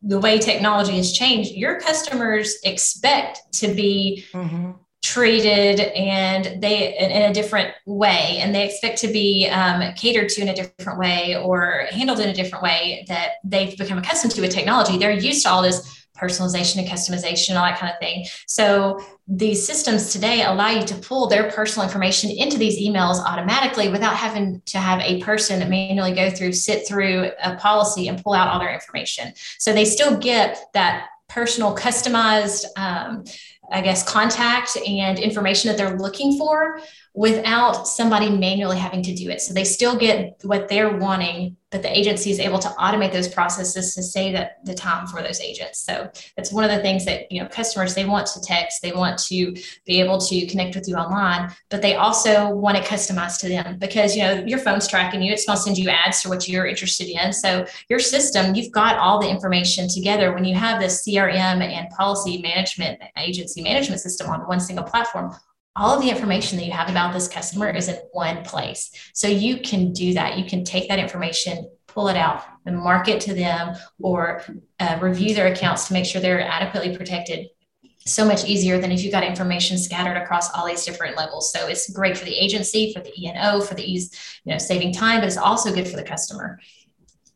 the 0.02 0.20
way 0.20 0.40
technology 0.40 0.98
has 0.98 1.14
changed, 1.14 1.52
your 1.52 1.80
customers 1.80 2.58
expect 2.64 3.42
to 3.54 3.74
be 3.74 4.26
mm-hmm. 4.34 4.72
treated 5.04 5.80
and 5.80 6.62
they 6.62 6.98
in, 6.98 7.12
in, 7.12 7.30
a 7.30 7.34
different 7.34 7.74
way, 7.86 8.40
and 8.40 8.56
they 8.56 8.66
expect 8.66 8.98
to 9.00 9.08
be 9.08 9.48
um, 9.50 9.94
catered 9.94 10.30
to 10.30 10.42
in 10.42 10.50
a 10.50 10.56
different 10.56 10.98
way 10.98 11.36
or 11.36 11.86
handled 11.92 12.20
in 12.20 12.30
a 12.30 12.34
different 12.34 12.64
way 12.64 13.06
that 13.08 13.34
they've 13.44 13.78
become 13.78 14.00
accustomed 14.00 14.34
to 14.34 14.42
with 14.42 14.52
technology. 14.52 14.98
They're 14.98 15.12
used 15.12 15.44
to 15.44 15.52
all 15.52 15.62
this 15.62 16.01
personalization 16.18 16.78
and 16.78 16.88
customization, 16.88 17.56
all 17.56 17.66
that 17.66 17.80
kind 17.80 17.92
of 17.92 18.00
thing. 18.00 18.26
So 18.48 19.00
these 19.28 19.66
systems 19.66 20.12
today 20.12 20.44
allow 20.44 20.70
you 20.70 20.86
to 20.86 20.96
pull 20.96 21.28
their 21.28 21.50
personal 21.52 21.88
information 21.88 22.30
into 22.30 22.58
these 22.58 22.80
emails 22.80 23.24
automatically 23.24 23.90
without 23.90 24.16
having 24.16 24.62
to 24.68 24.78
have 24.78 25.00
a 25.02 25.22
person 25.22 25.68
manually 25.70 26.14
go 26.14 26.30
through, 26.30 26.54
sit 26.54 26.88
through 26.88 27.32
a 27.44 27.56
policy 27.56 28.08
and 28.08 28.22
pull 28.22 28.34
out 28.34 28.50
all 28.50 28.60
their 28.60 28.74
information. 28.74 29.34
So 29.58 29.74
they 29.74 29.86
still 29.86 30.18
get 30.18 30.60
that 30.74 31.08
personal, 31.30 31.76
customized, 31.76 32.66
um, 32.76 33.24
I 33.72 33.82
guess, 33.82 34.04
contact 34.04 34.78
and 34.86 35.18
information 35.18 35.70
that 35.70 35.78
they're 35.78 35.98
looking 35.98 36.38
for 36.38 36.82
without 37.14 37.88
somebody 37.88 38.30
manually 38.30 38.78
having 38.78 39.04
to 39.04 39.14
do 39.14 39.30
it. 39.30 39.42
So 39.42 39.54
they 39.54 39.66
still 39.66 39.98
get 39.98 40.40
what 40.44 40.70
they're 40.70 40.96
wanting, 40.96 41.58
but 41.70 41.82
the 41.82 41.98
agency 41.98 42.32
is 42.32 42.40
able 42.40 42.60
to 42.60 42.70
automate 42.70 43.12
those 43.12 43.28
processes 43.28 43.94
to 43.96 44.04
save 44.04 44.34
that 44.34 44.64
the 44.66 44.74
time 44.74 45.08
for 45.08 45.22
those 45.22 45.42
agents. 45.42 45.84
So 45.84 46.10
that's 46.38 46.54
one 46.54 46.64
of 46.64 46.72
the 46.72 46.80
things 46.80 47.04
that 47.06 47.30
you 47.30 47.42
know 47.42 47.50
customers 47.50 47.96
they 47.96 48.06
want 48.06 48.28
to 48.28 48.42
text, 48.42 48.82
they 48.82 48.94
want 48.94 49.20
to 49.24 49.54
be 49.86 50.00
able 50.00 50.20
to 50.20 50.46
connect 50.48 50.74
with 50.74 50.88
you 50.88 50.96
online, 50.96 51.54
but 51.70 51.82
they 51.82 51.96
also 51.96 52.50
want 52.50 52.78
it 52.78 52.86
customized 52.86 53.40
to 53.40 53.50
them 53.50 53.78
because 53.78 54.16
you 54.16 54.24
know 54.24 54.46
your 54.46 54.60
phone's 54.60 54.88
tracking 54.88 55.22
you, 55.22 55.34
it's 55.34 55.46
going 55.46 55.58
to 55.58 55.64
send 55.64 55.78
you 55.78 55.90
ads 55.90 56.22
to 56.22 56.30
what 56.30 56.48
you're 56.48 56.66
interested 56.66 57.10
in. 57.10 57.34
So 57.34 57.66
your 57.90 58.00
system, 58.00 58.56
you've 58.56 58.72
got 58.72 58.98
all 58.98 59.20
the 59.20 59.30
information 59.30 59.90
together 59.90 60.34
when 60.34 60.46
you 60.46 60.56
have 60.56 60.80
this 60.80 61.06
CRM 61.06 61.62
and 61.62 61.90
policy 61.90 62.42
management 62.42 63.02
agency 63.18 63.62
management 63.62 64.00
system 64.00 64.30
on 64.30 64.48
one 64.48 64.62
single 64.62 64.86
platform 64.86 65.36
all 65.76 65.96
of 65.96 66.02
the 66.02 66.10
information 66.10 66.58
that 66.58 66.66
you 66.66 66.72
have 66.72 66.90
about 66.90 67.14
this 67.14 67.28
customer 67.28 67.70
is 67.70 67.88
in 67.88 67.96
one 68.12 68.44
place. 68.44 68.92
So 69.14 69.28
you 69.28 69.62
can 69.62 69.94
do 69.94 70.14
that. 70.14 70.38
You 70.38 70.46
can 70.46 70.64
take 70.64 70.90
that 70.90 71.00
information, 71.00 71.70
pull 71.88 72.10
it 72.10 72.18
out, 72.18 72.44
and 72.66 72.78
market 72.78 73.22
to 73.22 73.34
them 73.34 73.76
or 74.02 74.44
uh, 74.80 75.00
review 75.02 75.34
their 75.34 75.52
accounts 75.52 75.88
to 75.88 75.94
make 75.94 76.06
sure 76.06 76.22
they're 76.22 76.42
adequately 76.42 76.96
protected. 76.96 77.48
So 78.06 78.26
much 78.26 78.46
easier 78.46 78.80
than 78.80 78.92
if 78.92 79.04
you've 79.04 79.12
got 79.12 79.24
information 79.24 79.78
scattered 79.78 80.18
across 80.18 80.52
all 80.54 80.66
these 80.66 80.84
different 80.84 81.16
levels. 81.16 81.54
So 81.54 81.68
it's 81.68 81.90
great 81.92 82.18
for 82.18 82.26
the 82.26 82.36
agency, 82.36 82.92
for 82.94 83.00
the 83.00 83.14
E&O, 83.16 83.62
for 83.62 83.76
the 83.76 83.84
ease, 83.84 84.40
you 84.44 84.52
know, 84.52 84.58
saving 84.58 84.94
time, 84.94 85.20
but 85.20 85.28
it's 85.28 85.38
also 85.38 85.74
good 85.74 85.88
for 85.88 85.98
the 85.98 86.04
customer. 86.04 86.60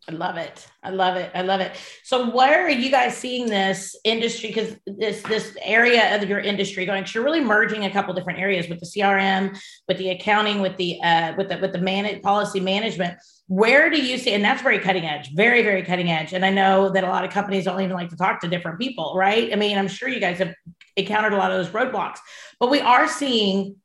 I 0.07 0.11
love 0.11 0.37
it. 0.37 0.67
I 0.83 0.91
love 0.91 1.15
it. 1.17 1.31
I 1.33 1.41
love 1.41 1.61
it. 1.61 1.71
So 2.03 2.29
where 2.29 2.63
are 2.63 2.69
you 2.69 2.91
guys 2.91 3.17
seeing 3.17 3.47
this 3.47 3.95
industry? 4.03 4.49
Because 4.49 4.75
this 4.85 5.23
this 5.23 5.57
area 5.63 6.15
of 6.15 6.29
your 6.29 6.39
industry 6.39 6.85
going, 6.85 7.05
you're 7.11 7.23
really 7.23 7.43
merging 7.43 7.85
a 7.85 7.89
couple 7.89 8.13
different 8.13 8.37
areas 8.37 8.69
with 8.69 8.79
the 8.79 8.85
CRM, 8.85 9.57
with 9.87 9.97
the 9.97 10.11
accounting, 10.11 10.61
with 10.61 10.77
the 10.77 11.01
uh, 11.01 11.33
with 11.35 11.49
the 11.49 11.57
with 11.57 11.73
the 11.73 11.79
man- 11.79 12.21
policy 12.21 12.59
management. 12.59 13.17
Where 13.47 13.89
do 13.89 13.99
you 13.99 14.19
see? 14.19 14.33
And 14.33 14.43
that's 14.43 14.61
very 14.61 14.77
cutting 14.77 15.05
edge, 15.05 15.31
very 15.33 15.63
very 15.63 15.81
cutting 15.81 16.11
edge. 16.11 16.33
And 16.33 16.45
I 16.45 16.51
know 16.51 16.89
that 16.89 17.03
a 17.03 17.07
lot 17.07 17.25
of 17.25 17.31
companies 17.31 17.65
don't 17.65 17.81
even 17.81 17.95
like 17.95 18.09
to 18.09 18.17
talk 18.17 18.41
to 18.41 18.47
different 18.47 18.79
people, 18.79 19.15
right? 19.17 19.51
I 19.51 19.55
mean, 19.55 19.75
I'm 19.75 19.87
sure 19.87 20.07
you 20.07 20.19
guys 20.19 20.37
have 20.37 20.53
encountered 20.95 21.33
a 21.33 21.37
lot 21.37 21.51
of 21.51 21.57
those 21.57 21.73
roadblocks, 21.73 22.19
but 22.59 22.69
we 22.69 22.79
are 22.79 23.07
seeing 23.07 23.77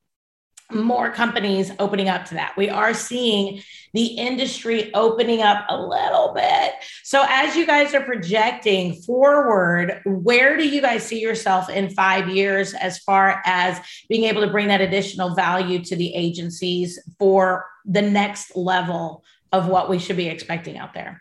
more 0.73 1.11
companies 1.11 1.73
opening 1.79 2.09
up 2.09 2.25
to 2.27 2.35
that. 2.35 2.57
We 2.57 2.69
are 2.69 2.95
seeing 2.95 3.63
the 3.93 4.07
industry 4.07 4.93
opening 4.95 5.43
up 5.43 5.65
a 5.69 5.81
little 5.81 6.33
bit. 6.35 6.73
So, 7.03 7.25
as 7.29 7.57
you 7.57 7.67
guys 7.67 7.95
are 7.95 8.03
projecting 8.03 8.95
forward, 9.03 10.01
where 10.05 10.57
do 10.57 10.69
you 10.69 10.81
guys 10.81 11.05
see 11.05 11.21
yourself 11.21 11.69
in 11.69 11.91
five 11.91 12.29
years 12.29 12.75
as 12.75 12.99
far 12.99 13.43
as 13.45 13.81
being 14.09 14.25
able 14.25 14.43
to 14.43 14.51
bring 14.51 14.69
that 14.69 14.81
additional 14.81 15.35
value 15.35 15.83
to 15.85 15.97
the 15.97 16.15
agencies 16.15 16.99
for 17.19 17.67
the 17.85 18.03
next 18.03 18.57
level 18.57 19.25
of 19.53 19.67
what 19.67 19.91
we 19.91 19.99
should 19.99 20.17
be 20.17 20.29
expecting 20.29 20.79
out 20.79 20.95
there? 20.95 21.21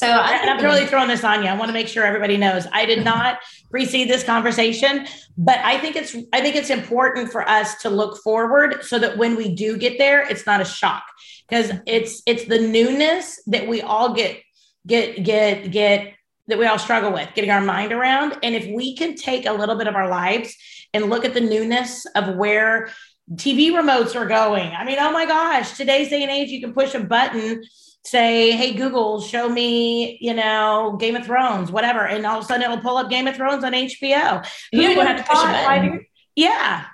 So 0.00 0.06
I 0.06 0.38
and 0.40 0.48
I'm 0.48 0.64
really 0.64 0.86
throwing 0.86 1.08
this 1.08 1.24
on 1.24 1.42
you. 1.42 1.50
I 1.50 1.54
want 1.54 1.68
to 1.68 1.74
make 1.74 1.86
sure 1.86 2.06
everybody 2.06 2.38
knows 2.38 2.66
I 2.72 2.86
did 2.86 3.04
not 3.04 3.38
precede 3.70 4.08
this 4.08 4.24
conversation, 4.24 5.06
but 5.36 5.58
I 5.58 5.76
think 5.76 5.94
it's 5.94 6.16
I 6.32 6.40
think 6.40 6.56
it's 6.56 6.70
important 6.70 7.30
for 7.30 7.46
us 7.46 7.82
to 7.82 7.90
look 7.90 8.16
forward 8.22 8.82
so 8.82 8.98
that 8.98 9.18
when 9.18 9.36
we 9.36 9.54
do 9.54 9.76
get 9.76 9.98
there, 9.98 10.26
it's 10.26 10.46
not 10.46 10.62
a 10.62 10.64
shock 10.64 11.02
because 11.46 11.72
it's 11.86 12.22
it's 12.24 12.46
the 12.46 12.58
newness 12.58 13.42
that 13.48 13.68
we 13.68 13.82
all 13.82 14.14
get 14.14 14.40
get 14.86 15.22
get 15.22 15.70
get 15.70 16.14
that 16.48 16.58
we 16.58 16.64
all 16.64 16.78
struggle 16.78 17.12
with 17.12 17.28
getting 17.34 17.50
our 17.50 17.60
mind 17.60 17.92
around. 17.92 18.38
And 18.42 18.54
if 18.54 18.74
we 18.74 18.96
can 18.96 19.16
take 19.16 19.44
a 19.44 19.52
little 19.52 19.76
bit 19.76 19.86
of 19.86 19.96
our 19.96 20.08
lives 20.08 20.56
and 20.94 21.10
look 21.10 21.26
at 21.26 21.34
the 21.34 21.42
newness 21.42 22.06
of 22.16 22.36
where 22.36 22.88
TV 23.34 23.68
remotes 23.68 24.16
are 24.16 24.26
going. 24.26 24.72
I 24.72 24.82
mean, 24.84 24.96
oh 24.98 25.12
my 25.12 25.26
gosh, 25.26 25.76
today's 25.76 26.08
day 26.08 26.22
and 26.22 26.32
age, 26.32 26.48
you 26.48 26.60
can 26.60 26.72
push 26.72 26.94
a 26.94 27.00
button 27.00 27.62
say, 28.04 28.52
hey, 28.52 28.72
Google, 28.72 29.20
show 29.20 29.48
me, 29.48 30.18
you 30.20 30.34
know, 30.34 30.96
Game 30.98 31.16
of 31.16 31.24
Thrones, 31.26 31.70
whatever. 31.70 32.06
And 32.06 32.24
all 32.26 32.38
of 32.38 32.44
a 32.44 32.46
sudden 32.46 32.62
it'll 32.62 32.78
pull 32.78 32.96
up 32.96 33.10
Game 33.10 33.26
of 33.26 33.36
Thrones 33.36 33.64
on 33.64 33.72
HBO. 33.72 34.46
You 34.72 34.94
don't 34.94 35.06
have 35.06 35.18
to 35.18 35.22
push 35.22 35.42
a 35.42 35.46
button. 35.46 36.06
Yeah. 36.34 36.84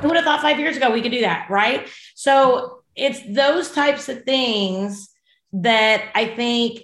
Who 0.00 0.08
would 0.08 0.16
have 0.16 0.24
thought 0.24 0.40
five 0.40 0.58
years 0.58 0.76
ago 0.76 0.92
we 0.92 1.02
could 1.02 1.12
do 1.12 1.22
that? 1.22 1.48
Right. 1.50 1.88
So 2.14 2.82
it's 2.94 3.20
those 3.28 3.72
types 3.72 4.08
of 4.08 4.24
things 4.24 5.08
that 5.52 6.04
I 6.14 6.26
think 6.26 6.82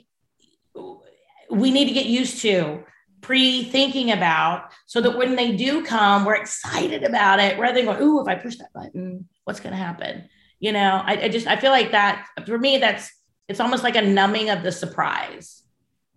we 1.51 1.71
need 1.71 1.87
to 1.87 1.93
get 1.93 2.07
used 2.07 2.41
to 2.43 2.83
pre-thinking 3.21 4.13
about 4.13 4.71
so 4.87 5.01
that 5.01 5.17
when 5.17 5.37
they 5.37 5.57
do 5.57 5.85
come, 5.85 6.25
we're 6.25 6.35
excited 6.35 7.05
about 7.05 7.39
it 7.39 7.59
rather 7.59 7.77
than 7.77 7.87
going, 7.87 8.03
ooh, 8.03 8.21
if 8.21 8.29
I 8.29 8.35
push 8.35 8.57
that 8.57 8.73
button, 8.73 9.29
what's 9.45 9.61
going 9.61 9.73
to 9.73 9.77
happen? 9.77 10.29
You 10.59 10.73
know, 10.73 11.03
I, 11.05 11.25
I 11.25 11.29
just, 11.29 11.47
I 11.47 11.57
feel 11.57 11.71
like 11.71 11.93
that 11.93 12.27
for 12.47 12.59
me, 12.59 12.79
that's 12.79 13.11
it's 13.49 13.61
almost 13.61 13.85
like 13.85 13.97
a 13.97 14.03
numbing 14.03 14.51
of 14.51 14.63
the 14.63 14.73
surprise. 14.73 15.63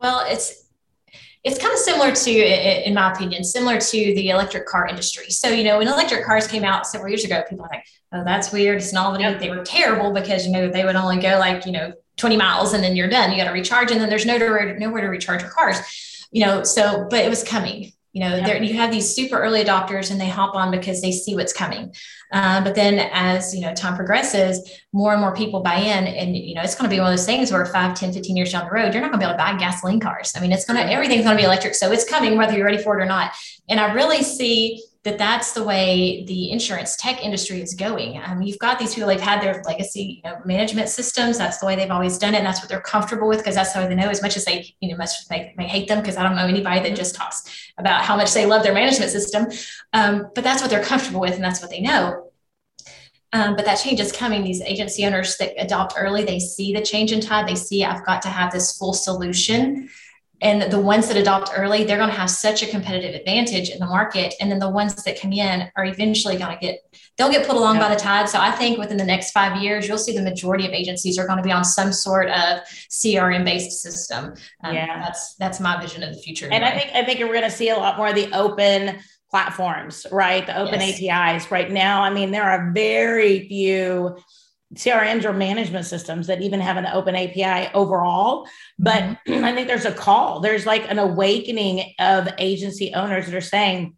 Well, 0.02 0.26
it's 0.28 0.70
it's 1.44 1.58
kind 1.58 1.72
of 1.72 1.80
similar 1.80 2.12
to, 2.14 2.32
in 2.86 2.94
my 2.94 3.14
opinion, 3.14 3.46
similar 3.46 3.80
to 3.80 3.98
the 3.98 4.30
electric 4.30 4.66
car 4.66 4.88
industry. 4.88 5.30
So, 5.30 5.50
you 5.50 5.64
know, 5.64 5.78
when 5.78 5.88
electric 5.88 6.26
cars 6.26 6.48
came 6.48 6.66
out 6.66 6.86
several 6.86 7.10
years 7.10 7.24
ago, 7.24 7.42
people 7.50 7.64
were 7.64 7.70
like, 7.72 7.86
oh, 8.12 8.26
that's 8.26 8.52
weird. 8.52 8.78
It's 8.78 8.92
novelty. 8.92 9.24
Yep. 9.24 9.40
They 9.40 9.50
were 9.50 9.64
terrible 9.64 10.12
because, 10.12 10.46
you 10.46 10.52
know, 10.52 10.68
they 10.68 10.84
would 10.84 10.98
only 10.98 11.18
go 11.18 11.40
like, 11.40 11.66
you 11.66 11.72
know, 11.72 11.94
20 12.18 12.36
miles 12.36 12.74
and 12.74 12.84
then 12.84 12.98
you're 12.98 13.08
done. 13.08 13.32
You 13.32 13.38
got 13.38 13.46
to 13.46 13.52
recharge 13.54 13.90
and 13.90 14.02
then 14.02 14.10
there's 14.10 14.26
nowhere, 14.26 14.78
nowhere 14.78 15.02
to 15.02 15.08
recharge 15.08 15.42
your 15.42 15.52
cars, 15.52 16.28
you 16.32 16.46
know, 16.46 16.64
so, 16.64 17.08
but 17.10 17.24
it 17.24 17.30
was 17.30 17.42
coming 17.42 17.94
you 18.14 18.22
know 18.22 18.38
there 18.38 18.62
you 18.62 18.74
have 18.76 18.92
these 18.92 19.14
super 19.14 19.40
early 19.40 19.64
adopters 19.64 20.10
and 20.10 20.20
they 20.20 20.28
hop 20.28 20.56
on 20.56 20.72
because 20.72 21.02
they 21.02 21.12
see 21.12 21.36
what's 21.36 21.54
coming. 21.54 21.94
Uh, 22.32 22.64
but 22.64 22.76
then 22.76 23.10
as 23.14 23.54
you 23.54 23.62
know 23.62 23.74
time 23.74 23.96
progresses 23.96 24.82
more 24.94 25.12
and 25.12 25.22
more 25.22 25.34
people 25.34 25.62
buy 25.62 25.76
in 25.76 26.08
and 26.08 26.36
you 26.36 26.56
know 26.56 26.62
it's 26.62 26.76
going 26.76 26.90
to 26.90 26.94
be 26.94 27.00
one 27.00 27.12
of 27.12 27.18
those 27.18 27.26
things 27.26 27.52
where 27.52 27.66
5 27.66 27.96
10 27.96 28.14
15 28.14 28.36
years 28.36 28.52
down 28.52 28.66
the 28.66 28.72
road 28.72 28.94
you're 28.94 29.02
not 29.02 29.12
going 29.12 29.20
to 29.20 29.26
be 29.26 29.30
able 29.30 29.38
to 29.38 29.38
buy 29.38 29.58
gasoline 29.58 30.00
cars. 30.00 30.34
I 30.36 30.40
mean 30.40 30.52
it's 30.52 30.66
going 30.66 30.78
to 30.78 30.92
everything's 30.92 31.24
going 31.24 31.38
to 31.38 31.42
be 31.42 31.46
electric. 31.46 31.76
So 31.76 31.92
it's 31.92 32.08
coming 32.08 32.38
whether 32.38 32.56
you're 32.56 32.66
ready 32.66 32.82
for 32.82 33.00
it 33.00 33.04
or 33.04 33.08
not. 33.08 33.32
And 33.70 33.80
i 33.80 33.94
really 33.94 34.24
see 34.24 34.84
that 35.04 35.18
that's 35.18 35.54
the 35.54 35.64
way 35.64 36.26
the 36.26 36.52
insurance 36.52 36.98
tech 36.98 37.24
industry 37.24 37.62
is 37.62 37.74
going. 37.74 38.22
Um, 38.22 38.42
you've 38.42 38.60
got 38.60 38.80
these 38.80 38.94
people, 38.94 39.08
they've 39.08 39.22
had 39.22 39.42
their 39.42 39.62
legacy 39.66 40.22
you 40.24 40.30
know, 40.30 40.40
management 40.44 40.90
systems. 40.90 41.38
That's 41.38 41.58
the 41.60 41.66
way 41.66 41.78
they've 41.78 41.90
always 41.90 42.18
done 42.18 42.34
it. 42.34 42.40
And 42.40 42.46
that's 42.46 42.60
what 42.60 42.68
they're 42.68 42.82
comfortable 42.82 43.28
with 43.28 43.38
because 43.38 43.56
that's 43.56 43.74
how 43.74 43.88
they 43.88 43.96
know 43.96 44.10
as 44.10 44.22
much 44.22 44.36
as 44.36 44.44
they, 44.44 44.76
you 44.82 44.90
know, 44.90 44.98
much 44.98 45.28
they 45.30 45.54
may 45.58 45.68
hate 45.68 45.88
them 45.88 46.00
because 46.02 46.18
I 46.18 46.24
don't 46.24 46.36
know 46.36 46.46
anybody 46.46 46.82
that 46.82 46.98
just 46.98 47.16
talks 47.16 47.72
about 47.78 48.04
how 48.04 48.18
much 48.18 48.34
they 48.34 48.46
love 48.46 48.62
their 48.62 48.74
management 48.74 49.12
system. 49.12 49.48
Um, 49.94 50.32
but 50.36 50.44
that's 50.44 50.62
what 50.62 50.70
they're 50.70 50.84
comfortable 50.84 51.22
with 51.22 51.36
and 51.36 51.44
that's 51.44 51.62
what 51.62 51.72
they 51.72 51.80
know. 51.80 52.32
Um, 53.32 53.56
but 53.56 53.64
that 53.66 53.76
change 53.76 54.02
is 54.02 54.12
coming. 54.12 54.44
These 54.44 54.62
agency 54.62 55.06
owners 55.06 55.38
that 55.38 55.54
adopt 55.58 55.94
early, 55.98 56.26
they 56.26 56.40
see 56.40 56.74
the 56.74 56.82
change 56.82 57.14
in 57.14 57.22
tide. 57.22 57.48
They 57.48 57.56
see 57.56 57.86
I've 57.86 58.06
got 58.06 58.22
to 58.24 58.30
have 58.30 58.52
this 58.52 58.78
full 58.78 58.94
solution 58.94 59.90
and 60.42 60.72
the 60.72 60.80
ones 60.80 61.08
that 61.08 61.18
adopt 61.18 61.52
early 61.56 61.84
they're 61.84 61.98
going 61.98 62.10
to 62.10 62.16
have 62.16 62.30
such 62.30 62.64
a 62.64 62.68
competitive 62.68 63.14
advantage 63.16 63.70
in 63.70 63.80
the 63.80 63.86
market. 63.86 64.34
And 64.40 64.52
then 64.52 64.60
the 64.60 64.70
ones 64.70 64.96
that 65.04 65.20
come 65.20 65.34
in 65.34 65.70
are 65.76 65.86
eventually 65.86 66.38
going 66.38 66.58
to 66.58 66.62
get 66.62 66.80
they'll 67.18 67.32
get 67.32 67.46
put 67.46 67.56
along 67.56 67.76
yeah. 67.76 67.88
by 67.88 67.94
the 67.94 68.00
tide. 68.00 68.30
So 68.30 68.40
i 68.40 68.52
think 68.52 68.78
within 68.78 68.98
the 68.98 69.06
next 69.06 69.32
five 69.32 69.62
years 69.62 69.88
you'll 69.88 69.98
see 69.98 70.16
the 70.16 70.22
majority 70.22 70.66
of 70.66 70.74
agencies 70.74 71.18
are 71.18 71.26
going 71.26 71.38
to 71.38 71.44
be 71.44 71.52
on 71.52 71.64
some 71.64 71.92
sort 71.92 72.30
of 72.30 72.60
crm 72.90 73.44
based 73.46 73.82
system. 73.82 74.34
Um, 74.64 74.74
yeah. 74.74 75.00
that's 75.02 75.36
that's 75.36 75.60
my 75.60 75.80
vision 75.82 76.04
of 76.04 76.14
the 76.14 76.22
future 76.22 76.48
and 76.52 76.64
i 76.64 76.78
think 76.78 76.92
i 76.96 77.04
think 77.04 77.20
we're 77.20 77.28
going 77.28 77.42
to 77.42 77.52
see 77.52 77.70
a 77.70 77.78
lot 77.78 77.98
more 77.98 78.08
of 78.08 78.16
the 78.16 78.32
open 78.34 79.00
platforms 79.30 80.08
right? 80.12 80.46
The 80.48 80.58
open 80.58 80.80
yes. 80.80 81.02
apis 81.02 81.52
right 81.52 81.70
now 81.72 82.02
i 82.02 82.10
mean 82.10 82.32
there 82.32 82.50
are 82.50 82.72
very 82.74 83.48
few 83.48 84.18
CRMs 84.76 85.26
or 85.26 85.34
management 85.34 85.86
systems 85.86 86.28
that 86.28 86.42
even 86.42 86.60
have 86.60 86.78
an 86.78 86.86
open 86.86 87.16
API 87.16 87.74
overall. 87.74 88.48
But 88.78 89.04
mm-hmm. 89.04 89.44
I 89.46 89.54
think 89.54 89.68
there's 89.68 89.86
a 89.86 89.92
call. 89.92 90.40
There's 90.40 90.66
like 90.66 90.90
an 90.90 91.00
awakening 91.00 91.94
of 92.00 92.28
agency 92.38 92.94
owners 92.94 93.26
that 93.26 93.36
are 93.36 93.42
saying, 93.42 93.96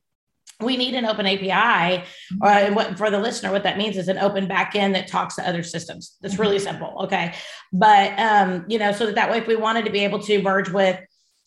we 0.61 0.77
need 0.77 0.93
an 0.93 1.05
open 1.05 1.25
API. 1.25 2.03
Uh, 2.39 2.71
what 2.71 2.97
for 2.97 3.09
the 3.09 3.19
listener, 3.19 3.51
what 3.51 3.63
that 3.63 3.77
means 3.77 3.97
is 3.97 4.07
an 4.07 4.19
open 4.19 4.47
backend 4.47 4.93
that 4.93 5.07
talks 5.07 5.35
to 5.35 5.47
other 5.47 5.63
systems. 5.63 6.17
That's 6.21 6.37
really 6.37 6.57
mm-hmm. 6.57 6.65
simple. 6.65 7.01
Okay. 7.03 7.33
But, 7.73 8.17
um, 8.19 8.65
you 8.67 8.77
know, 8.77 8.91
so 8.91 9.07
that 9.07 9.15
that 9.15 9.31
way, 9.31 9.39
if 9.39 9.47
we 9.47 9.55
wanted 9.55 9.85
to 9.85 9.91
be 9.91 10.03
able 10.03 10.19
to 10.19 10.41
merge 10.41 10.69
with 10.69 10.99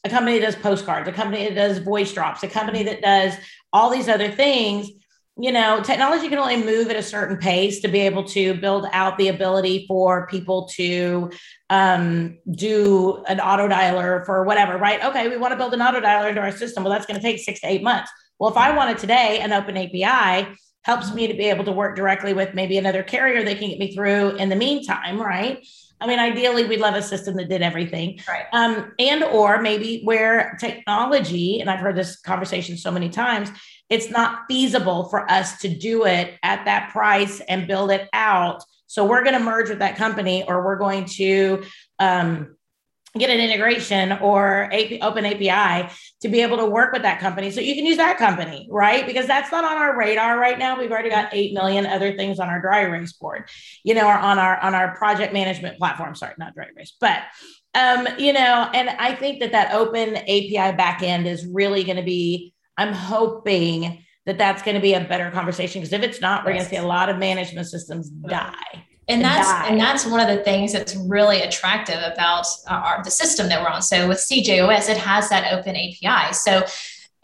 a 0.04 0.10
company 0.10 0.38
that 0.38 0.46
does 0.46 0.56
postcards, 0.56 1.08
a 1.08 1.12
company 1.12 1.48
that 1.48 1.54
does 1.54 1.78
voice 1.78 2.12
drops, 2.12 2.42
a 2.42 2.48
company 2.48 2.82
that 2.82 3.00
does 3.00 3.34
all 3.72 3.90
these 3.90 4.08
other 4.08 4.30
things, 4.30 4.90
you 5.36 5.50
know, 5.50 5.82
technology 5.82 6.28
can 6.28 6.38
only 6.38 6.62
move 6.62 6.88
at 6.90 6.96
a 6.96 7.02
certain 7.02 7.36
pace 7.36 7.80
to 7.80 7.88
be 7.88 7.98
able 8.00 8.22
to 8.22 8.54
build 8.54 8.86
out 8.92 9.18
the 9.18 9.28
ability 9.28 9.84
for 9.88 10.28
people 10.28 10.66
to 10.68 11.30
um, 11.70 12.38
do 12.52 13.24
an 13.26 13.40
auto 13.40 13.66
dialer 13.66 14.24
for 14.24 14.44
whatever, 14.44 14.78
right? 14.78 15.02
Okay, 15.04 15.28
we 15.28 15.36
want 15.36 15.50
to 15.50 15.56
build 15.56 15.74
an 15.74 15.82
auto 15.82 16.00
dialer 16.00 16.28
into 16.28 16.40
our 16.40 16.52
system. 16.52 16.84
Well, 16.84 16.92
that's 16.92 17.06
going 17.06 17.20
to 17.20 17.22
take 17.22 17.40
six 17.40 17.60
to 17.62 17.66
eight 17.66 17.82
months. 17.82 18.10
Well, 18.38 18.50
if 18.50 18.56
I 18.56 18.76
wanted 18.76 18.98
today, 18.98 19.40
an 19.40 19.52
open 19.52 19.76
API 19.76 20.56
helps 20.82 21.12
me 21.12 21.26
to 21.26 21.34
be 21.34 21.44
able 21.46 21.64
to 21.64 21.72
work 21.72 21.96
directly 21.96 22.32
with 22.32 22.54
maybe 22.54 22.78
another 22.78 23.02
carrier 23.02 23.42
that 23.42 23.58
can 23.58 23.70
get 23.70 23.78
me 23.78 23.92
through 23.92 24.36
in 24.36 24.50
the 24.50 24.56
meantime, 24.56 25.20
right? 25.20 25.66
I 26.00 26.06
mean, 26.06 26.18
ideally, 26.18 26.64
we'd 26.64 26.80
love 26.80 26.94
a 26.94 27.02
system 27.02 27.36
that 27.36 27.48
did 27.48 27.62
everything, 27.62 28.20
right? 28.28 28.44
Um, 28.52 28.92
and 28.98 29.24
or 29.24 29.62
maybe 29.62 30.02
where 30.02 30.56
technology, 30.60 31.60
and 31.60 31.70
I've 31.70 31.80
heard 31.80 31.96
this 31.96 32.20
conversation 32.20 32.76
so 32.76 32.90
many 32.90 33.08
times, 33.08 33.50
it's 33.90 34.10
not 34.10 34.44
feasible 34.48 35.04
for 35.08 35.30
us 35.30 35.58
to 35.60 35.68
do 35.68 36.06
it 36.06 36.38
at 36.42 36.64
that 36.64 36.90
price 36.90 37.40
and 37.40 37.66
build 37.66 37.90
it 37.90 38.08
out. 38.12 38.62
So 38.86 39.04
we're 39.04 39.22
going 39.22 39.38
to 39.38 39.44
merge 39.44 39.68
with 39.68 39.80
that 39.80 39.96
company, 39.96 40.44
or 40.46 40.64
we're 40.64 40.78
going 40.78 41.04
to 41.06 41.64
um, 41.98 42.56
get 43.16 43.30
an 43.30 43.38
integration 43.38 44.12
or 44.12 44.68
AP, 44.72 44.98
open 45.02 45.24
API 45.24 45.88
to 46.20 46.28
be 46.28 46.40
able 46.40 46.56
to 46.56 46.66
work 46.66 46.92
with 46.92 47.02
that 47.02 47.20
company. 47.20 47.50
So 47.50 47.60
you 47.60 47.74
can 47.74 47.86
use 47.86 47.96
that 47.96 48.18
company, 48.18 48.68
right? 48.70 49.06
Because 49.06 49.26
that's 49.26 49.52
not 49.52 49.64
on 49.64 49.76
our 49.76 49.96
radar 49.96 50.38
right 50.38 50.58
now. 50.58 50.78
We've 50.78 50.90
already 50.90 51.10
got 51.10 51.32
8 51.32 51.54
million 51.54 51.86
other 51.86 52.16
things 52.16 52.40
on 52.40 52.48
our 52.48 52.60
dry 52.60 52.80
erase 52.80 53.12
board, 53.12 53.48
you 53.84 53.94
know, 53.94 54.06
or 54.06 54.18
on 54.18 54.38
our, 54.38 54.58
on 54.58 54.74
our 54.74 54.96
project 54.96 55.32
management 55.32 55.78
platform. 55.78 56.14
Sorry, 56.14 56.34
not 56.38 56.54
dry 56.54 56.66
erase, 56.74 56.96
but, 57.00 57.22
um, 57.74 58.08
you 58.18 58.32
know, 58.32 58.70
and 58.74 58.88
I 58.88 59.14
think 59.14 59.40
that 59.40 59.52
that 59.52 59.72
open 59.72 60.16
API 60.16 60.76
backend 60.76 61.26
is 61.26 61.46
really 61.46 61.84
going 61.84 61.96
to 61.96 62.02
be, 62.02 62.53
I'm 62.76 62.92
hoping 62.92 64.04
that 64.26 64.38
that's 64.38 64.62
going 64.62 64.74
to 64.74 64.80
be 64.80 64.94
a 64.94 65.00
better 65.00 65.30
conversation. 65.30 65.80
Because 65.80 65.92
if 65.92 66.02
it's 66.02 66.20
not, 66.20 66.44
we're 66.44 66.52
yes. 66.52 66.62
going 66.62 66.70
to 66.70 66.76
see 66.76 66.82
a 66.84 66.88
lot 66.88 67.08
of 67.08 67.18
management 67.18 67.66
systems 67.66 68.08
die 68.08 68.84
and 69.08 69.22
that's 69.22 69.48
die. 69.48 69.66
and 69.68 69.80
that's 69.80 70.06
one 70.06 70.20
of 70.20 70.28
the 70.28 70.42
things 70.44 70.72
that's 70.72 70.96
really 70.96 71.42
attractive 71.42 72.00
about 72.12 72.46
our, 72.68 73.02
the 73.04 73.10
system 73.10 73.48
that 73.48 73.60
we're 73.62 73.68
on 73.68 73.82
so 73.82 74.08
with 74.08 74.18
SiegeAOS 74.18 74.88
it 74.88 74.96
has 74.96 75.28
that 75.28 75.52
open 75.52 75.76
api 75.76 76.32
so 76.32 76.58
uh, 76.58 76.68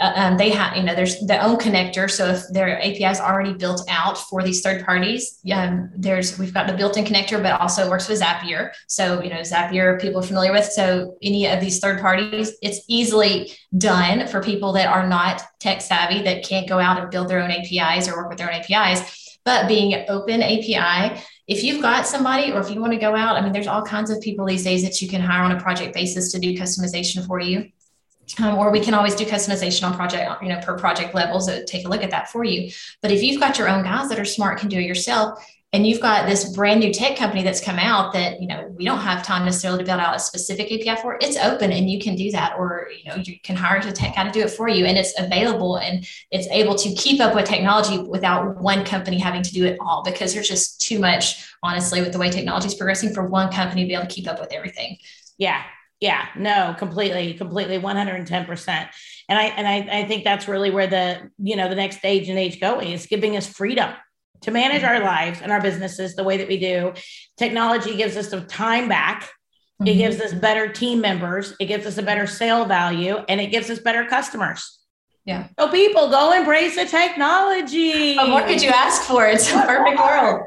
um, 0.00 0.36
they 0.36 0.50
have 0.50 0.76
you 0.76 0.82
know 0.82 0.94
there's 0.94 1.20
their 1.26 1.42
own 1.42 1.56
connector 1.56 2.10
so 2.10 2.26
if 2.26 2.42
their 2.52 2.78
api 2.78 3.04
is 3.04 3.20
already 3.20 3.52
built 3.52 3.82
out 3.88 4.18
for 4.18 4.42
these 4.42 4.62
third 4.62 4.84
parties 4.84 5.38
um, 5.52 5.90
there's 5.96 6.38
we've 6.38 6.54
got 6.54 6.66
the 6.66 6.72
built-in 6.72 7.04
connector 7.04 7.42
but 7.42 7.60
also 7.60 7.88
works 7.88 8.08
with 8.08 8.20
zapier 8.20 8.70
so 8.86 9.22
you 9.22 9.30
know 9.30 9.40
zapier 9.40 10.00
people 10.00 10.20
are 10.20 10.26
familiar 10.26 10.52
with 10.52 10.64
so 10.64 11.16
any 11.22 11.46
of 11.46 11.60
these 11.60 11.78
third 11.78 12.00
parties 12.00 12.56
it's 12.62 12.80
easily 12.88 13.52
done 13.76 14.26
for 14.26 14.42
people 14.42 14.72
that 14.72 14.88
are 14.88 15.06
not 15.06 15.42
tech 15.58 15.80
savvy 15.80 16.22
that 16.22 16.44
can't 16.44 16.68
go 16.68 16.78
out 16.78 17.00
and 17.00 17.10
build 17.10 17.28
their 17.28 17.40
own 17.40 17.50
apis 17.50 18.08
or 18.08 18.16
work 18.16 18.28
with 18.28 18.38
their 18.38 18.50
own 18.50 18.60
apis 18.60 19.20
but 19.44 19.68
being 19.68 20.04
open 20.08 20.42
API, 20.42 21.18
if 21.48 21.64
you've 21.64 21.82
got 21.82 22.06
somebody 22.06 22.52
or 22.52 22.60
if 22.60 22.70
you 22.70 22.80
want 22.80 22.92
to 22.92 22.98
go 22.98 23.16
out, 23.16 23.36
I 23.36 23.40
mean, 23.40 23.52
there's 23.52 23.66
all 23.66 23.82
kinds 23.82 24.10
of 24.10 24.20
people 24.20 24.44
these 24.44 24.64
days 24.64 24.82
that 24.82 25.00
you 25.00 25.08
can 25.08 25.20
hire 25.20 25.42
on 25.42 25.52
a 25.52 25.60
project 25.60 25.94
basis 25.94 26.30
to 26.32 26.38
do 26.38 26.54
customization 26.54 27.26
for 27.26 27.40
you. 27.40 27.70
Um, 28.38 28.58
or 28.58 28.70
we 28.70 28.80
can 28.80 28.94
always 28.94 29.14
do 29.14 29.24
customization 29.24 29.84
on 29.84 29.94
project, 29.94 30.42
you 30.42 30.48
know, 30.48 30.60
per 30.60 30.78
project 30.78 31.14
level. 31.14 31.40
So 31.40 31.64
take 31.64 31.84
a 31.84 31.88
look 31.88 32.02
at 32.02 32.10
that 32.10 32.30
for 32.30 32.44
you. 32.44 32.70
But 33.02 33.10
if 33.10 33.22
you've 33.22 33.40
got 33.40 33.58
your 33.58 33.68
own 33.68 33.82
guys 33.82 34.08
that 34.08 34.20
are 34.20 34.24
smart, 34.24 34.58
can 34.58 34.68
do 34.68 34.78
it 34.78 34.84
yourself, 34.84 35.44
and 35.72 35.86
you've 35.86 36.00
got 36.00 36.26
this 36.26 36.52
brand 36.56 36.80
new 36.80 36.92
tech 36.92 37.16
company 37.16 37.44
that's 37.44 37.60
come 37.60 37.78
out 37.78 38.12
that 38.12 38.40
you 38.40 38.48
know 38.48 38.66
we 38.76 38.84
don't 38.84 38.98
have 38.98 39.24
time 39.24 39.44
necessarily 39.44 39.78
to 39.78 39.84
build 39.84 40.00
out 40.00 40.16
a 40.16 40.18
specific 40.18 40.66
api 40.66 41.00
for 41.00 41.16
it's 41.20 41.36
open 41.36 41.72
and 41.72 41.88
you 41.88 42.00
can 42.00 42.16
do 42.16 42.30
that 42.30 42.54
or 42.58 42.88
you 42.96 43.08
know 43.08 43.16
you 43.16 43.38
can 43.40 43.56
hire 43.56 43.78
a 43.78 43.92
tech 43.92 44.14
guy 44.14 44.24
to 44.24 44.30
do 44.30 44.40
it 44.40 44.50
for 44.50 44.68
you 44.68 44.84
and 44.84 44.98
it's 44.98 45.18
available 45.18 45.76
and 45.76 46.06
it's 46.30 46.48
able 46.48 46.74
to 46.74 46.92
keep 46.94 47.20
up 47.20 47.34
with 47.34 47.46
technology 47.46 47.98
without 47.98 48.60
one 48.60 48.84
company 48.84 49.18
having 49.18 49.42
to 49.42 49.52
do 49.52 49.64
it 49.64 49.78
all 49.80 50.02
because 50.02 50.34
there's 50.34 50.48
just 50.48 50.80
too 50.80 50.98
much 50.98 51.46
honestly 51.62 52.00
with 52.00 52.12
the 52.12 52.18
way 52.18 52.30
technology 52.30 52.66
is 52.66 52.74
progressing 52.74 53.12
for 53.14 53.24
one 53.26 53.50
company 53.52 53.82
to 53.82 53.88
be 53.88 53.94
able 53.94 54.06
to 54.06 54.12
keep 54.12 54.26
up 54.26 54.40
with 54.40 54.52
everything 54.52 54.96
yeah 55.38 55.62
yeah 56.00 56.26
no 56.36 56.74
completely 56.78 57.34
completely 57.34 57.78
110% 57.78 58.88
and 59.28 59.38
i 59.38 59.44
and 59.44 59.68
I, 59.68 60.00
I 60.00 60.04
think 60.06 60.24
that's 60.24 60.48
really 60.48 60.70
where 60.70 60.86
the 60.86 61.30
you 61.38 61.56
know 61.56 61.68
the 61.68 61.74
next 61.74 61.98
stage 61.98 62.28
and 62.28 62.38
age 62.38 62.60
going 62.60 62.90
is 62.90 63.06
giving 63.06 63.36
us 63.36 63.46
freedom 63.46 63.90
to 64.42 64.50
manage 64.50 64.82
our 64.82 65.00
lives 65.00 65.40
and 65.42 65.52
our 65.52 65.60
businesses 65.60 66.14
the 66.14 66.24
way 66.24 66.38
that 66.38 66.48
we 66.48 66.58
do. 66.58 66.92
Technology 67.36 67.96
gives 67.96 68.16
us 68.16 68.28
some 68.28 68.46
time 68.46 68.88
back. 68.88 69.24
Mm-hmm. 69.24 69.86
It 69.86 69.94
gives 69.96 70.20
us 70.20 70.32
better 70.32 70.68
team 70.68 71.00
members. 71.00 71.54
It 71.60 71.66
gives 71.66 71.86
us 71.86 71.98
a 71.98 72.02
better 72.02 72.26
sale 72.26 72.64
value 72.64 73.18
and 73.28 73.40
it 73.40 73.48
gives 73.48 73.70
us 73.70 73.78
better 73.78 74.04
customers. 74.06 74.78
Yeah. 75.26 75.48
So 75.58 75.68
people 75.70 76.10
go 76.10 76.32
embrace 76.32 76.76
the 76.76 76.86
technology. 76.86 78.16
Oh, 78.18 78.32
what 78.32 78.46
could 78.46 78.62
you 78.62 78.70
ask 78.70 79.02
for? 79.02 79.26
It's 79.26 79.50
a 79.50 79.54
perfect 79.54 79.98
world. 79.98 80.46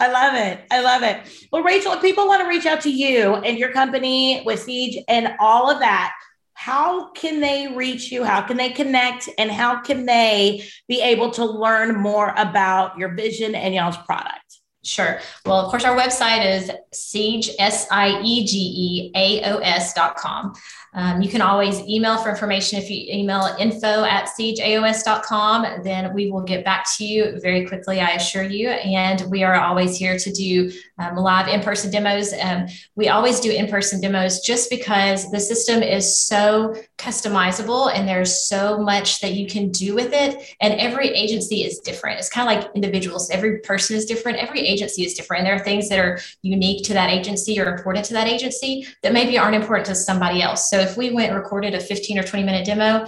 I 0.00 0.10
love 0.10 0.34
it. 0.34 0.60
I 0.70 0.80
love 0.80 1.02
it. 1.02 1.48
Well, 1.52 1.62
Rachel, 1.62 1.92
if 1.92 2.00
people 2.00 2.26
want 2.26 2.42
to 2.42 2.48
reach 2.48 2.66
out 2.66 2.80
to 2.82 2.90
you 2.90 3.36
and 3.36 3.58
your 3.58 3.72
company 3.72 4.42
with 4.44 4.60
Siege 4.60 5.02
and 5.08 5.34
all 5.38 5.70
of 5.70 5.78
that, 5.80 6.12
how 6.54 7.10
can 7.10 7.40
they 7.40 7.68
reach 7.74 8.10
you? 8.10 8.24
How 8.24 8.40
can 8.40 8.56
they 8.56 8.70
connect? 8.70 9.28
And 9.38 9.50
how 9.50 9.80
can 9.80 10.06
they 10.06 10.64
be 10.88 11.00
able 11.00 11.30
to 11.32 11.44
learn 11.44 11.96
more 11.96 12.32
about 12.36 12.96
your 12.98 13.14
vision 13.14 13.54
and 13.54 13.74
y'all's 13.74 13.96
product? 13.98 14.60
Sure. 14.84 15.18
Well, 15.46 15.56
of 15.56 15.70
course, 15.70 15.84
our 15.84 15.96
website 15.96 16.44
is 16.44 16.70
siege, 16.92 17.50
S 17.58 17.86
I 17.90 18.20
E 18.22 18.44
G 18.44 18.58
E 18.58 19.12
A 19.14 19.52
O 19.52 19.58
S 19.58 19.94
dot 19.94 20.16
com. 20.16 20.52
Um, 20.94 21.20
you 21.20 21.28
can 21.28 21.40
always 21.40 21.80
email 21.80 22.18
for 22.18 22.30
information. 22.30 22.78
If 22.78 22.88
you 22.88 23.04
email 23.12 23.54
info 23.58 24.04
at 24.04 24.28
siegeaos.com, 24.28 25.82
then 25.82 26.14
we 26.14 26.30
will 26.30 26.42
get 26.42 26.64
back 26.64 26.86
to 26.96 27.04
you 27.04 27.40
very 27.40 27.66
quickly, 27.66 28.00
I 28.00 28.10
assure 28.10 28.44
you. 28.44 28.68
And 28.68 29.22
we 29.30 29.42
are 29.42 29.56
always 29.56 29.96
here 29.96 30.16
to 30.16 30.32
do 30.32 30.70
um, 30.98 31.16
live 31.16 31.48
in 31.48 31.60
person 31.60 31.90
demos. 31.90 32.32
Um, 32.40 32.66
we 32.94 33.08
always 33.08 33.40
do 33.40 33.50
in 33.50 33.66
person 33.66 34.00
demos 34.00 34.40
just 34.40 34.70
because 34.70 35.30
the 35.32 35.40
system 35.40 35.82
is 35.82 36.16
so 36.16 36.76
customizable 36.96 37.92
and 37.92 38.08
there's 38.08 38.46
so 38.46 38.78
much 38.78 39.20
that 39.20 39.34
you 39.34 39.48
can 39.48 39.70
do 39.70 39.94
with 39.94 40.12
it. 40.12 40.56
And 40.60 40.74
every 40.74 41.08
agency 41.08 41.64
is 41.64 41.80
different. 41.80 42.20
It's 42.20 42.28
kind 42.28 42.48
of 42.48 42.64
like 42.64 42.74
individuals, 42.76 43.30
every 43.30 43.58
person 43.58 43.96
is 43.96 44.06
different, 44.06 44.38
every 44.38 44.60
agency 44.60 45.04
is 45.04 45.14
different. 45.14 45.40
And 45.40 45.46
there 45.48 45.56
are 45.56 45.64
things 45.64 45.88
that 45.88 45.98
are 45.98 46.20
unique 46.42 46.84
to 46.84 46.94
that 46.94 47.10
agency 47.10 47.60
or 47.60 47.74
important 47.74 48.04
to 48.06 48.12
that 48.14 48.28
agency 48.28 48.86
that 49.02 49.12
maybe 49.12 49.36
aren't 49.36 49.56
important 49.56 49.86
to 49.86 49.94
somebody 49.96 50.40
else. 50.40 50.70
So 50.70 50.83
if 50.84 50.96
we 50.96 51.10
went 51.10 51.32
and 51.32 51.36
recorded 51.36 51.74
a 51.74 51.80
15 51.80 52.18
or 52.18 52.22
20 52.22 52.44
minute 52.44 52.66
demo, 52.66 53.06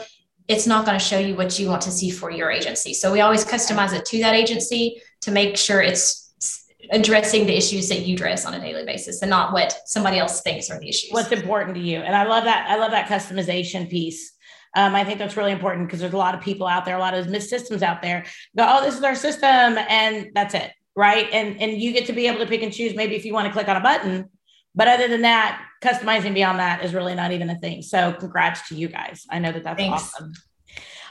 it's 0.49 0.67
not 0.67 0.87
going 0.87 0.99
to 0.99 1.05
show 1.05 1.19
you 1.19 1.35
what 1.35 1.59
you 1.59 1.69
want 1.69 1.83
to 1.83 1.91
see 1.91 2.11
for 2.11 2.31
your 2.31 2.51
agency. 2.51 2.95
So 2.95 3.13
we 3.13 3.21
always 3.21 3.45
customize 3.45 3.93
it 3.93 4.05
to 4.07 4.19
that 4.21 4.35
agency 4.35 5.03
to 5.23 5.31
make 5.31 5.57
sure 5.57 5.83
it's 5.83 6.27
addressing 6.91 7.47
the 7.47 7.57
issues 7.57 7.89
that 7.89 8.07
you 8.07 8.15
address 8.15 8.47
on 8.47 8.55
a 8.55 8.61
daily 8.61 8.85
basis 8.85 9.23
and 9.23 9.31
not 9.31 9.53
what 9.53 9.77
somebody 9.87 10.19
else 10.19 10.43
thinks 10.43 10.71
are 10.71 10.79
the 10.79 10.89
issues. 10.89 11.11
What's 11.11 11.33
important 11.33 11.75
to 11.75 11.81
you. 11.81 11.99
And 11.99 12.15
I 12.15 12.25
love 12.25 12.45
that. 12.45 12.67
I 12.69 12.77
love 12.77 12.93
that 12.93 13.09
customization 13.09 13.91
piece. 13.91 14.33
Um, 14.77 14.95
I 14.95 15.05
think 15.05 15.19
that's 15.19 15.37
really 15.37 15.53
important 15.53 15.89
because 15.89 16.01
there's 16.01 16.13
a 16.13 16.19
lot 16.19 16.35
of 16.35 16.43
people 16.43 16.67
out 16.67 16.85
there, 16.85 16.97
a 16.97 17.01
lot 17.01 17.15
of 17.15 17.29
missed 17.29 17.49
systems 17.49 17.83
out 17.83 18.03
there. 18.03 18.25
Go, 18.57 18.67
oh, 18.69 18.85
this 18.85 18.97
is 18.97 19.03
our 19.03 19.15
system, 19.15 19.49
and 19.49 20.31
that's 20.35 20.55
it, 20.55 20.71
right? 20.95 21.29
And 21.33 21.61
and 21.63 21.81
you 21.81 21.93
get 21.93 22.07
to 22.07 22.13
be 22.13 22.27
able 22.27 22.41
to 22.41 22.47
pick 22.47 22.63
and 22.63 22.73
choose. 22.73 22.95
Maybe 22.95 23.17
if 23.17 23.25
you 23.25 23.33
want 23.33 23.47
to 23.47 23.53
click 23.53 23.69
on 23.69 23.77
a 23.77 23.81
button, 23.81 24.29
but 24.77 24.87
other 24.87 25.09
than 25.09 25.23
that, 25.23 25.61
customizing 25.83 26.35
beyond 26.35 26.59
that 26.59 26.85
is 26.85 26.95
really 26.95 27.15
not 27.15 27.33
even 27.33 27.51
a 27.51 27.59
thing. 27.59 27.83
So 27.83 28.13
congrats 28.13 28.69
to 28.69 28.75
you 28.75 28.89
guys. 28.89 29.27
I 29.31 29.39
know 29.39 29.51
that 29.53 29.65
that's 29.65 29.79
Thanks. 29.81 30.03
awesome. 30.15 30.33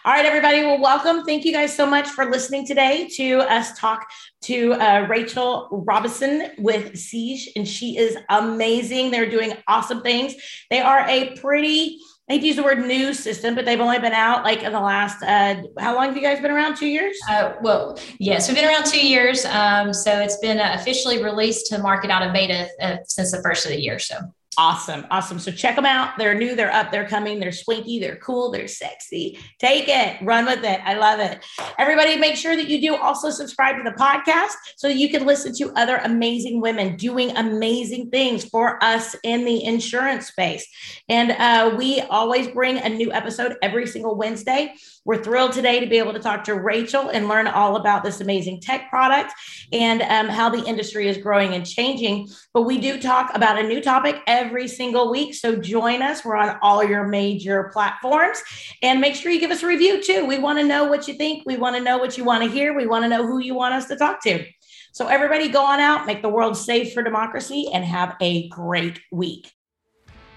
All 0.06 0.14
right, 0.14 0.26
everybody. 0.26 0.62
Well, 0.64 0.80
welcome. 0.80 1.26
Thank 1.26 1.46
you 1.46 1.52
guys 1.52 1.76
so 1.76 1.88
much 1.88 2.08
for 2.08 2.30
listening 2.30 2.68
today 2.68 3.10
to 3.16 3.40
us 3.40 3.76
talk 3.76 4.06
to 4.44 4.74
uh, 4.74 5.08
Rachel 5.10 5.68
Robison 5.72 6.52
with 6.60 6.96
Siege, 6.96 7.50
and 7.56 7.68
she 7.68 7.98
is 7.98 8.16
amazing. 8.30 9.10
They're 9.10 9.30
doing 9.30 9.54
awesome 9.68 10.04
things. 10.04 10.36
They 10.70 10.80
are 10.80 11.08
a 11.10 11.36
pretty 11.38 11.98
they 12.28 12.40
use 12.40 12.56
the 12.56 12.64
word 12.64 12.80
new 12.80 13.14
system, 13.14 13.54
but 13.54 13.66
they've 13.66 13.80
only 13.80 14.00
been 14.00 14.14
out 14.14 14.44
like 14.44 14.64
in 14.64 14.72
the 14.72 14.80
last, 14.80 15.22
uh, 15.22 15.62
how 15.78 15.96
long 15.96 16.08
have 16.08 16.16
you 16.16 16.24
guys 16.24 16.40
been 16.40 16.52
around? 16.52 16.76
Two 16.76 16.88
years? 16.88 17.16
Uh, 17.30 17.54
well, 17.62 18.00
yes, 18.20 18.48
we've 18.48 18.58
been 18.58 18.68
around 18.68 18.86
two 18.86 19.06
years. 19.06 19.46
Um, 19.46 19.94
so 19.94 20.20
it's 20.20 20.38
been 20.38 20.60
uh, 20.60 20.76
officially 20.80 21.24
released 21.24 21.68
to 21.68 21.78
market 21.78 22.10
out 22.10 22.24
of 22.24 22.34
beta 22.34 22.68
uh, 22.82 22.98
since 23.06 23.32
the 23.32 23.42
first 23.44 23.66
of 23.66 23.72
the 23.72 23.80
year. 23.80 24.00
So 24.00 24.18
Awesome. 24.58 25.06
Awesome. 25.12 25.40
So 25.40 25.52
check 25.52 25.76
them 25.76 25.86
out. 25.86 26.18
They're 26.18 26.34
new, 26.34 26.56
they're 26.56 26.72
up, 26.72 26.92
they're 26.92 27.08
coming, 27.08 27.40
they're 27.40 27.52
swanky, 27.52 28.00
they're 28.00 28.16
cool, 28.18 28.52
they're 28.52 28.68
sexy. 28.68 29.38
Take 29.60 29.90
it, 29.90 30.18
run 30.22 30.46
with 30.46 30.64
it. 30.64 30.80
I 30.84 30.94
love 30.94 31.20
it. 31.20 31.46
Everybody, 31.78 32.18
make 32.18 32.36
sure 32.36 32.56
that 32.56 32.70
you 32.70 32.80
do 32.80 32.96
also 32.96 33.30
subscribe 33.30 33.76
to 33.78 33.84
the 33.84 33.98
podcast 33.98 34.54
so 34.78 34.88
you 34.88 35.10
can 35.10 35.26
listen 35.26 35.54
to 35.56 35.74
other 35.74 35.98
amazing 35.98 36.62
women 36.62 36.96
doing 36.96 37.36
amazing 37.36 38.10
things 38.12 38.46
for 38.46 38.82
us 38.84 39.16
in 39.24 39.44
the 39.44 39.64
insurance 39.66 40.28
space. 40.28 40.66
And 41.10 41.32
uh, 41.32 41.76
we 41.78 42.02
always 42.02 42.48
bring 42.48 42.78
a 42.78 42.90
new 42.90 43.12
episode 43.12 43.58
every 43.62 43.88
single 43.88 44.16
Wednesday. 44.16 44.74
We're 45.06 45.24
thrilled 45.24 45.54
today 45.54 45.80
to 45.80 45.86
be 45.86 46.00
able 46.00 46.14
to 46.14 46.20
talk 46.20 46.44
to 46.46 46.56
Rachel 46.56 47.10
and 47.10 47.28
learn 47.28 47.46
all 47.46 47.76
about 47.76 48.04
this 48.04 48.22
amazing 48.22 48.60
tech 48.60 48.90
product 48.90 49.32
and 49.72 50.02
um, 50.02 50.28
how 50.28 50.50
the 50.50 50.66
industry 50.66 51.08
is 51.08 51.20
growing 51.20 51.54
and 51.54 51.64
changing. 51.64 52.28
But 52.56 52.64
we 52.64 52.80
do 52.80 53.00
talk 53.00 53.30
about 53.36 53.60
a 53.60 53.64
new 53.68 53.82
topic 53.82 54.16
every 54.26 54.68
single 54.68 55.12
week. 55.12 55.36
So 55.36 55.58
join 55.58 56.02
us. 56.02 56.26
We're 56.26 56.36
on 56.36 56.58
all 56.64 56.84
your 56.84 57.08
major 57.08 57.70
platforms 57.72 58.42
and 58.82 59.00
make 59.00 59.14
sure 59.14 59.32
you 59.32 59.40
give 59.40 59.52
us 59.52 59.62
a 59.62 59.68
review 59.68 60.04
too. 60.04 60.26
We 60.26 60.40
want 60.40 60.58
to 60.58 60.66
know 60.66 60.86
what 60.86 61.08
you 61.08 61.14
think. 61.14 61.44
We 61.46 61.56
want 61.56 61.76
to 61.76 61.84
know 61.84 62.00
what 62.00 62.18
you 62.18 62.24
want 62.24 62.44
to 62.44 62.50
hear. 62.50 62.76
We 62.76 62.88
want 62.88 63.06
to 63.06 63.10
know 63.10 63.28
who 63.28 63.38
you 63.38 63.54
want 63.54 63.76
us 63.76 63.86
to 63.90 63.96
talk 63.96 64.24
to. 64.24 64.44
So, 64.92 65.08
everybody 65.08 65.50
go 65.50 65.64
on 65.64 65.82
out, 65.82 66.08
make 66.08 66.22
the 66.22 66.30
world 66.30 66.56
safe 66.56 66.94
for 66.94 67.04
democracy, 67.04 67.70
and 67.74 67.84
have 67.84 68.16
a 68.22 68.48
great 68.48 69.02
week. 69.12 69.52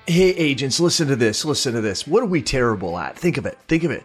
Hey, 0.07 0.31
agents, 0.31 0.81
listen 0.81 1.07
to 1.09 1.17
this. 1.17 1.45
Listen 1.45 1.75
to 1.75 1.81
this. 1.81 2.09
What 2.09 2.25
are 2.25 2.27
we 2.27 2.43
terrible 2.43 2.99
at? 2.99 3.17
Think 3.17 3.39
of 3.39 3.47
it. 3.47 3.57
Think 3.69 3.85
of 3.85 3.93
it. 3.93 4.05